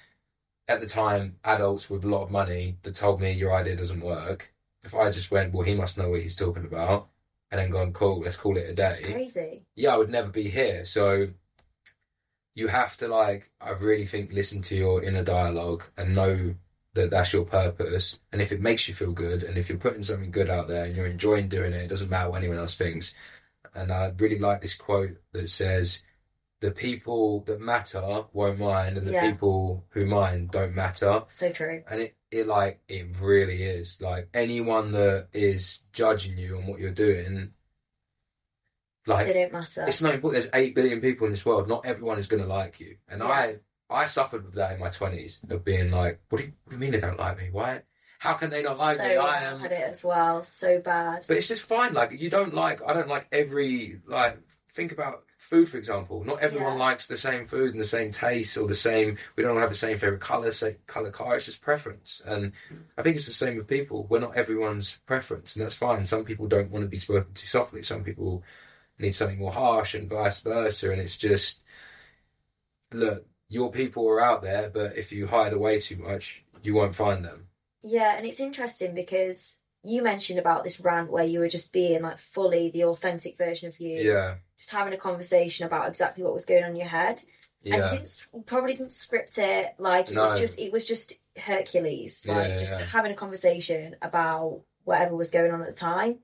at 0.68 0.80
the 0.82 0.88
time 0.88 1.36
adults 1.44 1.90
with 1.90 2.04
a 2.06 2.08
lot 2.10 2.24
of 2.24 2.30
money 2.32 2.78
that 2.84 2.96
told 2.96 3.20
me 3.20 3.32
your 3.32 3.54
idea 3.54 3.76
doesn't 3.76 4.02
work 4.02 4.54
if 4.84 4.94
i 4.94 5.10
just 5.10 5.32
went 5.32 5.52
well 5.54 5.66
he 5.66 5.74
must 5.74 5.98
know 5.98 6.10
what 6.10 6.22
he's 6.22 6.36
talking 6.36 6.66
about 6.66 7.08
and 7.50 7.60
then 7.60 7.70
gone 7.72 7.92
cool 7.94 8.20
let's 8.20 8.36
call 8.38 8.56
it 8.58 8.70
a 8.70 8.74
day 8.74 8.88
It's 8.88 9.00
crazy. 9.00 9.64
yeah, 9.76 9.94
I 9.94 9.98
would 9.98 10.10
never 10.10 10.28
be 10.30 10.50
here. 10.50 10.84
So 10.84 11.30
you 12.58 12.68
have 12.68 12.98
to 12.98 13.08
like, 13.08 13.52
I 13.62 13.70
really 13.70 14.08
think, 14.08 14.34
listen 14.34 14.64
to 14.64 14.76
your 14.76 15.04
inner 15.04 15.24
dialogue 15.24 15.84
and 15.96 16.16
know 16.16 16.56
that 16.96 17.12
that's 17.12 17.32
your 17.32 17.46
purpose. 17.46 18.18
And 18.32 18.42
if 18.42 18.52
it 18.52 18.62
makes 18.62 18.88
you 18.88 18.96
feel 18.96 19.12
good, 19.12 19.44
and 19.44 19.60
if 19.60 19.70
you're 19.70 19.78
putting 19.78 20.02
something 20.02 20.32
good 20.32 20.50
out 20.50 20.68
there 20.68 20.86
and 20.86 20.96
you're 20.96 21.06
enjoying 21.06 21.50
doing 21.50 21.72
it, 21.72 21.84
it 21.84 21.88
doesn't 21.88 22.10
matter 22.10 22.32
what 22.32 22.40
anyone 22.40 22.58
else 22.58 22.74
thinks. 22.74 23.14
And 23.76 23.92
I 23.92 24.12
really 24.18 24.40
like 24.40 24.62
this 24.64 24.74
quote 24.74 25.18
that 25.34 25.52
says, 25.52 26.02
"The 26.62 26.72
people 26.72 27.42
that 27.42 27.62
matter 27.62 28.24
won't 28.34 28.58
mind, 28.58 28.98
and 28.98 29.06
the 29.06 29.12
Yeah. 29.12 29.30
people 29.30 29.86
who 29.90 30.08
mind 30.08 30.50
don't 30.50 30.74
matter." 30.74 31.26
So 31.30 31.52
true. 31.52 31.84
and 31.88 32.02
it, 32.02 32.16
it 32.32 32.48
like 32.48 32.80
it 32.88 33.06
really 33.22 33.62
is 33.62 34.02
like 34.02 34.30
anyone 34.34 34.94
that 34.94 35.28
is 35.32 35.82
judging 35.94 36.40
you 36.40 36.58
on 36.58 36.66
what 36.66 36.80
you're 36.80 36.90
doing 36.90 37.54
like 39.08 39.28
They 39.28 39.34
don't 39.34 39.54
matter. 39.54 39.86
it's 39.88 40.02
not 40.02 40.14
important. 40.16 40.44
There's 40.44 40.54
8 40.54 40.76
billion 40.76 41.02
people 41.02 41.26
in 41.26 41.32
this 41.34 41.46
world. 41.46 41.68
Not 41.68 41.86
everyone 41.86 42.20
is 42.20 42.28
going 42.28 42.44
to 42.44 42.48
like 42.50 42.80
you. 42.80 42.98
And 43.10 43.22
Yeah. 43.22 43.28
i 43.30 43.56
i 43.90 44.06
suffered 44.06 44.44
with 44.46 44.56
that 44.56 44.74
in 44.74 44.80
my 44.82 44.90
20s 44.90 45.50
of 45.50 45.64
being 45.64 45.90
like 45.92 46.20
what 46.30 46.40
do, 46.40 46.44
you, 46.46 46.54
what 46.66 46.72
do 46.72 46.76
you 46.76 46.80
mean 46.82 46.92
they 46.92 47.00
don't 47.00 47.18
like 47.18 47.38
me? 47.38 47.50
Why 47.52 47.82
how 48.20 48.34
can 48.34 48.50
they 48.50 48.62
not 48.64 48.78
like 48.80 48.98
so 48.98 49.04
me? 49.08 49.16
I 49.16 49.44
am 49.44 49.60
Had 49.62 49.72
it 49.72 49.80
as 49.82 50.04
well. 50.04 50.44
So 50.44 50.80
bad. 50.80 51.24
but 51.28 51.38
it's 51.38 51.48
just 51.48 51.64
fine. 51.64 51.94
Like 51.94 52.12
you 52.12 52.30
don't 52.30 52.54
like 52.54 52.82
i 52.86 52.92
don't 52.94 53.08
like 53.08 53.28
every 53.32 54.02
like 54.06 54.38
think 54.72 54.92
about 54.92 55.24
food 55.38 55.70
for 55.70 55.78
example. 55.78 56.26
Not 56.26 56.40
everyone 56.42 56.74
Yeah. 56.74 56.80
likes 56.88 57.08
the 57.08 57.16
same 57.18 57.48
food 57.48 57.72
and 57.72 57.80
the 57.80 57.86
same 57.98 58.12
taste 58.12 58.58
or 58.58 58.68
the 58.68 58.76
same 58.76 59.18
we 59.38 59.44
don't 59.44 59.56
all 59.56 59.62
have 59.62 59.70
the 59.70 59.76
same 59.76 59.98
favorite 59.98 60.20
color 60.20 60.52
same 60.52 60.76
color 60.88 61.10
car. 61.12 61.38
It's 61.38 61.46
just 61.46 61.62
preference. 61.62 62.22
And 62.26 62.52
i 62.98 63.02
think 63.04 63.16
it's 63.16 63.26
the 63.28 63.32
same 63.46 63.56
with 63.56 63.68
people. 63.68 64.06
We're 64.10 64.20
not 64.20 64.36
everyone's 64.36 64.98
preference 65.06 65.56
and 65.56 65.64
that's 65.64 65.76
fine. 65.76 66.06
Some 66.08 66.26
people 66.26 66.48
don't 66.48 66.72
want 66.72 66.84
to 66.84 66.90
be 66.90 67.00
spoken 67.00 67.34
to 67.34 67.48
softly. 67.48 67.84
Some 67.84 68.04
people 68.04 68.44
need 69.00 69.16
something 69.16 69.38
more 69.40 69.52
harsh 69.52 69.94
and 69.94 70.10
vice 70.10 70.40
versa 70.40 70.92
and 70.92 71.02
it's 71.02 71.18
just 71.18 71.62
look 72.94 73.26
your 73.50 73.72
people 73.72 74.08
are 74.08 74.22
out 74.22 74.42
there 74.42 74.70
but 74.70 74.98
if 74.98 75.12
you 75.12 75.28
hide 75.28 75.54
away 75.54 75.80
too 75.80 75.98
much 75.98 76.44
you 76.64 76.74
won't 76.74 76.96
find 76.96 77.24
them 77.24 77.48
Yeah, 77.84 78.16
and 78.18 78.26
it's 78.26 78.40
interesting 78.40 78.94
because 78.96 79.62
you 79.84 80.02
mentioned 80.04 80.40
about 80.40 80.64
this 80.64 80.80
rant 80.80 81.12
where 81.12 81.24
you 81.24 81.40
were 81.40 81.48
just 81.48 81.72
being 81.72 82.02
like 82.02 82.18
fully 82.18 82.70
the 82.72 82.86
authentic 82.86 83.38
version 83.38 83.68
of 83.70 83.80
you, 83.80 84.02
yeah 84.02 84.36
just 84.58 84.72
having 84.72 84.94
a 84.94 84.98
conversation 84.98 85.68
about 85.68 85.88
exactly 85.88 86.24
what 86.24 86.34
was 86.34 86.46
going 86.46 86.64
on 86.64 86.72
in 86.72 86.76
your 86.78 86.88
head, 86.88 87.22
Yeah. 87.62 87.76
and 87.76 87.84
you 87.92 87.98
didn't 88.00 88.46
probably 88.48 88.74
didn't 88.74 88.92
script 88.92 89.38
it. 89.38 89.76
Like 89.78 90.10
it 90.10 90.18
was 90.18 90.40
just 90.40 90.58
it 90.58 90.72
was 90.72 90.84
just 90.84 91.14
Hercules, 91.38 92.26
Yeah, 92.28 92.38
like 92.38 92.48
yeah, 92.48 92.60
just 92.60 92.72
yeah. 92.74 92.86
having 92.86 93.12
a 93.12 93.16
conversation 93.16 93.96
about 94.02 94.62
whatever 94.84 95.16
was 95.16 95.30
going 95.30 95.52
on 95.52 95.62
at 95.62 95.68
the 95.68 95.76
time. 95.76 96.20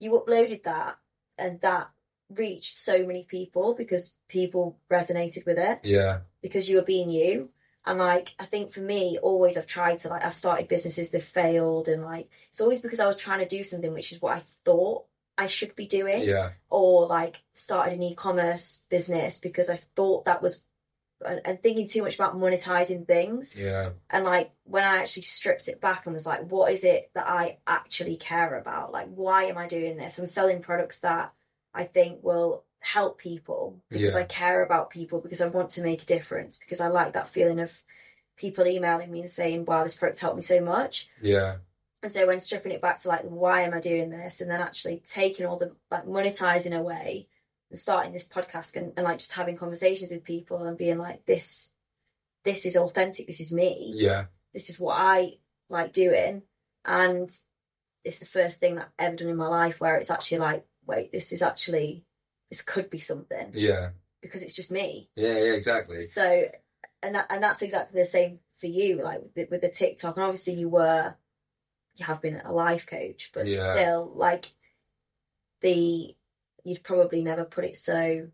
You 0.00 0.12
uploaded 0.12 0.62
that, 0.62 0.96
and 1.36 1.60
that 1.60 1.90
reached 2.36 2.76
so 2.76 3.06
many 3.06 3.24
people 3.24 3.74
because 3.74 4.14
people 4.28 4.78
resonated 4.90 5.46
with 5.46 5.58
it 5.58 5.80
yeah 5.82 6.20
because 6.42 6.68
you 6.68 6.76
were 6.76 6.82
being 6.82 7.10
you. 7.10 7.50
And 7.86 7.98
like, 7.98 8.34
I 8.38 8.46
think 8.46 8.72
for 8.72 8.80
me, 8.80 9.18
always 9.22 9.58
I've 9.58 9.66
tried 9.66 9.98
to 10.00 10.08
like, 10.08 10.24
I've 10.24 10.34
started 10.34 10.68
businesses 10.68 11.10
that 11.10 11.20
failed, 11.20 11.86
and 11.86 12.02
like, 12.02 12.30
it's 12.48 12.62
always 12.62 12.80
because 12.80 12.98
I 12.98 13.06
was 13.06 13.16
trying 13.16 13.40
to 13.40 13.56
do 13.56 13.62
something 13.62 13.92
which 13.92 14.10
is 14.10 14.22
what 14.22 14.34
I 14.34 14.42
thought 14.64 15.04
I 15.36 15.48
should 15.48 15.76
be 15.76 15.86
doing, 15.86 16.22
yeah 16.22 16.52
or 16.70 17.06
like 17.06 17.42
started 17.52 17.92
an 17.92 18.02
e-commerce 18.02 18.84
business 18.88 19.38
because 19.38 19.68
I 19.68 19.76
thought 19.76 20.24
that 20.24 20.40
was, 20.40 20.64
and, 21.26 21.42
and 21.44 21.62
thinking 21.62 21.86
too 21.86 22.02
much 22.02 22.14
about 22.14 22.38
monetizing 22.38 23.06
things. 23.06 23.54
yeah 23.58 23.90
And 24.08 24.24
like, 24.24 24.52
when 24.64 24.84
I 24.84 24.96
actually 24.96 25.24
stripped 25.24 25.68
it 25.68 25.82
back 25.82 26.06
and 26.06 26.14
was 26.14 26.26
like, 26.26 26.50
what 26.50 26.72
is 26.72 26.84
it 26.84 27.10
that 27.14 27.28
I 27.28 27.58
actually 27.66 28.16
care 28.16 28.56
about? 28.56 28.92
Like, 28.92 29.08
why 29.14 29.44
am 29.44 29.58
I 29.58 29.66
doing 29.66 29.98
this? 29.98 30.18
I'm 30.18 30.26
selling 30.26 30.62
products 30.62 31.00
that 31.00 31.32
I 31.74 31.84
think 31.84 32.22
will 32.22 32.64
help 32.80 33.18
people 33.18 33.82
because 33.90 34.14
Yeah. 34.14 34.20
I 34.20 34.24
care 34.24 34.62
about 34.62 34.90
people 34.90 35.20
because 35.20 35.40
I 35.40 35.48
want 35.48 35.70
to 35.70 35.82
make 35.82 36.02
a 36.02 36.06
difference 36.06 36.58
because 36.58 36.80
I 36.80 36.88
like 36.88 37.14
that 37.14 37.28
feeling 37.28 37.60
of 37.60 37.82
people 38.36 38.66
emailing 38.66 39.10
me 39.10 39.20
and 39.20 39.30
saying, 39.30 39.64
wow, 39.64 39.82
this 39.82 39.94
product 39.94 40.20
helped 40.20 40.36
me 40.36 40.42
so 40.42 40.60
much. 40.60 41.08
yeah 41.20 41.56
And 42.02 42.12
so 42.12 42.26
when 42.26 42.40
stripping 42.40 42.72
it 42.72 42.82
back 42.82 43.00
to 43.00 43.08
like, 43.08 43.22
why 43.22 43.62
am 43.62 43.74
I 43.74 43.80
doing 43.80 44.10
this? 44.10 44.40
And 44.40 44.50
then 44.50 44.60
actually 44.60 45.02
taking 45.04 45.46
all 45.46 45.56
the 45.56 45.74
like 45.90 46.04
monetizing 46.04 46.76
away 46.78 47.28
and 47.70 47.78
starting 47.78 48.12
this 48.12 48.28
podcast 48.28 48.76
and, 48.76 48.92
and 48.96 49.04
like 49.04 49.18
just 49.18 49.32
having 49.32 49.56
conversations 49.56 50.10
with 50.10 50.22
people 50.24 50.62
and 50.64 50.76
being 50.76 50.98
like, 50.98 51.24
this, 51.24 51.72
this 52.44 52.66
is 52.66 52.76
authentic. 52.76 53.26
This 53.26 53.40
is 53.40 53.50
me 53.52 53.94
yeah 53.96 54.26
this 54.52 54.70
is 54.70 54.78
what 54.78 54.96
I 54.98 55.38
like 55.68 55.92
doing, 55.92 56.42
and 56.84 57.28
it's 58.04 58.18
the 58.20 58.24
first 58.26 58.60
thing 58.60 58.76
that 58.76 58.90
I've 58.98 59.06
ever 59.06 59.16
done 59.16 59.28
in 59.28 59.36
my 59.36 59.48
life 59.48 59.80
where 59.80 59.96
it's 59.96 60.10
actually 60.12 60.38
like, 60.38 60.64
wait, 60.86 61.12
this 61.12 61.32
is 61.32 61.42
actually 61.42 62.04
this 62.50 62.62
could 62.62 62.90
be 62.90 62.98
something 62.98 63.50
yeah 63.54 63.90
because 64.24 64.42
it's 64.42 64.54
just 64.54 64.72
me. 64.72 65.10
Yeah, 65.14 65.36
yeah, 65.38 65.52
exactly. 65.52 66.02
So, 66.02 66.46
and 67.02 67.14
that 67.14 67.26
and 67.30 67.42
that's 67.42 67.62
exactly 67.62 68.00
the 68.00 68.06
same 68.06 68.40
for 68.58 68.66
you, 68.66 69.02
like 69.02 69.20
with 69.22 69.34
the, 69.34 69.46
with 69.50 69.60
the 69.60 69.68
TikTok, 69.68 70.16
and 70.16 70.24
obviously 70.24 70.54
you 70.54 70.68
were, 70.68 71.14
you 71.96 72.06
have 72.06 72.22
been 72.22 72.40
a 72.42 72.52
life 72.52 72.86
coach, 72.86 73.30
but 73.34 73.46
Yeah. 73.46 73.72
still, 73.72 74.12
like 74.16 74.46
the 75.60 76.16
you'd 76.64 76.82
probably 76.82 77.22
never 77.22 77.44
put 77.44 77.64
it 77.64 77.76
so. 77.76 78.28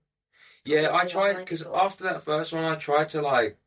Yeah, 0.64 0.90
I 0.92 1.06
tried 1.06 1.38
because 1.38 1.62
after 1.62 2.04
that 2.04 2.22
first 2.22 2.52
one, 2.52 2.64
I 2.64 2.76
tried 2.76 3.08
to 3.10 3.22
like, 3.22 3.58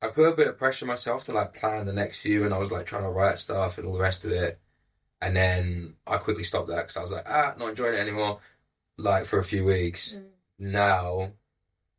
I 0.00 0.08
put 0.08 0.32
a 0.32 0.36
bit 0.36 0.48
of 0.48 0.58
pressure 0.58 0.86
on 0.86 0.88
myself 0.88 1.24
to 1.24 1.32
like 1.32 1.54
plan 1.54 1.84
the 1.84 1.92
next 1.92 2.20
few, 2.20 2.44
and 2.44 2.54
I 2.54 2.58
was 2.58 2.70
like 2.70 2.86
trying 2.86 3.02
to 3.02 3.10
write 3.10 3.38
stuff 3.38 3.76
and 3.76 3.86
all 3.86 3.92
the 3.92 4.00
rest 4.00 4.24
of 4.24 4.32
it, 4.32 4.58
and 5.22 5.36
then 5.36 5.94
I 6.06 6.16
quickly 6.18 6.44
stopped 6.44 6.68
that 6.68 6.76
because 6.88 6.96
I 6.96 7.02
was 7.02 7.12
like, 7.12 7.26
ah, 7.28 7.54
not 7.58 7.70
enjoying 7.70 7.94
it 7.94 8.00
anymore. 8.00 8.40
Like 8.96 9.26
for 9.26 9.38
a 9.38 9.44
few 9.44 9.64
weeks 9.64 10.14
Mm. 10.14 10.24
now, 10.58 11.32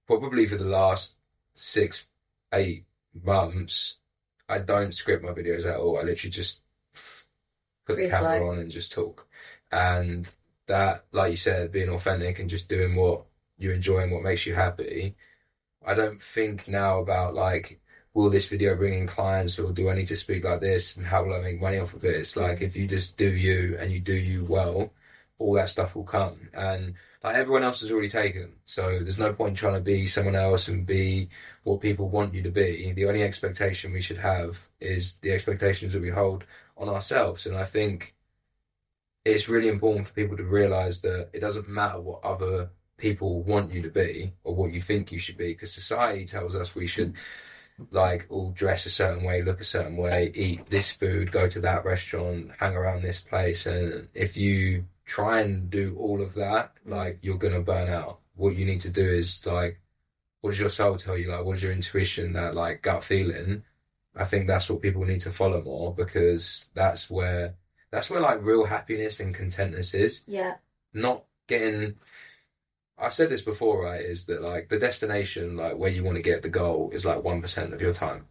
probably 0.08 0.46
for 0.48 0.56
the 0.58 0.66
last 0.66 1.16
six, 1.56 2.08
eight 2.54 2.86
months, 3.24 3.96
I 4.48 4.60
don't 4.60 4.94
script 4.94 5.24
my 5.24 5.32
videos 5.32 5.66
at 5.66 5.78
all. 5.78 5.98
I 6.00 6.04
literally 6.04 6.32
just 6.32 6.62
put 7.86 7.96
the 7.98 8.04
Free 8.04 8.10
camera 8.10 8.40
flow. 8.40 8.50
on 8.52 8.60
and 8.60 8.72
just 8.72 8.92
talk, 8.92 9.28
and 9.72 10.28
that, 10.68 11.06
like 11.12 11.32
you 11.32 11.38
said, 11.38 11.72
being 11.72 11.90
authentic 11.90 12.40
and 12.40 12.50
just 12.50 12.70
doing 12.70 12.96
what 12.96 13.26
you 13.58 13.72
enjoy 13.72 14.00
and 14.00 14.12
what 14.12 14.24
makes 14.24 14.46
you 14.46 14.54
happy. 14.54 15.16
I 15.86 15.94
don't 15.96 16.22
think 16.22 16.68
now 16.68 17.00
about 17.00 17.34
like, 17.34 17.81
will 18.14 18.30
this 18.30 18.50
video 18.50 18.76
bring 18.76 18.94
in 18.94 19.08
clients 19.08 19.58
or 19.58 19.72
do 19.72 19.90
I 19.90 19.96
need 19.96 20.08
to 20.10 20.16
speak 20.16 20.44
like 20.44 20.60
this 20.60 20.98
and 20.98 21.06
how 21.06 21.24
will 21.24 21.34
I 21.34 21.42
make 21.42 21.62
money 21.62 21.80
off 21.80 21.94
of 21.94 22.04
it? 22.04 22.16
It's 22.16 22.36
like 22.36 22.62
if 22.62 22.76
you 22.76 22.88
just 22.88 23.18
do 23.18 23.32
you 23.34 23.78
and 23.80 23.92
you 23.92 24.00
do 24.00 24.14
you 24.14 24.44
well, 24.46 24.92
all 25.38 25.54
that 25.54 25.70
stuff 25.70 25.96
will 25.96 26.04
come. 26.04 26.50
And 26.54 26.96
like 27.24 27.36
everyone 27.36 27.64
else 27.64 27.82
is 27.82 27.92
already 27.92 28.10
taken. 28.10 28.54
So 28.66 29.00
there's 29.00 29.20
no 29.20 29.34
point 29.34 29.58
trying 29.58 29.76
to 29.76 29.80
be 29.80 30.08
someone 30.08 30.36
else 30.36 30.68
and 30.68 30.86
be 30.86 31.30
what 31.64 31.82
people 31.82 32.10
want 32.10 32.34
you 32.34 32.42
to 32.44 32.52
be. 32.52 32.92
The 32.92 33.06
only 33.06 33.24
expectation 33.24 33.94
we 33.94 34.02
should 34.02 34.18
have 34.18 34.68
is 34.80 35.16
the 35.22 35.32
expectations 35.32 35.94
that 35.94 36.02
we 36.02 36.10
hold 36.10 36.46
on 36.78 36.90
ourselves. 36.90 37.46
And 37.46 37.56
I 37.56 37.66
think 37.66 38.14
it's 39.24 39.48
really 39.48 39.70
important 39.70 40.08
for 40.08 40.14
people 40.14 40.36
to 40.36 40.44
realize 40.44 41.02
that 41.02 41.30
it 41.34 41.40
doesn't 41.40 41.70
matter 41.70 42.02
what 42.02 42.24
other 42.24 42.72
people 42.98 43.42
want 43.44 43.72
you 43.72 43.82
to 43.82 43.90
be 43.90 44.34
or 44.44 44.56
what 44.56 44.72
you 44.72 44.82
think 44.82 45.12
you 45.12 45.20
should 45.20 45.38
be 45.38 45.54
because 45.54 45.74
society 45.74 46.26
tells 46.26 46.56
us 46.56 46.76
we 46.76 46.88
should 46.88 47.16
like 47.92 48.26
all 48.30 48.52
dress 48.52 48.86
a 48.86 48.90
certain 48.90 49.24
way 49.24 49.42
look 49.42 49.60
a 49.60 49.66
certain 49.66 49.98
way 49.98 50.32
eat 50.36 50.66
this 50.68 50.92
food 50.92 51.32
go 51.32 51.48
to 51.48 51.60
that 51.60 51.84
restaurant 51.84 52.52
hang 52.60 52.76
around 52.76 53.02
this 53.02 53.20
place 53.20 53.66
and 53.66 54.08
if 54.14 54.38
you 54.38 54.86
try 55.06 55.42
and 55.42 55.70
do 55.70 55.96
all 56.00 56.22
of 56.22 56.34
that 56.36 56.72
mm. 56.88 56.92
like 56.92 57.20
you're 57.22 57.38
gonna 57.38 57.62
burn 57.62 57.90
out 57.90 58.20
what 58.36 58.56
you 58.56 58.66
need 58.66 58.82
to 58.82 58.90
do 58.90 59.04
is 59.06 59.46
like 59.46 59.82
what 60.42 60.52
does 60.52 60.60
your 60.60 60.70
soul 60.70 60.98
tell 60.98 61.18
you? 61.18 61.32
Like, 61.32 61.46
what 61.46 61.58
is 61.58 61.64
your 61.64 61.72
intuition? 61.72 62.34
That 62.34 62.56
like 62.56 62.82
gut 62.82 63.04
feeling. 63.04 63.64
I 64.16 64.26
think 64.26 64.48
that's 64.48 64.70
what 64.70 64.82
people 64.82 65.06
need 65.06 65.22
to 65.22 65.32
follow 65.32 65.62
more 65.62 65.94
because 65.94 66.66
that's 66.74 67.10
where 67.10 67.56
that's 67.92 68.10
where 68.10 68.20
like 68.20 68.44
real 68.44 68.66
happiness 68.66 69.20
and 69.20 69.34
contentness 69.34 69.94
is. 69.94 70.24
Yeah. 70.28 70.56
Not 70.94 71.24
getting. 71.48 71.96
I've 73.02 73.14
said 73.14 73.30
this 73.30 73.42
before, 73.42 73.84
right? 73.84 74.02
Is 74.02 74.26
that 74.26 74.42
like 74.42 74.70
the 74.70 74.80
destination, 74.80 75.58
like 75.58 75.76
where 75.78 75.90
you 75.90 76.04
want 76.04 76.18
to 76.18 76.22
get 76.22 76.42
the 76.42 76.50
goal, 76.50 76.92
is 76.94 77.06
like 77.06 77.24
one 77.24 77.42
percent 77.42 77.74
of 77.74 77.82
your 77.82 77.94
time, 77.94 78.28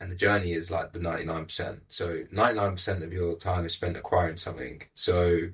and 0.00 0.10
the 0.10 0.16
journey 0.16 0.52
is 0.52 0.70
like 0.70 0.92
the 0.92 0.98
ninety 0.98 1.24
nine 1.24 1.44
percent. 1.44 1.82
So 1.88 2.24
ninety 2.32 2.58
nine 2.58 2.72
percent 2.72 3.02
of 3.04 3.12
your 3.12 3.36
time 3.36 3.64
is 3.64 3.72
spent 3.72 3.96
acquiring 3.96 4.36
something. 4.36 4.82
So 4.94 5.48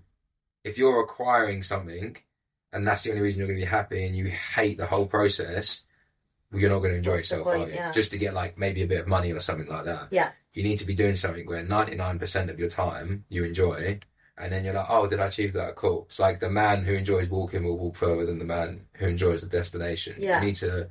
if 0.64 0.78
you're 0.78 1.00
acquiring 1.00 1.62
something, 1.62 2.16
and 2.72 2.88
that's 2.88 3.02
the 3.02 3.10
only 3.10 3.22
reason 3.22 3.38
you're 3.38 3.48
going 3.48 3.60
to 3.60 3.64
be 3.64 3.70
happy, 3.70 4.06
and 4.06 4.16
you 4.16 4.26
hate 4.26 4.78
the 4.78 4.86
whole 4.86 5.06
process, 5.06 5.82
well, 6.50 6.60
you're 6.60 6.70
not 6.70 6.78
going 6.78 6.92
to 6.92 6.96
enjoy 6.98 7.12
What's 7.12 7.30
yourself, 7.30 7.44
point? 7.44 7.62
are 7.62 7.68
you? 7.68 7.74
Yeah. 7.74 7.92
Just 7.92 8.10
to 8.12 8.18
get 8.18 8.32
like 8.32 8.56
maybe 8.56 8.82
a 8.82 8.86
bit 8.86 9.00
of 9.00 9.06
money 9.06 9.32
or 9.32 9.40
something 9.40 9.68
like 9.68 9.84
that. 9.84 10.08
Yeah. 10.10 10.30
You 10.54 10.62
need 10.62 10.78
to 10.78 10.86
be 10.86 10.94
doing 10.94 11.16
something 11.16 11.46
where 11.46 11.62
ninety 11.62 11.96
nine 11.96 12.18
percent 12.18 12.48
of 12.48 12.58
your 12.58 12.70
time 12.70 13.24
you 13.28 13.44
enjoy, 13.44 13.98
and 14.36 14.52
then 14.52 14.64
you're 14.64 14.74
like, 14.74 14.86
oh, 14.88 15.06
did 15.06 15.20
I 15.20 15.26
achieve 15.26 15.52
that? 15.52 15.76
Cool. 15.76 16.06
It's 16.08 16.18
like 16.18 16.40
the 16.40 16.50
man 16.50 16.84
who 16.84 16.94
enjoys 16.94 17.28
walking 17.28 17.64
will 17.64 17.78
walk 17.78 17.96
further 17.96 18.26
than 18.26 18.38
the 18.38 18.44
man 18.44 18.86
who 18.94 19.06
enjoys 19.06 19.40
the 19.42 19.46
destination. 19.46 20.16
Yeah. 20.18 20.40
You 20.40 20.46
need 20.46 20.56
to 20.56 20.88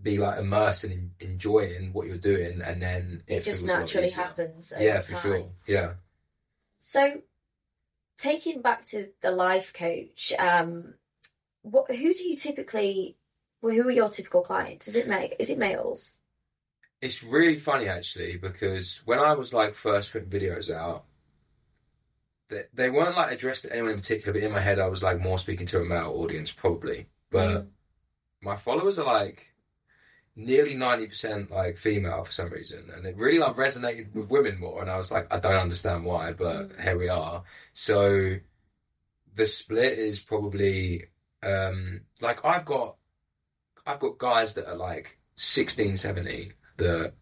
be 0.00 0.18
like 0.18 0.38
immersed 0.38 0.84
in 0.84 1.10
enjoying 1.20 1.92
what 1.92 2.06
you're 2.06 2.18
doing, 2.18 2.60
and 2.62 2.80
then 2.82 3.22
It 3.26 3.42
just 3.44 3.62
feels 3.62 3.64
a 3.64 3.66
lot 3.72 3.78
naturally 3.80 4.06
easier. 4.08 4.22
happens. 4.22 4.72
Yeah, 4.78 5.00
for 5.00 5.12
time. 5.12 5.22
sure. 5.22 5.50
Yeah. 5.66 5.92
So, 6.80 7.22
taking 8.18 8.60
back 8.62 8.84
to 8.88 9.08
the 9.22 9.30
life 9.30 9.72
coach, 9.72 10.32
um, 10.38 10.94
what 11.62 11.90
who 11.90 12.12
do 12.14 12.24
you 12.28 12.36
typically? 12.36 13.16
Well, 13.62 13.74
who 13.74 13.88
are 13.88 13.90
your 13.90 14.10
typical 14.10 14.42
clients? 14.42 14.86
Is 14.86 14.94
it 14.96 15.08
ma- 15.08 15.28
Is 15.38 15.48
it 15.50 15.58
males? 15.58 16.16
It's 17.00 17.22
really 17.24 17.56
funny 17.56 17.88
actually 17.88 18.36
because 18.36 19.00
when 19.06 19.18
I 19.18 19.32
was 19.32 19.52
like 19.54 19.74
first 19.74 20.12
putting 20.12 20.28
videos 20.28 20.70
out, 20.70 21.05
they, 22.48 22.62
they 22.74 22.90
weren't 22.90 23.16
like 23.16 23.32
addressed 23.32 23.62
to 23.62 23.72
anyone 23.72 23.92
in 23.92 24.00
particular, 24.00 24.32
but 24.32 24.42
in 24.42 24.52
my 24.52 24.60
head 24.60 24.78
I 24.78 24.88
was 24.88 25.02
like 25.02 25.20
more 25.20 25.38
speaking 25.38 25.66
to 25.68 25.80
a 25.80 25.84
male 25.84 26.12
audience 26.16 26.50
probably. 26.52 27.06
But 27.30 27.62
Mm. 27.64 27.68
my 28.42 28.56
followers 28.56 28.98
are 28.98 29.04
like 29.06 29.52
nearly 30.36 30.76
ninety 30.76 31.06
percent 31.06 31.50
like 31.50 31.76
female 31.78 32.24
for 32.24 32.32
some 32.32 32.50
reason, 32.50 32.90
and 32.94 33.04
it 33.06 33.16
really 33.16 33.38
like 33.38 33.56
resonated 33.56 34.14
with 34.14 34.28
women 34.30 34.60
more. 34.60 34.80
And 34.82 34.90
I 34.90 34.98
was 34.98 35.10
like, 35.10 35.26
I 35.32 35.38
don't 35.40 35.54
understand 35.54 36.04
why, 36.04 36.32
but 36.32 36.68
Mm. 36.70 36.82
here 36.82 36.98
we 36.98 37.08
are. 37.08 37.42
So 37.72 38.36
the 39.34 39.46
split 39.46 39.98
is 39.98 40.20
probably 40.20 41.06
um 41.42 42.02
like 42.20 42.44
I've 42.44 42.64
got 42.64 42.96
I've 43.86 44.00
got 44.00 44.18
guys 44.18 44.54
that 44.54 44.68
are 44.68 44.76
like 44.76 45.18
16, 45.36 45.96
17 45.96 46.54
that 46.78 47.12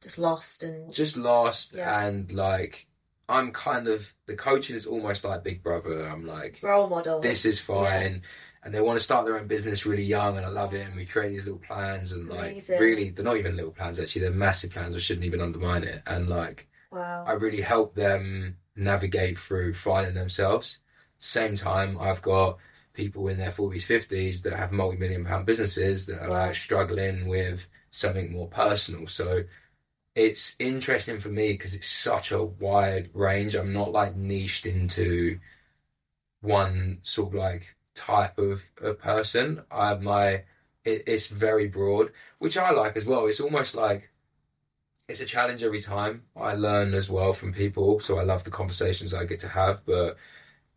Just 0.00 0.18
lost 0.18 0.62
and 0.64 0.92
just 0.92 1.16
lost 1.16 1.72
Yeah. 1.74 2.04
and 2.06 2.32
like 2.32 2.87
I'm 3.28 3.52
kind 3.52 3.88
of 3.88 4.12
the 4.26 4.34
coaching 4.36 4.74
is 4.76 4.86
almost 4.86 5.24
like 5.24 5.44
Big 5.44 5.62
Brother. 5.62 6.06
I'm 6.08 6.26
like 6.26 6.60
role 6.62 6.88
model. 6.88 7.20
this 7.20 7.44
is 7.44 7.60
fine. 7.60 8.22
And 8.64 8.74
they 8.74 8.80
want 8.80 8.98
to 8.98 9.04
start 9.04 9.24
their 9.24 9.38
own 9.38 9.46
business 9.46 9.86
really 9.86 10.02
young, 10.02 10.36
and 10.36 10.44
I 10.44 10.48
love 10.48 10.74
it. 10.74 10.84
And 10.86 10.96
we 10.96 11.06
create 11.06 11.28
these 11.30 11.44
little 11.44 11.60
plans, 11.60 12.10
and 12.12 12.28
like 12.28 12.50
Amazing. 12.52 12.80
really, 12.80 13.10
they're 13.10 13.24
not 13.24 13.36
even 13.36 13.54
little 13.54 13.70
plans. 13.70 14.00
Actually, 14.00 14.22
they're 14.22 14.30
massive 14.32 14.70
plans. 14.72 14.96
I 14.96 14.98
shouldn't 14.98 15.24
even 15.26 15.40
undermine 15.40 15.84
it. 15.84 16.02
And 16.06 16.28
like, 16.28 16.66
wow. 16.90 17.24
I 17.26 17.32
really 17.34 17.60
help 17.60 17.94
them 17.94 18.56
navigate 18.74 19.38
through 19.38 19.74
finding 19.74 20.14
themselves. 20.14 20.78
Same 21.20 21.54
time, 21.54 21.96
I've 22.00 22.20
got 22.20 22.58
people 22.94 23.28
in 23.28 23.38
their 23.38 23.52
forties, 23.52 23.84
fifties 23.86 24.42
that 24.42 24.54
have 24.54 24.72
multi-million 24.72 25.24
pound 25.24 25.46
businesses 25.46 26.06
that 26.06 26.20
are 26.20 26.30
Wow. 26.30 26.46
like 26.46 26.56
struggling 26.56 27.28
with 27.28 27.68
something 27.92 28.32
more 28.32 28.48
personal. 28.48 29.06
So 29.06 29.44
it's 30.18 30.56
interesting 30.58 31.20
for 31.20 31.28
me 31.28 31.52
because 31.52 31.76
it's 31.76 31.86
such 31.86 32.32
a 32.32 32.42
wide 32.42 33.08
range. 33.14 33.54
I'm 33.54 33.72
not 33.72 33.92
like 33.92 34.16
niched 34.16 34.66
into 34.66 35.38
one 36.40 36.98
sort 37.02 37.28
of 37.28 37.34
like 37.34 37.76
type 37.94 38.36
of, 38.36 38.64
of 38.82 38.98
person. 38.98 39.62
I 39.70 39.94
my 39.94 40.42
it, 40.84 41.04
it's 41.06 41.28
very 41.28 41.68
broad, 41.68 42.10
which 42.40 42.58
I 42.58 42.72
like 42.72 42.96
as 42.96 43.06
well. 43.06 43.26
It's 43.26 43.38
almost 43.38 43.76
like 43.76 44.10
it's 45.08 45.20
a 45.20 45.24
challenge 45.24 45.62
every 45.62 45.80
time. 45.80 46.24
I 46.36 46.54
learn 46.54 46.94
as 46.94 47.08
well 47.08 47.32
from 47.32 47.52
people, 47.52 48.00
so 48.00 48.18
I 48.18 48.24
love 48.24 48.42
the 48.42 48.50
conversations 48.50 49.14
I 49.14 49.24
get 49.24 49.38
to 49.40 49.48
have. 49.48 49.86
But 49.86 50.16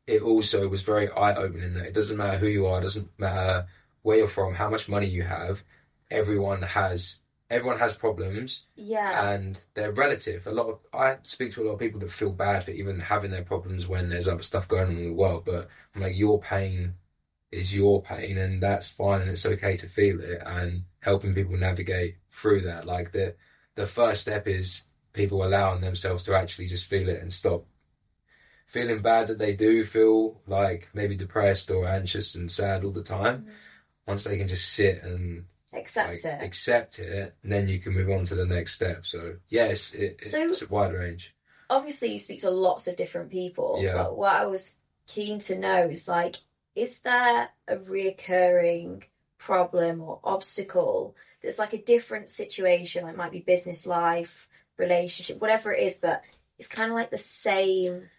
it 0.06 0.22
also 0.22 0.68
was 0.68 0.84
very 0.84 1.10
eye 1.10 1.34
opening 1.36 1.74
that 1.74 1.88
it 1.88 1.96
doesn't 1.96 2.18
matter 2.18 2.38
who 2.38 2.48
you 2.48 2.68
are, 2.68 2.80
doesn't 2.80 3.10
matter 3.18 3.66
where 4.04 4.18
you're 4.18 4.28
from, 4.28 4.54
how 4.54 4.70
much 4.70 4.88
money 4.88 5.08
you 5.08 5.24
have. 5.24 5.64
Everyone 6.12 6.62
has 6.62 7.21
everyone 7.52 7.80
has 7.80 7.94
problems, 7.94 8.64
yeah. 8.76 9.30
and 9.32 9.60
they're 9.74 9.92
relative. 9.92 10.48
A 10.48 10.52
lot 10.52 10.68
of 10.68 10.80
I 10.94 11.18
speak 11.24 11.54
to 11.54 11.62
a 11.62 11.66
lot 11.66 11.74
of 11.74 11.80
people 11.80 12.00
that 12.00 12.12
feel 12.12 12.32
bad 12.32 12.64
for 12.64 12.72
even 12.72 13.00
having 13.00 13.32
their 13.32 13.44
problems 13.44 13.86
when 13.86 14.10
there's 14.10 14.28
other 14.28 14.42
stuff 14.42 14.68
going 14.68 14.88
on 14.88 14.98
in 14.98 15.04
the 15.04 15.14
world. 15.14 15.44
But 15.46 15.68
I'm 15.94 16.02
like, 16.02 16.16
your 16.16 16.40
pain 16.40 16.96
is 17.52 17.76
your 17.76 18.02
pain, 18.02 18.38
and 18.38 18.64
that's 18.64 18.88
fine, 18.88 19.22
and 19.22 19.30
it's 19.30 19.46
okay 19.46 19.76
to 19.78 19.88
feel 19.88 20.22
it, 20.22 20.42
and 20.46 20.84
helping 21.02 21.36
people 21.36 21.58
navigate 21.58 22.16
through 22.32 22.62
that. 22.62 22.88
Like 22.88 23.12
the 23.12 23.36
the 23.76 23.86
first 23.86 24.22
step 24.22 24.48
is 24.48 24.84
people 25.14 25.44
allowing 25.44 25.82
themselves 25.82 26.24
to 26.24 26.36
actually 26.36 26.68
just 26.68 26.86
feel 26.86 27.10
it 27.10 27.22
and 27.22 27.34
stop 27.34 27.66
feeling 28.66 29.02
bad 29.02 29.28
that 29.28 29.38
they 29.38 29.54
do 29.54 29.84
feel 29.84 30.40
like 30.48 30.88
maybe 30.94 31.18
depressed 31.18 31.70
or 31.70 31.86
anxious 31.86 32.36
and 32.36 32.50
sad 32.50 32.86
all 32.86 32.92
the 32.92 33.04
time. 33.04 33.40
Mm-hmm. 33.40 33.50
Once 34.08 34.24
they 34.24 34.38
can 34.38 34.48
just 34.48 34.72
sit 34.72 35.04
and 35.04 35.44
Accept 35.74 36.10
like, 36.10 36.26
it. 36.26 36.44
accept 36.44 37.00
it, 37.00 37.34
and 37.44 37.52
then 37.52 37.68
you 37.70 37.80
can 37.80 37.94
move 37.94 38.10
on 38.10 38.26
to 38.26 38.36
the 38.36 38.46
next 38.46 38.74
step. 38.76 39.06
So 39.06 39.38
yes, 39.48 39.94
it, 39.94 40.22
So- 40.22 40.50
it's 40.50 40.62
a 40.62 40.68
wide 40.68 40.94
range. 40.94 41.34
Obviously, 41.70 42.12
you 42.12 42.20
speak 42.20 42.42
to 42.42 42.50
lots 42.52 42.88
of 42.88 42.98
different 42.98 43.30
people. 43.32 43.80
Yeah. 43.82 43.94
But 43.94 44.18
what 44.18 44.34
I 44.34 44.46
was 44.46 44.76
keen 45.08 45.40
to 45.40 45.58
know 45.58 45.88
is 45.88 46.06
like, 46.08 46.36
is 46.76 47.00
there 47.00 47.50
a 47.68 47.78
reoccurring 47.78 49.04
problem 49.38 50.02
or 50.02 50.20
obstacle 50.26 51.16
that's 51.42 51.60
like 51.60 51.72
a 51.72 51.82
different 51.82 52.28
situation? 52.28 53.06
Like, 53.06 53.16
might 53.16 53.32
be 53.32 53.40
business 53.40 53.88
life, 53.88 54.50
relationship, 54.78 55.40
whatever 55.40 55.72
it 55.72 55.82
is, 55.82 55.96
but 55.98 56.22
it's 56.60 56.68
kind 56.68 56.92
of 56.92 56.96
like 56.96 57.10
the 57.10 57.18
same 57.18 58.10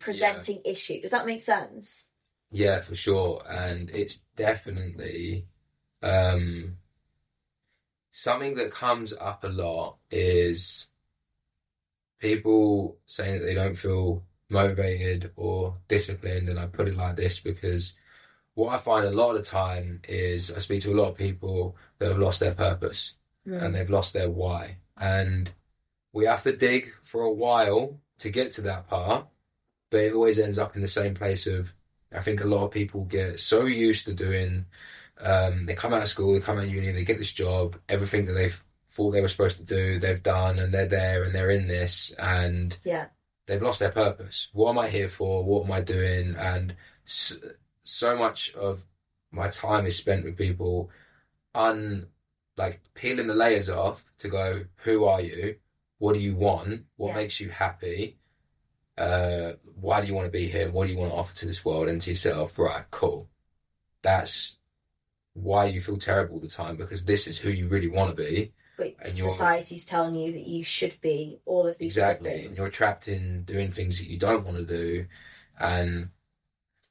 presenting 0.00 0.60
issue. 0.64 1.00
Does 1.00 1.12
that 1.12 1.26
make 1.26 1.40
sense? 1.40 2.08
Yeah, 2.50 2.80
for 2.80 2.94
sure, 2.94 3.42
and 3.48 3.90
it's 3.90 4.18
definitely 4.36 5.46
um, 6.02 6.76
something 8.10 8.54
that 8.54 8.70
comes 8.70 9.12
up 9.12 9.44
a 9.44 9.48
lot 9.48 9.96
is 10.10 10.88
people 12.18 12.96
saying 13.06 13.40
that 13.40 13.46
they 13.46 13.54
don't 13.54 13.76
feel 13.76 14.22
motivated 14.48 15.32
or 15.36 15.76
disciplined, 15.88 16.48
and 16.48 16.58
I 16.58 16.66
put 16.66 16.88
it 16.88 16.96
like 16.96 17.16
this 17.16 17.40
because 17.40 17.94
what 18.54 18.72
I 18.72 18.78
find 18.78 19.04
a 19.04 19.10
lot 19.10 19.34
of 19.34 19.44
the 19.44 19.50
time 19.50 20.00
is 20.08 20.50
I 20.50 20.60
speak 20.60 20.82
to 20.84 20.92
a 20.92 21.00
lot 21.00 21.10
of 21.10 21.16
people 21.16 21.76
that 21.98 22.08
have 22.08 22.18
lost 22.18 22.40
their 22.40 22.54
purpose. 22.54 23.14
Mm. 23.46 23.62
and 23.62 23.74
they've 23.74 23.90
lost 23.90 24.12
their 24.12 24.30
why. 24.30 24.78
And 24.96 25.50
we 26.12 26.24
have 26.26 26.42
to 26.42 26.56
dig 26.56 26.92
for 27.02 27.22
a 27.22 27.32
while 27.32 28.00
to 28.18 28.30
get 28.30 28.52
to 28.52 28.62
that 28.62 28.88
part, 28.88 29.26
but 29.90 30.00
it 30.00 30.14
always 30.14 30.38
ends 30.38 30.58
up 30.58 30.74
in 30.74 30.82
the 30.82 30.88
same 30.88 31.14
place 31.14 31.46
of 31.46 31.72
I 32.16 32.20
think 32.20 32.40
a 32.40 32.46
lot 32.46 32.64
of 32.64 32.70
people 32.70 33.04
get 33.04 33.38
so 33.38 33.64
used 33.66 34.06
to 34.06 34.14
doing 34.14 34.66
um, 35.18 35.66
they 35.66 35.74
come 35.74 35.92
out 35.94 36.02
of 36.02 36.08
school, 36.08 36.34
they 36.34 36.40
come 36.40 36.58
out 36.58 36.64
of 36.64 36.70
uni, 36.70 36.92
they 36.92 37.04
get 37.04 37.18
this 37.18 37.32
job, 37.32 37.76
everything 37.88 38.26
that 38.26 38.32
they've 38.34 38.62
thought 38.88 39.12
they 39.12 39.20
were 39.22 39.28
supposed 39.28 39.56
to 39.58 39.64
do, 39.64 39.98
they've 39.98 40.22
done 40.22 40.58
and 40.58 40.72
they're 40.74 40.86
there 40.88 41.22
and 41.24 41.34
they're 41.34 41.50
in 41.50 41.68
this 41.68 42.12
and 42.18 42.76
Yeah. 42.84 43.06
they've 43.46 43.62
lost 43.62 43.78
their 43.78 43.90
purpose. 43.90 44.48
What 44.52 44.70
am 44.70 44.78
I 44.78 44.88
here 44.88 45.08
for? 45.08 45.42
What 45.44 45.64
am 45.64 45.72
I 45.72 45.80
doing? 45.80 46.34
And 46.36 46.76
so, 47.04 47.36
so 47.82 48.16
much 48.16 48.52
of 48.54 48.84
my 49.30 49.48
time 49.48 49.86
is 49.86 49.96
spent 49.96 50.24
with 50.24 50.36
people 50.36 50.90
un 51.54 52.08
like 52.58 52.80
peeling 52.94 53.26
the 53.26 53.34
layers 53.34 53.68
off 53.68 54.04
to 54.18 54.28
go, 54.28 54.64
who 54.76 55.04
are 55.04 55.20
you? 55.20 55.56
What 55.98 56.14
do 56.14 56.20
you 56.20 56.34
want? 56.36 56.84
What 56.96 57.08
Yeah. 57.08 57.14
makes 57.14 57.40
you 57.40 57.50
happy? 57.50 58.18
Uh, 58.96 59.52
why 59.78 60.00
do 60.00 60.06
you 60.06 60.14
want 60.14 60.26
to 60.26 60.32
be 60.32 60.48
here? 60.48 60.70
What 60.70 60.86
do 60.86 60.92
you 60.92 60.98
want 60.98 61.12
to 61.12 61.16
offer 61.16 61.34
to 61.36 61.46
this 61.46 61.64
world 61.64 61.88
and 61.88 62.00
to 62.02 62.10
yourself? 62.10 62.58
Right, 62.58 62.84
cool. 62.90 63.28
That's 64.02 64.56
why 65.34 65.66
you 65.66 65.80
feel 65.80 65.98
terrible 65.98 66.36
all 66.36 66.40
the 66.40 66.48
time 66.48 66.76
because 66.76 67.04
this 67.04 67.26
is 67.26 67.38
who 67.38 67.50
you 67.50 67.68
really 67.68 67.88
want 67.88 68.16
to 68.16 68.16
be. 68.16 68.52
But 68.78 69.06
society's 69.06 69.86
telling 69.86 70.14
you 70.14 70.32
that 70.32 70.46
you 70.46 70.62
should 70.62 71.00
be 71.00 71.40
all 71.46 71.66
of 71.66 71.78
these 71.78 71.96
exactly 71.96 72.46
and 72.46 72.56
you're 72.56 72.70
trapped 72.70 73.08
in 73.08 73.44
doing 73.44 73.70
things 73.70 73.98
that 73.98 74.08
you 74.08 74.18
don't 74.18 74.44
want 74.44 74.58
to 74.58 74.64
do 74.64 75.06
and 75.58 76.10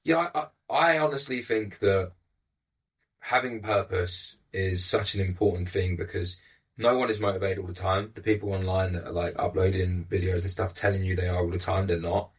yeah 0.03 0.29
I, 0.33 0.47
I 0.67 0.97
honestly 0.97 1.43
think 1.43 1.77
that 1.79 2.11
having 3.19 3.61
purpose 3.61 4.37
is 4.51 4.83
such 4.83 5.13
an 5.13 5.21
important 5.21 5.69
thing 5.69 5.95
because 5.95 6.37
no 6.77 6.97
one 6.97 7.09
is 7.09 7.19
motivated 7.19 7.59
all 7.59 7.67
the 7.67 7.73
time 7.73 8.11
the 8.15 8.21
people 8.21 8.53
online 8.53 8.93
that 8.93 9.05
are 9.05 9.11
like 9.11 9.33
uploading 9.37 10.05
videos 10.09 10.41
and 10.41 10.51
stuff 10.51 10.73
telling 10.73 11.03
you 11.03 11.15
they 11.15 11.27
are 11.27 11.39
all 11.39 11.49
the 11.49 11.57
time 11.57 11.87
they're 11.87 11.99
not 11.99 12.29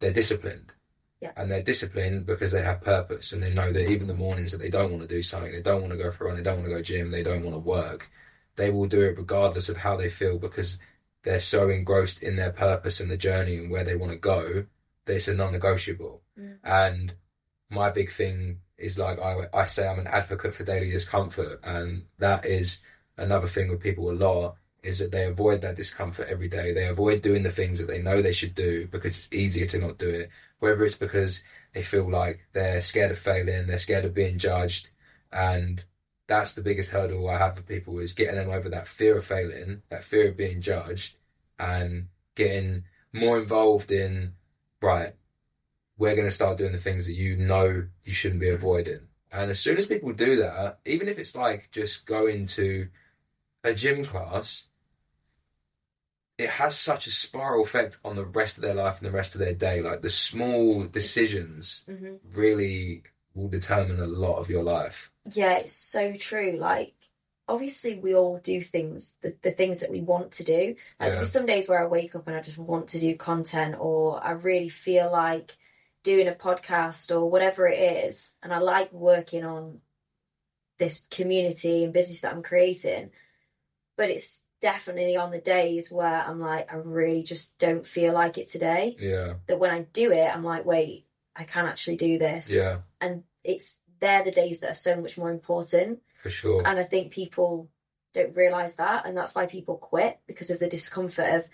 they're 0.00 0.12
disciplined 0.12 0.72
Yeah. 1.20 1.32
And 1.36 1.50
they're 1.50 1.62
disciplined 1.62 2.26
because 2.26 2.52
they 2.52 2.62
have 2.62 2.82
purpose 2.82 3.32
and 3.32 3.42
they 3.42 3.52
know 3.54 3.72
that 3.72 3.88
even 3.88 4.06
the 4.06 4.14
mornings 4.14 4.52
that 4.52 4.58
they 4.58 4.68
don't 4.68 4.90
want 4.90 5.02
to 5.02 5.08
do 5.08 5.22
something, 5.22 5.50
they 5.50 5.62
don't 5.62 5.80
want 5.80 5.92
to 5.92 5.98
go 5.98 6.10
for 6.10 6.24
a 6.24 6.26
run, 6.28 6.36
they 6.36 6.42
don't 6.42 6.58
want 6.58 6.68
to 6.68 6.74
go 6.74 6.82
gym, 6.82 7.10
they 7.10 7.22
don't 7.22 7.42
want 7.42 7.54
to 7.54 7.58
work, 7.58 8.10
they 8.56 8.68
will 8.70 8.86
do 8.86 9.00
it 9.00 9.16
regardless 9.16 9.68
of 9.70 9.78
how 9.78 9.96
they 9.96 10.10
feel 10.10 10.38
because 10.38 10.76
they're 11.22 11.40
so 11.40 11.70
engrossed 11.70 12.22
in 12.22 12.36
their 12.36 12.52
purpose 12.52 13.00
and 13.00 13.10
the 13.10 13.16
journey 13.16 13.56
and 13.56 13.70
where 13.70 13.82
they 13.84 13.96
want 13.96 14.12
to 14.12 14.18
go 14.18 14.66
that 15.06 15.14
it's 15.14 15.28
a 15.28 15.34
non-negotiable. 15.34 16.20
Mm. 16.38 16.58
And 16.62 17.14
my 17.70 17.90
big 17.90 18.12
thing 18.12 18.60
is 18.76 18.98
like 18.98 19.18
I, 19.18 19.48
I 19.54 19.64
say 19.64 19.88
I'm 19.88 19.98
an 19.98 20.06
advocate 20.06 20.54
for 20.54 20.64
daily 20.64 20.90
discomfort 20.90 21.60
and 21.64 22.04
that 22.18 22.44
is 22.44 22.80
another 23.16 23.48
thing 23.48 23.68
with 23.70 23.80
people 23.80 24.10
a 24.10 24.12
lot 24.12 24.56
is 24.82 25.00
that 25.00 25.10
they 25.10 25.24
avoid 25.24 25.60
that 25.62 25.76
discomfort 25.76 26.28
every 26.28 26.48
day. 26.48 26.72
They 26.72 26.86
avoid 26.86 27.22
doing 27.22 27.42
the 27.42 27.50
things 27.50 27.78
that 27.78 27.88
they 27.88 28.00
know 28.00 28.22
they 28.22 28.32
should 28.32 28.54
do 28.54 28.86
because 28.86 29.16
it's 29.16 29.32
easier 29.32 29.66
to 29.66 29.78
not 29.78 29.98
do 29.98 30.08
it. 30.08 30.30
Whether 30.60 30.84
it's 30.84 30.94
because 30.94 31.42
they 31.74 31.82
feel 31.82 32.08
like 32.08 32.46
they're 32.52 32.80
scared 32.80 33.10
of 33.10 33.18
failing, 33.18 33.66
they're 33.66 33.78
scared 33.78 34.04
of 34.04 34.14
being 34.14 34.38
judged, 34.38 34.90
and 35.32 35.84
that's 36.26 36.54
the 36.54 36.62
biggest 36.62 36.90
hurdle 36.90 37.28
I 37.28 37.38
have 37.38 37.56
for 37.56 37.62
people 37.62 37.98
is 37.98 38.12
getting 38.12 38.36
them 38.36 38.50
over 38.50 38.68
that 38.68 38.88
fear 38.88 39.16
of 39.16 39.26
failing, 39.26 39.82
that 39.90 40.04
fear 40.04 40.28
of 40.28 40.36
being 40.36 40.60
judged, 40.60 41.18
and 41.58 42.08
getting 42.34 42.84
more 43.12 43.38
involved 43.38 43.90
in 43.90 44.32
right. 44.80 45.14
We're 45.98 46.14
going 46.14 46.28
to 46.28 46.34
start 46.34 46.58
doing 46.58 46.72
the 46.72 46.78
things 46.78 47.06
that 47.06 47.14
you 47.14 47.36
know 47.36 47.86
you 48.04 48.12
shouldn't 48.12 48.40
be 48.40 48.50
avoiding. 48.50 49.00
And 49.32 49.50
as 49.50 49.58
soon 49.60 49.78
as 49.78 49.86
people 49.86 50.12
do 50.12 50.36
that, 50.36 50.78
even 50.84 51.08
if 51.08 51.18
it's 51.18 51.34
like 51.34 51.70
just 51.70 52.06
going 52.06 52.46
to 52.46 52.88
a 53.66 53.74
gym 53.74 54.04
class, 54.04 54.64
it 56.38 56.50
has 56.50 56.78
such 56.78 57.06
a 57.06 57.10
spiral 57.10 57.62
effect 57.62 57.98
on 58.04 58.14
the 58.16 58.24
rest 58.24 58.56
of 58.56 58.62
their 58.62 58.74
life 58.74 58.98
and 58.98 59.06
the 59.06 59.12
rest 59.16 59.34
of 59.34 59.40
their 59.40 59.54
day. 59.54 59.80
Like 59.80 60.02
the 60.02 60.10
small 60.10 60.84
decisions 60.84 61.82
hmm 61.86 62.16
really 62.34 63.02
will 63.34 63.48
determine 63.48 64.00
a 64.00 64.06
lot 64.06 64.38
of 64.38 64.48
your 64.50 64.62
life. 64.62 65.10
Yeah, 65.32 65.58
it's 65.58 65.72
so 65.72 66.16
true. 66.16 66.56
Like, 66.58 66.94
obviously, 67.46 67.98
we 67.98 68.14
all 68.14 68.38
do 68.38 68.60
things, 68.62 69.16
the, 69.22 69.36
the 69.42 69.50
things 69.50 69.80
that 69.80 69.90
we 69.90 70.00
want 70.00 70.32
to 70.32 70.44
do. 70.44 70.68
Like, 70.68 70.76
there'll 70.98 71.14
Yeah. 71.16 71.20
be 71.20 71.26
some 71.26 71.46
days 71.46 71.68
where 71.68 71.82
I 71.82 71.86
wake 71.86 72.14
up 72.14 72.26
and 72.26 72.36
I 72.36 72.40
just 72.40 72.58
want 72.58 72.88
to 72.88 73.00
do 73.00 73.14
content, 73.16 73.76
or 73.78 74.24
I 74.24 74.30
really 74.32 74.70
feel 74.70 75.12
like 75.12 75.56
doing 76.02 76.28
a 76.28 76.32
podcast 76.32 77.14
or 77.14 77.28
whatever 77.30 77.66
it 77.68 77.78
is. 78.04 78.36
And 78.42 78.52
I 78.54 78.58
like 78.58 78.92
working 78.92 79.44
on 79.44 79.80
this 80.78 81.06
community 81.10 81.84
and 81.84 81.92
business 81.92 82.22
that 82.22 82.32
I'm 82.34 82.42
creating. 82.42 83.10
But 83.96 84.10
it's 84.10 84.44
definitely 84.60 85.16
on 85.16 85.30
the 85.30 85.40
days 85.40 85.90
where 85.90 86.22
I'm 86.26 86.40
like, 86.40 86.72
I 86.72 86.76
really 86.76 87.22
just 87.22 87.58
don't 87.58 87.86
feel 87.86 88.12
like 88.12 88.38
it 88.38 88.46
today. 88.48 88.96
Yeah, 88.98 89.34
That 89.46 89.58
when 89.58 89.70
I 89.70 89.80
do 89.92 90.12
it, 90.12 90.34
I'm 90.34 90.44
like, 90.44 90.64
wait, 90.64 91.06
I 91.34 91.44
can 91.44 91.66
actually 91.66 91.96
do 91.96 92.18
this. 92.18 92.54
yeah, 92.54 92.78
And 93.00 93.24
it's, 93.44 93.80
they're 94.00 94.24
the 94.24 94.30
days 94.30 94.60
that 94.60 94.70
are 94.70 94.74
so 94.74 95.00
much 95.00 95.16
more 95.18 95.30
important. 95.30 96.00
for 96.14 96.30
sure. 96.30 96.66
And 96.66 96.78
I 96.78 96.82
think 96.84 97.12
people 97.12 97.68
don't 98.14 98.34
realize 98.36 98.76
that. 98.76 99.06
And 99.06 99.16
that's 99.16 99.34
why 99.34 99.46
people 99.46 99.76
quit 99.76 100.18
because 100.26 100.50
of 100.50 100.58
the 100.58 100.68
discomfort 100.68 101.34
of 101.34 101.44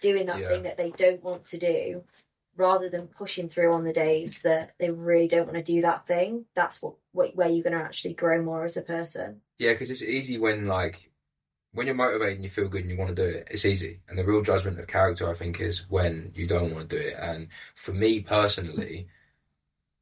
doing 0.00 0.26
that 0.26 0.38
Yeah. 0.40 0.48
thing 0.48 0.62
that 0.64 0.76
they 0.76 0.90
don't 0.90 1.22
want 1.22 1.44
to 1.46 1.58
do 1.58 2.04
rather 2.56 2.88
than 2.88 3.06
pushing 3.08 3.48
through 3.48 3.72
on 3.72 3.84
the 3.84 3.92
days 3.92 4.42
that 4.42 4.74
they 4.78 4.90
really 4.90 5.26
don't 5.28 5.46
want 5.46 5.56
to 5.64 5.72
do 5.72 5.80
that 5.82 6.06
thing. 6.06 6.44
That's 6.54 6.82
what, 6.82 6.94
what 7.12 7.34
where 7.34 7.48
you're 7.48 7.62
going 7.64 7.78
to 7.78 7.84
actually 7.84 8.14
grow 8.14 8.42
more 8.42 8.64
as 8.64 8.76
a 8.76 8.82
person. 8.82 9.40
Yeah, 9.58 9.72
because 9.72 9.90
it's 9.90 10.02
easy 10.02 10.38
when 10.38 10.66
like 10.66 11.10
when 11.74 11.86
you're 11.86 11.94
motivated 11.94 12.36
and 12.36 12.44
you 12.44 12.50
feel 12.50 12.68
good 12.68 12.82
and 12.82 12.90
you 12.90 12.96
want 12.96 13.14
to 13.14 13.22
do 13.22 13.28
it. 13.28 13.48
It's 13.50 13.64
easy, 13.64 14.00
and 14.08 14.18
the 14.18 14.24
real 14.24 14.42
judgment 14.42 14.78
of 14.78 14.86
character, 14.86 15.30
I 15.30 15.34
think, 15.34 15.60
is 15.60 15.88
when 15.88 16.32
you 16.34 16.46
don't 16.46 16.74
want 16.74 16.90
to 16.90 16.96
do 16.98 17.02
it. 17.08 17.16
And 17.18 17.48
for 17.74 17.92
me 17.92 18.20
personally, 18.20 19.08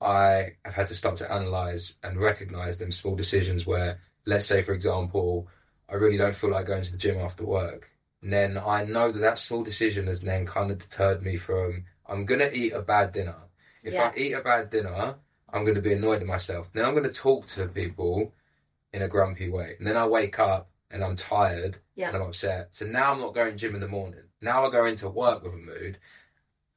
I 0.00 0.52
have 0.64 0.74
had 0.74 0.88
to 0.88 0.94
start 0.94 1.16
to 1.18 1.30
analyze 1.32 1.94
and 2.02 2.18
recognize 2.20 2.78
them 2.78 2.90
small 2.90 3.14
decisions 3.14 3.66
where, 3.66 4.00
let's 4.26 4.46
say, 4.46 4.62
for 4.62 4.72
example, 4.72 5.48
I 5.88 5.94
really 5.94 6.16
don't 6.16 6.34
feel 6.34 6.50
like 6.50 6.66
going 6.66 6.82
to 6.84 6.92
the 6.92 6.98
gym 6.98 7.18
after 7.18 7.44
work. 7.44 7.90
And 8.22 8.32
then 8.32 8.58
I 8.58 8.84
know 8.84 9.12
that 9.12 9.18
that 9.20 9.38
small 9.38 9.62
decision 9.62 10.06
has 10.06 10.20
then 10.22 10.46
kind 10.46 10.70
of 10.70 10.78
deterred 10.78 11.22
me 11.22 11.36
from 11.36 11.84
I'm 12.06 12.26
gonna 12.26 12.50
eat 12.52 12.72
a 12.72 12.82
bad 12.82 13.12
dinner. 13.12 13.36
If 13.82 13.94
Yeah. 13.94 14.12
I 14.14 14.18
eat 14.18 14.32
a 14.32 14.40
bad 14.40 14.70
dinner, 14.70 15.16
I'm 15.52 15.64
gonna 15.64 15.80
be 15.80 15.92
annoyed 15.92 16.20
at 16.20 16.26
myself. 16.26 16.70
Then 16.72 16.84
I'm 16.84 16.94
gonna 16.94 17.12
talk 17.12 17.46
to 17.48 17.68
people 17.68 18.32
in 18.92 19.02
a 19.02 19.08
grumpy 19.08 19.48
way. 19.48 19.76
And 19.78 19.86
then 19.86 19.96
I 19.96 20.06
wake 20.06 20.38
up 20.38 20.69
and 20.90 21.04
I'm 21.04 21.16
tired 21.16 21.78
Yeah. 21.94 22.08
and 22.08 22.16
I'm 22.16 22.22
upset. 22.22 22.68
So 22.72 22.84
now 22.86 23.12
I'm 23.12 23.20
not 23.20 23.34
going 23.34 23.56
gym 23.56 23.74
in 23.74 23.80
the 23.80 23.88
morning. 23.88 24.20
Now 24.40 24.66
I 24.66 24.70
go 24.70 24.84
into 24.86 25.08
work 25.08 25.42
with 25.42 25.52
a 25.52 25.56
mood. 25.56 25.98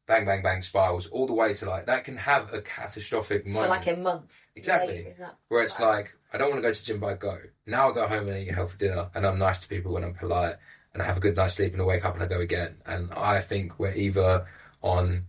Bang, 0.05 0.25
bang, 0.25 0.43
bang, 0.43 0.61
spirals 0.61 1.07
all 1.07 1.25
the 1.27 1.33
way 1.33 1.53
to 1.53 1.65
like 1.69 1.85
that 1.85 2.03
can 2.03 2.17
have 2.17 2.53
a 2.53 2.61
catastrophic 2.61 3.45
moment 3.47 3.65
For 3.65 3.69
like 3.69 3.87
a 3.87 3.99
month. 3.99 4.33
Exactly. 4.55 5.15
Yeah, 5.17 5.29
where 5.47 5.63
it's 5.63 5.77
sorry. 5.77 5.95
like 5.95 6.13
I 6.33 6.37
don't 6.37 6.49
want 6.49 6.61
to 6.61 6.67
go 6.67 6.73
to 6.73 6.83
gym, 6.83 6.99
but 6.99 7.07
I 7.07 7.13
go. 7.13 7.39
Now 7.65 7.89
I 7.89 7.93
go 7.93 8.05
home 8.07 8.27
and 8.27 8.37
eat 8.37 8.49
a 8.49 8.53
healthy 8.53 8.75
dinner, 8.79 9.09
and 9.15 9.25
I'm 9.25 9.39
nice 9.39 9.61
to 9.61 9.67
people 9.67 9.95
and 9.95 10.03
I'm 10.05 10.13
polite, 10.13 10.57
and 10.93 11.01
I 11.01 11.05
have 11.05 11.17
a 11.17 11.21
good 11.21 11.35
night's 11.37 11.53
sleep, 11.55 11.71
and 11.73 11.81
I 11.81 11.85
wake 11.85 12.03
up 12.03 12.15
and 12.15 12.23
I 12.23 12.27
go 12.27 12.41
again. 12.41 12.77
And 12.85 13.11
I 13.13 13.39
think 13.39 13.79
we're 13.79 13.93
either 13.93 14.45
on 14.81 15.27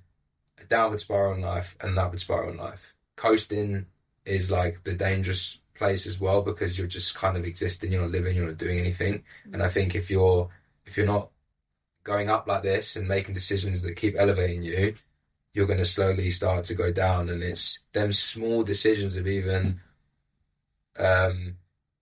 a 0.61 0.64
downward 0.64 1.01
spiral 1.01 1.35
in 1.35 1.41
life 1.43 1.76
and 1.80 1.93
an 1.93 1.99
upward 1.99 2.20
spiral 2.20 2.51
in 2.51 2.57
life. 2.57 2.95
Coasting 3.16 3.87
is 4.24 4.51
like 4.51 4.82
the 4.82 4.95
dangerous 4.95 5.61
place 5.75 6.07
as 6.07 6.20
well 6.20 6.43
because 6.43 6.79
you're 6.79 6.87
just 6.87 7.14
kind 7.14 7.37
of 7.37 7.45
existing, 7.45 7.93
you're 7.93 8.03
not 8.03 8.11
living, 8.11 8.37
you're 8.37 8.47
not 8.47 8.59
doing 8.59 8.79
anything. 8.79 9.25
And 9.53 9.62
I 9.62 9.68
think 9.68 9.95
if 9.95 10.11
you're 10.11 10.49
if 10.87 10.97
you're 10.97 11.07
not 11.07 11.31
going 12.05 12.29
up 12.29 12.47
like 12.47 12.62
this 12.62 12.97
and 12.97 13.09
making 13.09 13.35
decisions 13.35 13.83
that 13.83 13.97
keep 13.97 14.14
elevating 14.18 14.62
you, 14.62 14.95
you're 15.55 15.66
going 15.66 15.79
to 15.79 15.85
slowly 15.85 16.31
start 16.31 16.64
to 16.66 16.75
go 16.75 16.93
down. 16.93 17.31
And 17.31 17.43
it's 17.43 17.81
them 17.93 18.12
small 18.12 18.62
decisions 18.62 19.16
of 19.16 19.27
even 19.27 19.81
um, 20.99 21.57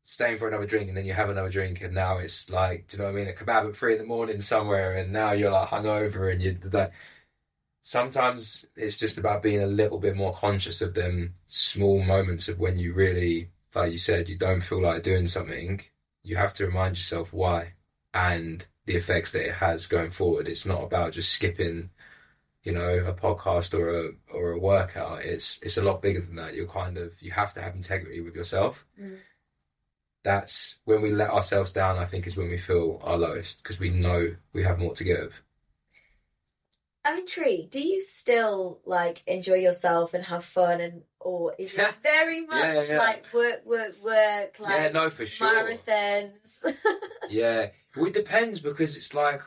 staying 0.05 0.39
for 0.39 0.49
another 0.49 0.67
drink 0.67 0.89
and 0.89 0.97
then 0.97 1.07
you 1.07 1.13
have 1.13 1.31
another 1.31 1.49
drink 1.49 1.81
and 1.81 1.95
now 1.95 2.19
it's 2.19 2.51
like, 2.51 2.89
do 2.89 2.97
you 2.97 3.03
know 3.03 3.11
what 3.11 3.19
I 3.19 3.25
mean? 3.25 3.29
A 3.29 3.33
kebab 3.33 3.69
at 3.69 3.77
three 3.77 3.93
in 3.93 3.99
the 3.99 4.05
morning 4.05 4.41
somewhere 4.41 4.97
and 4.97 5.13
now 5.13 5.33
you're 5.33 5.53
like 5.53 5.69
hungover 5.69 6.33
and 6.33 6.43
you're 6.43 6.57
like, 6.73 6.93
sometimes 7.83 8.67
it's 8.77 8.97
just 8.97 9.19
about 9.19 9.43
being 9.43 9.63
a 9.63 9.67
little 9.67 9.99
bit 9.99 10.17
more 10.17 10.35
conscious 10.35 10.81
of 10.81 10.95
them 10.95 11.35
small 11.47 12.03
moments 12.03 12.49
of 12.49 12.59
when 12.59 12.79
you 12.79 12.95
really, 12.95 13.51
like 13.75 13.93
you 13.93 13.99
said, 13.99 14.29
you 14.29 14.37
don't 14.37 14.61
feel 14.61 14.83
like 14.83 15.03
doing 15.03 15.29
something. 15.29 15.83
You 16.23 16.37
have 16.37 16.55
to 16.55 16.67
remind 16.67 16.97
yourself 16.97 17.33
why 17.33 17.75
and 18.15 18.65
the 18.87 18.97
effects 18.97 19.31
that 19.33 19.47
it 19.47 19.55
has 19.55 19.87
going 19.87 20.11
forward. 20.11 20.49
It's 20.49 20.67
not 20.67 20.83
about 20.83 21.13
just 21.13 21.33
skipping, 21.33 21.91
you 22.63 22.73
know, 22.73 22.99
a 23.07 23.13
podcast 23.13 23.75
or 23.75 23.89
a 23.89 24.11
or 24.33 24.53
a 24.53 24.59
workout. 24.59 25.23
It's 25.23 25.59
it's 25.63 25.77
a 25.77 25.83
lot 25.83 26.03
bigger 26.03 26.21
than 26.21 26.37
that. 26.37 26.55
You're 26.55 26.67
kind 26.67 26.99
of 26.99 27.15
you 27.21 27.31
have 27.33 27.55
to 27.55 27.63
have 27.63 27.75
integrity 27.75 28.21
with 28.21 28.35
yourself. 28.35 28.87
Mm. 29.01 29.19
That's 30.25 30.77
when 30.85 31.03
we 31.03 31.11
let 31.11 31.31
ourselves 31.31 31.73
down. 31.73 31.99
I 31.99 32.05
think 32.05 32.27
is 32.27 32.37
when 32.37 32.51
we 32.51 32.59
feel 32.59 33.01
our 33.03 33.17
lowest 33.17 33.63
because 33.63 33.81
we 33.81 33.91
know 33.91 34.35
we 34.53 34.63
have 34.63 34.79
more 34.79 34.95
to 34.95 35.05
give. 35.05 35.43
I'm 37.05 37.19
intrigued. 37.19 37.73
Do 37.73 37.81
you 37.81 38.01
still 38.01 38.81
like 38.85 39.23
enjoy 39.27 39.55
yourself 39.57 40.15
and 40.15 40.25
have 40.25 40.45
fun, 40.45 40.81
and 40.81 41.03
or 41.19 41.55
is 41.59 41.75
it 41.75 41.95
very 42.03 42.47
much 42.47 42.63
Yeah, 42.63 42.83
yeah. 42.89 42.99
like 42.99 43.25
work, 43.35 43.67
work, 43.67 43.95
work, 44.05 44.61
like 44.61 44.71
yeah, 44.71 44.89
no, 44.91 45.11
for 45.11 45.27
sure. 45.27 45.49
marathons? 45.53 46.65
Yeah, 47.31 47.69
well, 47.97 48.07
it 48.07 48.15
depends 48.15 48.61
because 48.61 48.97
it's 48.97 49.15
like, 49.15 49.41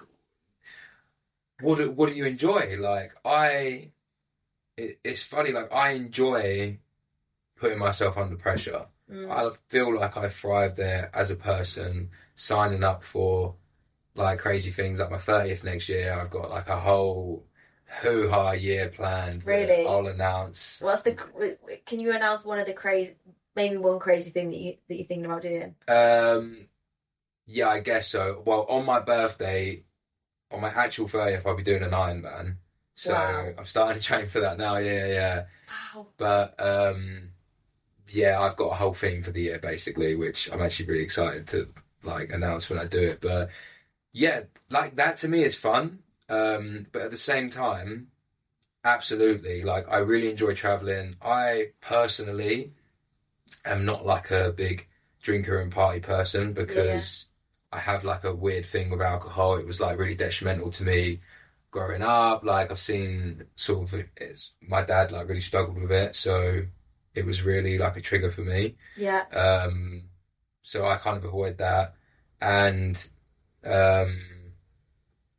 what 1.62 1.78
do, 1.78 1.92
what 1.92 2.10
do 2.10 2.16
you 2.16 2.26
enjoy? 2.26 2.78
Like 2.80 3.12
I, 3.24 3.92
it, 4.76 5.00
it's 5.04 5.22
funny. 5.22 5.52
Like 5.52 5.72
I 5.72 5.92
enjoy 5.92 6.80
putting 7.58 7.78
myself 7.78 8.18
under 8.18 8.38
pressure. 8.38 8.86
Mm. 9.12 9.30
I 9.30 9.56
feel 9.70 9.96
like 9.96 10.18
I 10.18 10.30
thrive 10.30 10.76
there 10.76 11.12
as 11.14 11.30
a 11.32 11.36
person. 11.36 12.10
Signing 12.34 12.84
up 12.84 13.04
for 13.04 13.56
like 14.16 14.40
crazy 14.40 14.72
things, 14.72 15.00
like 15.00 15.12
my 15.12 15.18
thirtieth 15.18 15.64
next 15.64 15.90
year, 15.90 16.18
I've 16.20 16.30
got 16.30 16.50
like 16.50 16.68
a 16.70 16.80
whole 16.80 17.46
hoo 18.02 18.30
ha 18.30 18.52
year 18.52 18.90
planned. 18.90 19.46
Really? 19.46 19.86
I'll 19.86 20.08
announce. 20.08 20.80
What's 20.82 21.04
the? 21.04 21.14
Can 21.86 22.00
you 22.00 22.14
announce 22.14 22.44
one 22.46 22.60
of 22.60 22.66
the 22.66 22.74
crazy, 22.74 23.16
maybe 23.56 23.78
one 23.78 24.00
crazy 24.00 24.32
thing 24.32 24.50
that 24.50 24.58
you 24.58 24.76
that 24.88 24.96
you're 24.96 25.06
thinking 25.06 25.26
about 25.26 25.42
doing? 25.42 25.76
Um, 25.88 26.68
yeah, 27.46 27.70
I 27.70 27.80
guess 27.80 28.08
so. 28.08 28.42
Well, 28.46 28.66
on 28.70 28.86
my 28.86 29.00
birthday, 29.00 29.84
on 30.52 30.62
my 30.62 30.70
actual 30.70 31.08
30th, 31.08 31.46
I'll 31.46 31.56
be 31.56 31.64
doing 31.64 31.84
an 31.84 31.92
Ironman. 31.92 32.56
So 32.96 33.14
Wow. 33.14 33.54
I'm 33.58 33.66
starting 33.66 34.00
to 34.00 34.06
train 34.06 34.28
for 34.28 34.40
that 34.40 34.58
now. 34.58 34.78
Yeah, 34.78 35.06
yeah. 35.08 35.44
Wow. 35.96 36.08
But 36.18 36.56
um, 36.60 37.30
yeah, 38.10 38.40
I've 38.40 38.56
got 38.56 38.72
a 38.72 38.76
whole 38.76 38.94
theme 38.94 39.22
for 39.22 39.32
the 39.32 39.42
year 39.42 39.60
basically, 39.60 40.16
which 40.16 40.50
I'm 40.52 40.62
actually 40.62 40.88
really 40.88 41.04
excited 41.04 41.48
to 41.48 41.68
like 42.04 42.32
announce 42.32 42.70
when 42.70 42.80
I 42.80 42.86
do 42.86 43.02
it. 43.02 43.20
But 43.22 43.50
yeah, 44.16 44.44
like 44.70 44.96
that 44.96 45.18
to 45.18 45.28
me 45.28 45.44
is 45.44 45.56
fun. 45.56 46.00
Um, 46.30 46.88
but 46.94 47.02
at 47.02 47.12
the 47.12 47.18
same 47.18 47.50
time, 47.50 48.08
absolutely, 48.84 49.64
like 49.64 49.88
I 49.90 49.98
really 49.98 50.30
enjoy 50.30 50.56
traveling. 50.56 51.18
I 51.22 51.74
personally 51.82 52.72
am 53.66 53.84
not 53.84 54.06
like 54.06 54.32
a 54.32 54.54
big 54.56 54.88
drinker 55.22 55.60
and 55.60 55.70
party 55.70 56.00
person 56.00 56.54
because 56.54 57.26
I 57.74 57.80
have 57.80 58.06
like 58.06 58.24
a 58.24 58.34
weird 58.34 58.66
thing 58.66 58.90
with 58.90 59.02
alcohol. 59.02 59.58
It 59.58 59.68
was 59.68 59.82
like 59.82 60.00
really 60.00 60.16
detrimental 60.16 60.72
to 60.72 60.84
me 60.84 61.20
growing 61.70 62.02
up. 62.02 62.46
Like 62.46 62.72
I've 62.72 62.80
seen 62.80 63.44
sort 63.58 63.92
of 63.92 64.06
it's 64.16 64.54
my 64.62 64.82
dad 64.82 65.12
like 65.12 65.28
really 65.28 65.42
struggled 65.42 65.78
with 65.78 65.92
it, 65.92 66.16
so 66.16 66.62
it 67.14 67.26
was 67.26 67.44
really 67.44 67.78
like 67.78 67.98
a 67.98 68.02
trigger 68.02 68.32
for 68.32 68.42
me. 68.42 68.76
Yeah. 68.96 69.24
Um, 69.34 70.04
so 70.64 70.86
I 70.86 70.96
kind 70.96 71.18
of 71.18 71.26
avoid 71.26 71.58
that, 71.58 71.96
and 72.40 72.98
um, 73.66 74.18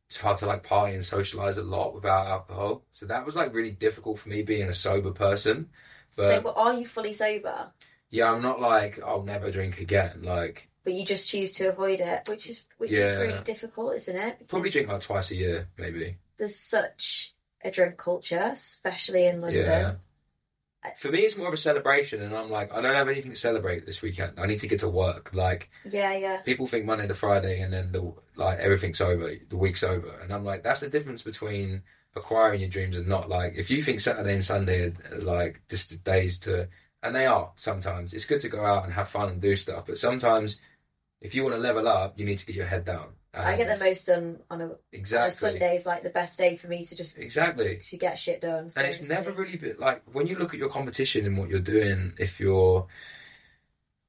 it's 0.08 0.18
hard 0.18 0.38
to 0.38 0.46
like 0.46 0.62
party 0.62 0.94
and 0.94 1.04
socialize 1.04 1.56
a 1.56 1.62
lot 1.62 1.94
without 1.94 2.26
alcohol. 2.26 2.84
So 2.92 3.06
that 3.06 3.26
was 3.26 3.36
like 3.36 3.52
really 3.54 3.72
difficult 3.72 4.18
for 4.18 4.28
me 4.28 4.42
being 4.42 4.68
a 4.68 4.74
sober 4.74 5.10
person. 5.10 5.68
so, 6.12 6.40
well, 6.40 6.54
are 6.56 6.74
you 6.74 6.86
fully 6.86 7.12
sober? 7.12 7.72
Yeah, 8.10 8.32
I'm 8.32 8.42
not 8.42 8.60
like 8.60 9.00
I'll 9.04 9.22
never 9.22 9.50
drink 9.50 9.80
again. 9.80 10.22
Like 10.22 10.68
But 10.84 10.94
you 10.94 11.04
just 11.04 11.28
choose 11.28 11.52
to 11.54 11.68
avoid 11.68 12.00
it, 12.00 12.28
which 12.28 12.48
is 12.48 12.64
which 12.78 12.92
is 12.92 13.16
really 13.16 13.42
difficult, 13.42 13.96
isn't 13.96 14.16
it? 14.16 14.38
Because 14.38 14.48
probably 14.48 14.70
drink 14.70 14.88
like 14.88 15.00
twice 15.00 15.30
a 15.30 15.36
year, 15.36 15.68
maybe. 15.76 16.18
There's 16.38 16.56
such 16.56 17.34
a 17.62 17.70
drink 17.70 17.96
culture, 17.96 18.50
especially 18.52 19.26
in 19.26 19.40
London. 19.40 19.64
Yeah. 19.64 19.94
For 20.97 21.11
me, 21.11 21.20
it's 21.20 21.37
more 21.37 21.49
of 21.49 21.55
a 21.55 21.59
celebration, 21.59 22.22
and 22.22 22.34
I'm 22.34 22.51
like, 22.51 22.72
I 22.72 22.80
don't 22.80 22.95
have 22.95 23.09
anything 23.09 23.30
to 23.30 23.37
celebrate 23.37 23.87
this 23.87 24.03
weekend. 24.03 24.39
I 24.39 24.47
need 24.47 24.61
to 24.61 24.68
get 24.68 24.80
to 24.80 24.89
work. 24.89 25.30
Like 25.32 25.70
Yeah, 25.84 26.16
yeah. 26.16 26.43
people 26.43 26.66
think 26.66 26.84
Monday 26.84 27.07
to 27.07 27.14
Friday, 27.14 27.61
and 27.61 27.72
then 27.72 27.93
the 27.93 28.12
like 28.37 28.59
everything's 28.59 29.01
over, 29.01 29.32
the 29.49 29.57
week's 29.57 29.82
over, 29.82 30.11
and 30.22 30.32
I'm 30.32 30.45
like, 30.45 30.62
that's 30.62 30.80
the 30.80 30.89
difference 30.89 31.22
between 31.22 31.82
acquiring 32.14 32.61
your 32.61 32.70
dreams 32.70 32.97
and 32.97 33.07
not. 33.07 33.28
Like 33.28 33.55
if 33.57 33.70
you 33.70 33.82
think 33.82 34.01
Saturday 34.01 34.34
and 34.34 34.45
Sunday 34.45 34.93
are 35.11 35.18
like 35.18 35.62
just 35.68 36.03
days 36.05 36.39
to, 36.41 36.68
and 37.03 37.14
they 37.14 37.26
are 37.26 37.53
sometimes. 37.57 38.12
It's 38.14 38.24
good 38.24 38.41
to 38.41 38.49
go 38.49 38.64
out 38.64 38.84
and 38.84 38.93
have 38.93 39.09
fun 39.09 39.28
and 39.28 39.41
do 39.41 39.57
stuff, 39.57 39.84
but 39.87 39.99
sometimes 39.99 40.59
if 41.20 41.34
you 41.34 41.43
want 41.43 41.55
to 41.55 41.61
level 41.61 41.89
up, 41.89 42.18
you 42.18 42.26
need 42.26 42.39
to 42.39 42.47
get 42.47 42.57
your 42.57 42.66
head 42.66 42.84
down. 42.84 43.09
I 43.37 43.57
get 43.57 43.68
the 43.78 43.84
most 43.84 44.07
done 44.07 44.39
on 44.51 44.61
a, 44.62 44.64
on 44.66 44.76
a 44.93 45.30
Sunday 45.30 45.76
is 45.76 45.87
like 45.87 46.03
the 46.03 46.11
best 46.11 46.39
day 46.39 46.57
for 46.57 46.68
me 46.68 46.84
to 46.84 46.97
just 46.97 47.18
exactly. 47.18 47.76
to 47.76 47.97
get 47.97 48.18
shit 48.18 48.41
done. 48.41 48.70
And 48.76 48.87
it's 48.87 49.09
never 49.09 49.30
really 49.30 49.57
been 49.57 49.76
like 49.78 50.03
when 50.12 50.26
you 50.26 50.37
look 50.39 50.55
at 50.55 50.59
your 50.61 50.68
competition 50.70 51.26
and 51.26 51.37
what 51.37 51.49
you're 51.49 51.61
doing. 51.61 52.14
If 52.18 52.41
you're, 52.41 52.87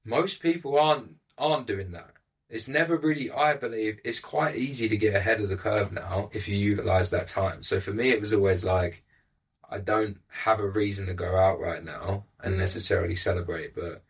most 0.06 0.42
people 0.42 0.78
aren't 0.80 1.16
aren't 1.38 1.68
doing 1.68 1.92
that. 1.92 2.12
It's 2.50 2.68
never 2.68 2.96
really. 2.96 3.30
I 3.30 3.56
believe 3.56 4.00
it's 4.06 4.20
quite 4.20 4.56
easy 4.56 4.88
to 4.88 4.98
get 4.98 5.16
ahead 5.16 5.42
of 5.42 5.50
the 5.50 5.58
curve 5.58 5.92
now 5.92 6.30
if 6.34 6.48
you 6.48 6.56
utilize 6.58 7.10
that 7.10 7.28
time. 7.28 7.64
So 7.64 7.80
for 7.80 7.92
me, 7.92 8.10
it 8.12 8.22
was 8.22 8.32
always 8.32 8.64
like, 8.64 9.04
I 9.70 9.80
don't 9.80 10.18
have 10.30 10.60
a 10.60 10.68
reason 10.68 11.08
to 11.08 11.14
go 11.14 11.36
out 11.36 11.60
right 11.60 11.84
now 11.84 12.24
and 12.42 12.56
Mm. 12.56 12.60
necessarily 12.60 13.16
celebrate. 13.16 13.76
But 13.76 14.04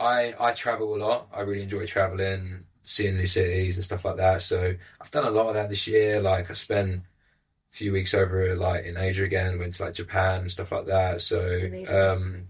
I 0.00 0.34
I 0.40 0.52
travel 0.52 0.96
a 0.96 0.98
lot. 0.98 1.28
I 1.32 1.42
really 1.42 1.62
enjoy 1.62 1.86
traveling, 1.86 2.64
seeing 2.84 3.16
new 3.16 3.26
cities 3.26 3.76
and 3.76 3.84
stuff 3.84 4.04
like 4.04 4.16
that. 4.16 4.42
So 4.42 4.74
I've 5.00 5.10
done 5.10 5.26
a 5.26 5.30
lot 5.30 5.48
of 5.48 5.54
that 5.54 5.70
this 5.70 5.86
year. 5.86 6.20
Like 6.20 6.50
I 6.50 6.54
spent 6.54 6.96
a 6.96 7.76
few 7.76 7.92
weeks 7.92 8.14
over 8.14 8.54
like 8.54 8.84
in 8.84 8.96
Asia 8.96 9.24
again, 9.24 9.58
went 9.58 9.74
to 9.74 9.84
like 9.84 9.94
Japan 9.94 10.42
and 10.42 10.52
stuff 10.52 10.72
like 10.72 10.86
that. 10.86 11.20
So 11.20 11.70
um 11.92 12.48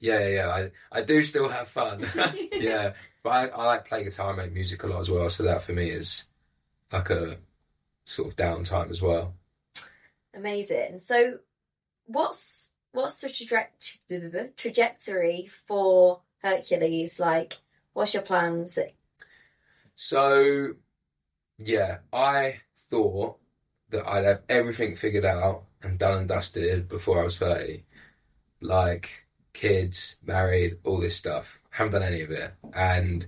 yeah, 0.00 0.20
yeah, 0.20 0.28
yeah. 0.28 0.48
I, 0.48 0.70
I 0.92 1.02
do 1.02 1.22
still 1.22 1.48
have 1.48 1.68
fun. 1.68 2.06
yeah. 2.52 2.92
But 3.22 3.30
I, 3.30 3.46
I 3.48 3.64
like 3.66 3.88
play 3.88 4.04
guitar 4.04 4.30
and 4.30 4.38
make 4.38 4.52
music 4.52 4.82
a 4.82 4.86
lot 4.86 5.00
as 5.00 5.10
well, 5.10 5.28
so 5.28 5.42
that 5.42 5.62
for 5.62 5.72
me 5.72 5.90
is 5.90 6.24
like 6.92 7.10
a 7.10 7.36
sort 8.04 8.28
of 8.28 8.36
downtime 8.36 8.90
as 8.90 9.02
well. 9.02 9.34
Amazing. 10.34 11.00
So, 11.00 11.38
what's 12.06 12.70
what's 12.92 13.16
the 13.16 13.28
traje- 13.28 14.56
trajectory 14.56 15.48
for 15.66 16.20
Hercules? 16.42 17.18
Like, 17.18 17.58
what's 17.92 18.14
your 18.14 18.22
plans? 18.22 18.78
So, 20.00 20.74
yeah, 21.58 21.98
I 22.12 22.60
thought 22.88 23.38
that 23.90 24.08
I'd 24.08 24.24
have 24.26 24.42
everything 24.48 24.94
figured 24.94 25.24
out 25.24 25.64
and 25.82 25.98
done 25.98 26.18
and 26.18 26.28
dusted 26.28 26.88
before 26.88 27.20
I 27.20 27.24
was 27.24 27.36
30. 27.36 27.84
Like, 28.60 29.26
kids, 29.52 30.14
married, 30.24 30.78
all 30.84 31.00
this 31.00 31.16
stuff. 31.16 31.58
Haven't 31.70 31.94
done 31.94 32.04
any 32.04 32.22
of 32.22 32.30
it. 32.30 32.54
And 32.72 33.26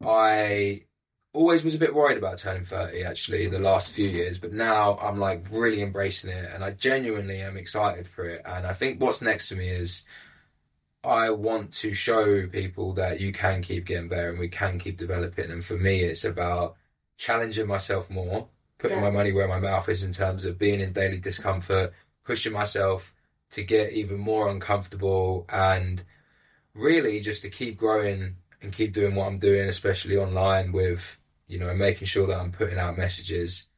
I 0.00 0.84
always 1.32 1.64
was 1.64 1.74
a 1.74 1.78
bit 1.78 1.92
worried 1.94 2.18
about 2.18 2.38
turning 2.38 2.64
30, 2.64 3.02
actually, 3.02 3.48
the 3.48 3.58
last 3.58 3.92
few 3.92 4.08
years. 4.08 4.38
But 4.38 4.52
now 4.52 4.96
I'm 4.98 5.18
like 5.18 5.44
really 5.50 5.82
embracing 5.82 6.30
it 6.30 6.52
and 6.54 6.62
I 6.62 6.70
genuinely 6.70 7.40
am 7.40 7.56
excited 7.56 8.06
for 8.06 8.26
it. 8.26 8.42
And 8.44 8.64
I 8.64 8.72
think 8.74 9.02
what's 9.02 9.20
next 9.20 9.48
for 9.48 9.56
me 9.56 9.70
is 9.70 10.04
I 11.06 11.30
want 11.30 11.72
to 11.74 11.94
show 11.94 12.46
people 12.48 12.92
that 12.94 13.20
you 13.20 13.32
can 13.32 13.62
keep 13.62 13.86
getting 13.86 14.08
better 14.08 14.30
and 14.30 14.38
we 14.38 14.48
can 14.48 14.78
keep 14.78 14.98
developing. 14.98 15.50
And 15.50 15.64
for 15.64 15.76
me, 15.78 16.00
it's 16.00 16.24
about 16.24 16.76
challenging 17.16 17.66
myself 17.66 18.10
more, 18.10 18.48
putting 18.78 18.98
Yeah. 18.98 19.04
my 19.04 19.10
money 19.10 19.32
where 19.32 19.48
my 19.48 19.60
mouth 19.60 19.88
is 19.88 20.02
in 20.04 20.12
terms 20.12 20.44
of 20.44 20.58
being 20.58 20.80
in 20.80 20.92
daily 20.92 21.18
discomfort, 21.18 21.92
pushing 22.24 22.52
myself 22.52 23.14
to 23.50 23.62
get 23.62 23.92
even 23.92 24.18
more 24.18 24.48
uncomfortable, 24.50 25.46
and 25.48 26.04
really 26.74 27.20
just 27.20 27.42
to 27.42 27.48
keep 27.50 27.78
growing 27.78 28.36
and 28.60 28.72
keep 28.72 28.92
doing 28.92 29.14
what 29.14 29.26
I'm 29.28 29.38
doing, 29.38 29.68
especially 29.68 30.16
online 30.16 30.72
with, 30.72 31.18
you 31.46 31.58
know, 31.58 31.72
making 31.74 32.06
sure 32.08 32.26
that 32.26 32.40
I'm 32.40 32.52
putting 32.52 32.78
out 32.78 32.98
messages 32.98 33.68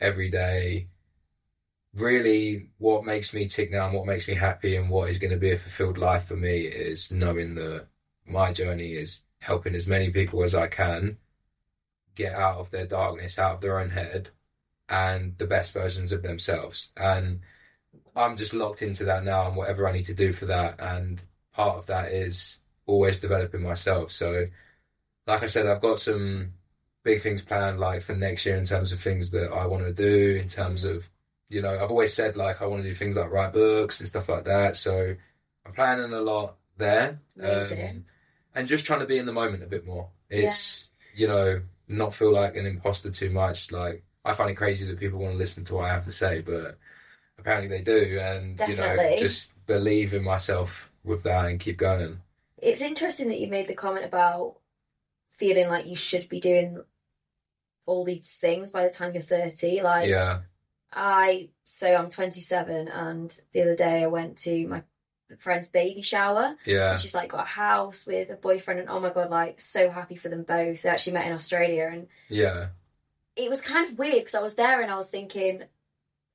every 0.00 0.30
day. 0.30 0.88
Really, 1.98 2.70
what 2.78 3.04
makes 3.04 3.34
me 3.34 3.48
tick 3.48 3.72
now 3.72 3.86
and 3.86 3.94
what 3.94 4.06
makes 4.06 4.28
me 4.28 4.34
happy 4.34 4.76
and 4.76 4.88
what 4.88 5.10
is 5.10 5.18
going 5.18 5.32
to 5.32 5.36
be 5.36 5.50
a 5.50 5.58
fulfilled 5.58 5.98
life 5.98 6.26
for 6.26 6.36
me 6.36 6.60
is 6.60 7.10
knowing 7.10 7.56
that 7.56 7.86
my 8.24 8.52
journey 8.52 8.92
is 8.92 9.22
helping 9.40 9.74
as 9.74 9.86
many 9.86 10.10
people 10.10 10.44
as 10.44 10.54
I 10.54 10.68
can 10.68 11.18
get 12.14 12.34
out 12.34 12.58
of 12.58 12.70
their 12.70 12.86
darkness, 12.86 13.38
out 13.38 13.56
of 13.56 13.60
their 13.60 13.80
own 13.80 13.90
head, 13.90 14.30
and 14.88 15.36
the 15.38 15.46
best 15.46 15.72
versions 15.74 16.12
of 16.12 16.22
themselves. 16.22 16.90
And 16.96 17.40
I'm 18.14 18.36
just 18.36 18.54
locked 18.54 18.82
into 18.82 19.04
that 19.04 19.24
now 19.24 19.48
and 19.48 19.56
whatever 19.56 19.88
I 19.88 19.92
need 19.92 20.06
to 20.06 20.14
do 20.14 20.32
for 20.32 20.46
that. 20.46 20.76
And 20.78 21.20
part 21.52 21.78
of 21.78 21.86
that 21.86 22.12
is 22.12 22.58
always 22.86 23.18
developing 23.18 23.62
myself. 23.62 24.12
So, 24.12 24.46
like 25.26 25.42
I 25.42 25.46
said, 25.46 25.66
I've 25.66 25.82
got 25.82 25.98
some 25.98 26.52
big 27.02 27.22
things 27.22 27.42
planned, 27.42 27.80
like 27.80 28.02
for 28.02 28.14
next 28.14 28.46
year, 28.46 28.56
in 28.56 28.64
terms 28.64 28.92
of 28.92 29.00
things 29.00 29.32
that 29.32 29.50
I 29.50 29.66
want 29.66 29.84
to 29.84 29.92
do, 29.92 30.38
in 30.40 30.48
terms 30.48 30.84
of, 30.84 31.08
you 31.48 31.62
know, 31.62 31.74
I've 31.74 31.90
always 31.90 32.14
said 32.14 32.36
like 32.36 32.60
I 32.62 32.66
want 32.66 32.82
to 32.82 32.88
do 32.88 32.94
things 32.94 33.16
like 33.16 33.30
write 33.30 33.52
books 33.52 34.00
and 34.00 34.08
stuff 34.08 34.28
like 34.28 34.44
that. 34.44 34.76
So, 34.76 35.14
I'm 35.66 35.72
planning 35.72 36.12
a 36.12 36.20
lot 36.20 36.56
there. 36.78 37.20
Um, 37.42 38.04
and 38.54 38.66
just 38.66 38.86
trying 38.86 39.00
to 39.00 39.06
be 39.06 39.18
in 39.18 39.26
the 39.26 39.32
moment 39.32 39.62
a 39.62 39.66
bit 39.66 39.86
more. 39.86 40.08
It's, 40.30 40.88
you 41.14 41.28
know, 41.28 41.60
not 41.86 42.14
feel 42.14 42.32
like 42.32 42.56
an 42.56 42.66
imposter 42.66 43.10
too 43.10 43.30
much. 43.30 43.70
Like, 43.70 44.02
I 44.24 44.32
find 44.32 44.50
it 44.50 44.56
crazy 44.56 44.86
that 44.86 44.98
people 44.98 45.18
want 45.18 45.32
to 45.32 45.38
listen 45.38 45.64
to 45.66 45.74
what 45.74 45.84
I 45.84 45.90
have 45.90 46.04
to 46.06 46.12
say, 46.12 46.40
but 46.40 46.78
apparently 47.38 47.68
they 47.68 47.82
do. 47.82 48.18
And, 48.20 48.60
you 48.66 48.76
know, 48.76 48.96
just 49.18 49.52
believe 49.66 50.14
in 50.14 50.24
myself 50.24 50.90
with 51.04 51.22
that 51.24 51.46
and 51.46 51.60
keep 51.60 51.76
going. 51.76 52.20
It's 52.56 52.80
interesting 52.80 53.28
that 53.28 53.40
you 53.40 53.48
made 53.48 53.68
the 53.68 53.74
comment 53.74 54.04
about 54.04 54.56
feeling 55.38 55.68
like 55.68 55.86
you 55.86 55.96
should 55.96 56.28
be 56.28 56.40
doing 56.40 56.82
all 57.86 58.04
these 58.04 58.36
things 58.36 58.72
by 58.72 58.84
the 58.84 58.90
time 58.90 59.14
you're 59.14 59.22
30. 59.22 59.82
Like, 59.82 60.08
yeah. 60.08 60.40
I, 60.92 61.50
so 61.64 61.94
I'm 61.94 62.08
27, 62.08 62.88
and 62.88 63.38
the 63.52 63.62
other 63.62 63.76
day 63.76 64.02
I 64.02 64.06
went 64.06 64.38
to 64.38 64.66
my 64.68 64.82
friend's 65.38 65.68
baby 65.68 66.00
shower. 66.00 66.56
Yeah. 66.64 66.96
She's 66.96 67.14
like 67.14 67.30
got 67.30 67.44
a 67.44 67.48
house 67.48 68.06
with 68.06 68.30
a 68.30 68.36
boyfriend, 68.36 68.80
and 68.80 68.88
oh 68.88 69.00
my 69.00 69.10
god, 69.10 69.30
like 69.30 69.60
so 69.60 69.90
happy 69.90 70.16
for 70.16 70.28
them 70.28 70.42
both. 70.44 70.82
They 70.82 70.88
actually 70.88 71.12
met 71.14 71.26
in 71.26 71.32
Australia, 71.32 71.90
and 71.92 72.08
Yeah. 72.28 72.68
it 73.36 73.50
was 73.50 73.60
kind 73.60 73.88
of 73.88 73.98
weird 73.98 74.20
because 74.20 74.34
I 74.34 74.40
was 74.42 74.56
there 74.56 74.80
and 74.80 74.90
I 74.90 74.96
was 74.96 75.10
thinking, 75.10 75.62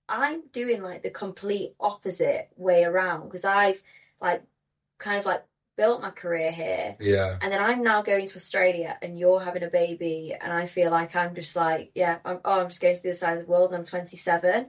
I'm 0.07 0.43
doing 0.51 0.83
like 0.83 1.01
the 1.01 1.09
complete 1.09 1.73
opposite 1.79 2.49
way 2.55 2.83
around 2.83 3.23
because 3.23 3.45
I've 3.45 3.81
like 4.21 4.43
kind 4.99 5.17
of 5.17 5.25
like 5.25 5.43
built 5.75 6.01
my 6.01 6.11
career 6.11 6.51
here. 6.51 6.95
Yeah. 6.99 7.37
And 7.41 7.51
then 7.51 7.61
I'm 7.61 7.83
now 7.83 8.01
going 8.01 8.27
to 8.27 8.35
Australia 8.35 8.97
and 9.01 9.17
you're 9.17 9.39
having 9.43 9.63
a 9.63 9.69
baby, 9.69 10.35
and 10.39 10.51
I 10.53 10.67
feel 10.67 10.91
like 10.91 11.15
I'm 11.15 11.35
just 11.35 11.55
like, 11.55 11.91
yeah, 11.95 12.19
I'm, 12.23 12.39
oh, 12.45 12.61
I'm 12.61 12.69
just 12.69 12.81
going 12.81 12.95
to 12.95 13.01
the 13.01 13.09
other 13.09 13.17
side 13.17 13.37
of 13.37 13.45
the 13.45 13.51
world 13.51 13.71
and 13.71 13.79
I'm 13.79 13.85
27. 13.85 14.67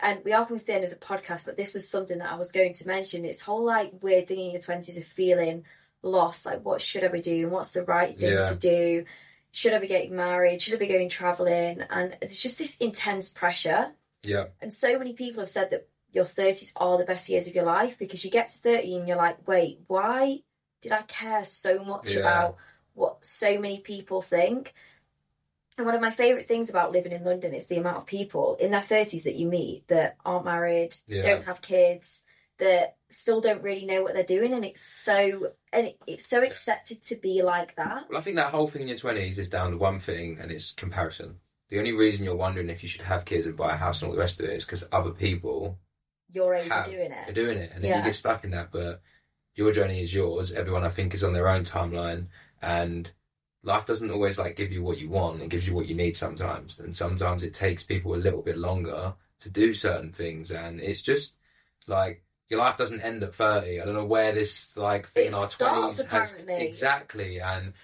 And 0.00 0.20
we 0.24 0.32
are 0.32 0.44
coming 0.44 0.60
to 0.60 0.66
the 0.66 0.74
end 0.74 0.84
of 0.84 0.90
the 0.90 0.96
podcast, 0.96 1.44
but 1.44 1.56
this 1.56 1.74
was 1.74 1.88
something 1.88 2.18
that 2.18 2.30
I 2.30 2.36
was 2.36 2.52
going 2.52 2.72
to 2.74 2.86
mention. 2.86 3.24
It's 3.24 3.40
whole 3.40 3.64
like 3.64 3.92
weird 4.00 4.28
thing 4.28 4.38
in 4.38 4.50
your 4.52 4.60
20s 4.60 4.96
of 4.96 5.04
feeling 5.04 5.64
lost. 6.02 6.46
Like, 6.46 6.64
what 6.64 6.80
should 6.80 7.02
I 7.04 7.08
be 7.08 7.20
doing? 7.20 7.50
What's 7.50 7.72
the 7.72 7.82
right 7.82 8.16
thing 8.16 8.32
Yeah. 8.32 8.48
to 8.48 8.54
do? 8.54 9.04
Should 9.50 9.74
I 9.74 9.78
be 9.78 9.88
getting 9.88 10.14
married? 10.14 10.62
Should 10.62 10.74
I 10.74 10.76
be 10.76 10.86
going 10.86 11.08
traveling? 11.08 11.82
And 11.90 12.16
it's 12.22 12.40
just 12.40 12.58
this 12.58 12.76
intense 12.76 13.28
pressure. 13.28 13.92
Yeah. 14.22 14.46
And 14.60 14.72
so 14.72 14.98
many 14.98 15.14
people 15.14 15.40
have 15.40 15.48
said 15.50 15.70
that 15.70 15.88
your 16.12 16.24
30s 16.24 16.72
are 16.76 16.98
the 16.98 17.04
best 17.04 17.28
years 17.28 17.48
of 17.48 17.54
your 17.54 17.64
life 17.64 17.98
because 17.98 18.24
you 18.24 18.30
get 18.30 18.48
to 18.48 18.58
30 18.58 18.96
and 18.96 19.08
you're 19.08 19.16
like, 19.16 19.46
wait, 19.46 19.80
why 19.86 20.40
did 20.80 20.92
I 20.92 21.02
care 21.02 21.44
so 21.44 21.84
much 21.84 22.14
Yeah. 22.14 22.20
about 22.20 22.56
what 22.94 23.24
so 23.24 23.58
many 23.58 23.80
people 23.80 24.22
think? 24.22 24.74
And 25.76 25.86
one 25.86 25.94
of 25.94 26.00
my 26.00 26.10
favourite 26.10 26.48
things 26.48 26.70
about 26.70 26.90
living 26.92 27.12
in 27.12 27.24
London 27.24 27.54
is 27.54 27.68
the 27.68 27.76
amount 27.76 27.98
of 27.98 28.06
people 28.06 28.56
in 28.56 28.72
their 28.72 28.80
30s 28.80 29.24
that 29.24 29.36
you 29.36 29.46
meet 29.46 29.86
that 29.88 30.16
aren't 30.24 30.44
married, 30.44 30.96
Yeah. 31.06 31.22
don't 31.22 31.44
have 31.44 31.60
kids, 31.60 32.24
that 32.58 32.96
still 33.08 33.40
don't 33.40 33.62
really 33.62 33.86
know 33.86 34.02
what 34.02 34.14
they're 34.14 34.24
doing. 34.24 34.52
And 34.52 34.64
it's 34.64 34.82
so, 34.82 35.52
and 35.72 35.94
it's 36.08 36.26
so 36.26 36.42
accepted 36.42 37.02
to 37.04 37.16
be 37.16 37.42
like 37.42 37.76
that. 37.76 38.08
Well, 38.08 38.18
I 38.18 38.22
think 38.22 38.36
that 38.36 38.50
whole 38.50 38.66
thing 38.66 38.82
in 38.82 38.88
your 38.88 38.96
20s 38.96 39.38
is 39.38 39.48
down 39.48 39.70
to 39.70 39.76
one 39.76 40.00
thing, 40.00 40.38
and 40.40 40.50
it's 40.50 40.72
comparison. 40.72 41.36
the 41.68 41.78
only 41.78 41.92
reason 41.92 42.24
you're 42.24 42.34
wondering 42.34 42.70
if 42.70 42.82
you 42.82 42.88
should 42.88 43.02
have 43.02 43.24
kids 43.26 43.46
and 43.46 43.56
buy 43.56 43.74
a 43.74 43.76
house 43.76 44.00
and 44.00 44.08
all 44.08 44.14
the 44.14 44.20
rest 44.20 44.40
of 44.40 44.46
it 44.46 44.54
is 44.56 44.64
because 44.64 44.82
other 44.90 45.10
people 45.10 45.78
Your 46.30 46.54
age 46.54 46.70
are 46.70 46.84
doing 46.84 47.12
are 47.12 47.28
it. 47.28 47.34
doing 47.34 47.58
it, 47.58 47.70
and 47.74 47.82
then 47.82 47.90
Yeah. 47.90 47.98
you 47.98 48.04
get 48.04 48.16
stuck 48.16 48.44
in 48.44 48.50
that. 48.50 48.70
But 48.70 49.00
your 49.54 49.72
journey 49.72 50.02
is 50.02 50.12
yours. 50.14 50.52
Everyone, 50.52 50.84
I 50.84 50.90
think, 50.90 51.14
is 51.14 51.24
on 51.24 51.32
their 51.32 51.48
own 51.48 51.64
timeline, 51.64 52.26
and 52.62 53.10
life 53.62 53.86
doesn't 53.86 54.10
always 54.10 54.38
like 54.38 54.56
give 54.56 54.70
you 54.72 54.82
what 54.82 54.98
you 54.98 55.08
want. 55.08 55.42
It 55.42 55.48
gives 55.48 55.66
you 55.66 55.74
what 55.74 55.86
you 55.86 55.94
need 55.94 56.16
sometimes, 56.16 56.78
and 56.78 56.94
sometimes 56.94 57.42
it 57.42 57.54
takes 57.54 57.82
people 57.82 58.14
a 58.14 58.16
little 58.16 58.42
bit 58.42 58.58
longer 58.58 59.14
to 59.40 59.50
do 59.50 59.72
certain 59.74 60.12
things, 60.12 60.50
and 60.50 60.80
it's 60.80 61.02
just 61.02 61.36
like. 61.86 62.22
Your 62.50 62.60
life 62.60 62.78
doesn't 62.78 63.02
end 63.02 63.22
at 63.22 63.34
thirty. 63.34 63.78
I 63.78 63.84
don't 63.84 63.92
know 63.92 64.06
where 64.06 64.32
this 64.32 64.74
like 64.74 65.06
thing 65.10 65.26
It 65.26 65.28
in 65.28 65.34
our 65.34 65.46
twenties 65.48 65.98
has 65.98 66.32
apparently. 66.32 66.66
exactly, 66.66 67.40
and 67.40 67.74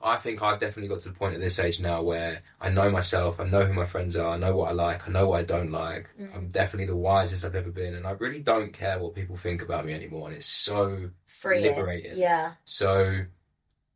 I 0.00 0.16
think 0.16 0.42
I've 0.42 0.60
definitely 0.60 0.88
got 0.88 1.00
to 1.00 1.08
the 1.08 1.14
point 1.14 1.34
at 1.34 1.40
this 1.40 1.58
age 1.58 1.80
now 1.80 2.02
where 2.02 2.42
I 2.60 2.70
know 2.70 2.90
myself, 2.90 3.40
I 3.40 3.44
know 3.44 3.64
who 3.64 3.72
my 3.72 3.84
friends 3.84 4.16
are, 4.16 4.34
I 4.34 4.38
know 4.38 4.56
what 4.56 4.70
I 4.70 4.72
like, 4.72 5.08
I 5.08 5.12
know 5.12 5.28
what 5.28 5.40
I 5.40 5.42
don't 5.42 5.72
like. 5.72 6.08
Mm. 6.20 6.36
I'm 6.36 6.48
definitely 6.48 6.86
the 6.86 6.96
wisest 6.96 7.44
I've 7.44 7.56
ever 7.56 7.70
been, 7.70 7.94
and 7.94 8.06
I 8.06 8.12
really 8.12 8.40
don't 8.40 8.72
care 8.72 8.98
what 9.00 9.14
people 9.14 9.36
think 9.36 9.60
about 9.60 9.84
me 9.84 9.92
anymore. 9.92 10.28
And 10.28 10.36
it's 10.36 10.46
so 10.46 11.10
Free. 11.26 11.62
liberating. 11.62 12.16
Yeah. 12.16 12.52
So 12.64 13.24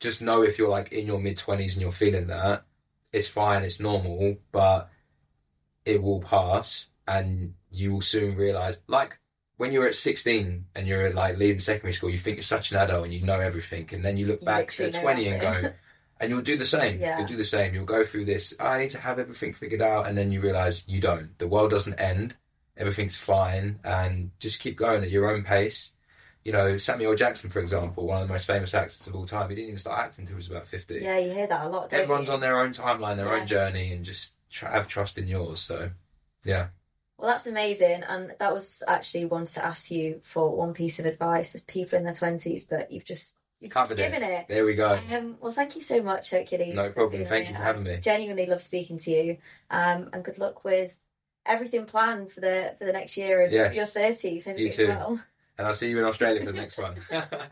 just 0.01 0.23
know 0.23 0.43
if 0.43 0.59
you're 0.59 0.69
like 0.69 0.93
in 0.93 1.07
your 1.07 1.21
mid 1.21 1.39
20s 1.39 1.73
and 1.73 1.81
you're 1.81 1.93
feeling 1.93 2.27
that, 2.27 2.65
it's 3.13 3.29
fine, 3.29 3.63
it's 3.63 3.79
normal, 3.79 4.39
but 4.51 4.91
it 5.85 6.03
will 6.03 6.21
pass, 6.21 6.87
and 7.07 7.55
you 7.71 7.93
will 7.93 8.01
soon 8.01 8.37
realize, 8.37 8.79
like, 8.89 9.19
when 9.57 9.71
you're 9.71 9.87
at 9.87 9.95
16 9.95 10.65
and 10.75 10.87
you're 10.89 11.13
like 11.13 11.39
leaving 11.39 11.61
secondary 11.61 11.93
school, 11.93 12.11
you 12.11 12.19
think 12.19 12.37
you're 12.37 12.43
such 12.43 12.73
an 12.73 12.79
adult 12.79 13.05
and 13.05 13.15
you 13.15 13.23
know 13.23 13.39
everything, 13.39 13.89
and 13.93 14.05
then 14.05 14.17
you 14.17 14.27
look 14.27 14.45
back 14.45 14.77
literally 14.79 14.89
at 14.89 14.95
know 14.95 15.03
20 15.03 15.29
and 15.29 15.41
go, 15.41 15.73
and 16.23 16.31
you'll 16.31 16.41
do 16.41 16.57
the 16.57 16.65
same. 16.65 16.99
Yeah. 17.01 17.19
You'll 17.19 17.27
do 17.29 17.37
the 17.37 17.45
same. 17.45 17.75
You'll 17.75 17.85
go 17.85 18.05
through 18.05 18.25
this. 18.25 18.55
"Oh, 18.59 18.65
I 18.67 18.79
need 18.81 18.91
to 18.91 18.99
have 18.99 19.19
everything 19.19 19.53
figured 19.53 19.83
out, 19.83 20.07
and 20.07 20.17
then 20.17 20.33
you 20.33 20.41
realize 20.41 20.85
you 20.87 21.01
don't. 21.01 21.39
The 21.39 21.47
world 21.49 21.71
doesn't 21.71 22.01
end. 22.01 22.35
Everything's 22.77 23.17
fine, 23.17 23.79
and 23.85 24.31
just 24.39 24.61
keep 24.61 24.77
going 24.79 25.03
at 25.03 25.11
your 25.11 25.31
own 25.31 25.43
pace. 25.45 25.93
You 26.45 26.53
know, 26.53 26.77
Samuel 26.79 27.15
Jackson, 27.15 27.51
for 27.51 27.61
example, 27.61 28.07
one 28.07 28.23
of 28.23 28.27
the 28.27 28.33
most 28.33 28.47
famous 28.47 28.73
actors 28.75 29.07
of 29.07 29.15
all 29.15 29.27
time. 29.27 29.49
He 29.51 29.55
didn't 29.57 29.69
even 29.69 29.79
start 29.79 29.99
acting 30.01 30.23
until 30.23 30.37
he 30.37 30.39
was 30.39 30.51
about 30.51 30.67
fifty. 30.67 31.01
Yeah, 31.01 31.19
you 31.19 31.31
hear 31.33 31.47
that 31.47 31.67
a 31.67 31.69
lot, 31.69 31.91
don't 31.91 32.01
Everyone's 32.01 32.29
you? 32.29 32.33
on 32.35 32.41
their 32.41 32.59
own 32.61 32.73
timeline, 32.73 33.17
their 33.17 33.27
Yeah. 33.27 33.41
own 33.43 33.47
journey, 33.47 33.93
and 33.93 34.05
just 34.05 34.33
tr- 34.51 34.67
have 34.67 34.89
trust 34.89 35.19
in 35.19 35.27
yours. 35.27 35.61
So, 35.61 35.91
yeah, 36.45 36.69
Well, 37.19 37.31
that's 37.31 37.47
amazing, 37.47 38.03
and 38.03 38.35
that 38.41 38.53
was 38.53 38.83
actually 38.89 39.27
wanted 39.27 39.55
to 39.55 39.65
ask 39.65 39.91
you 39.93 40.21
for 40.25 40.57
one 40.57 40.75
piece 40.75 40.99
of 40.99 41.07
advice 41.07 41.53
for 41.53 41.61
people 41.61 41.97
in 41.99 42.05
their 42.05 42.15
twenties, 42.15 42.65
but 42.65 42.91
you've 42.91 43.05
just 43.05 43.39
you've 43.63 43.71
Covered 43.73 43.97
just 43.97 44.11
given 44.11 44.23
it. 44.23 44.47
there 44.49 44.65
we 44.67 44.75
go. 44.75 44.99
Um, 45.13 45.37
well, 45.41 45.53
thank 45.53 45.75
you 45.77 45.81
so 45.83 46.03
much, 46.03 46.31
Hercules. 46.31 46.75
No 46.75 46.91
problem. 46.91 47.25
Thank 47.25 47.47
here. 47.47 47.53
you 47.53 47.59
for 47.59 47.65
having 47.65 47.87
I 47.89 47.91
me. 47.93 48.01
Genuinely 48.01 48.47
love 48.47 48.61
speaking 48.61 48.99
to 48.99 49.11
you, 49.11 49.37
um, 49.71 50.11
and 50.13 50.25
good 50.25 50.39
luck 50.39 50.65
with 50.65 50.95
everything 51.47 51.87
planned 51.87 52.31
for 52.33 52.41
the 52.41 52.75
for 52.79 52.85
the 52.85 52.93
next 52.93 53.17
year 53.17 53.43
and 53.43 53.53
Yes. 53.53 53.75
your 53.77 53.87
thirties. 53.87 54.47
You 54.47 54.71
too. 54.71 54.89
well. 54.89 55.21
And 55.59 55.67
I'll 55.67 55.75
see 55.75 55.91
you 55.91 55.99
in 55.99 56.05
Australia 56.05 56.41
for 56.41 56.51
the 56.53 56.61
next 56.61 56.79
one. 56.79 56.97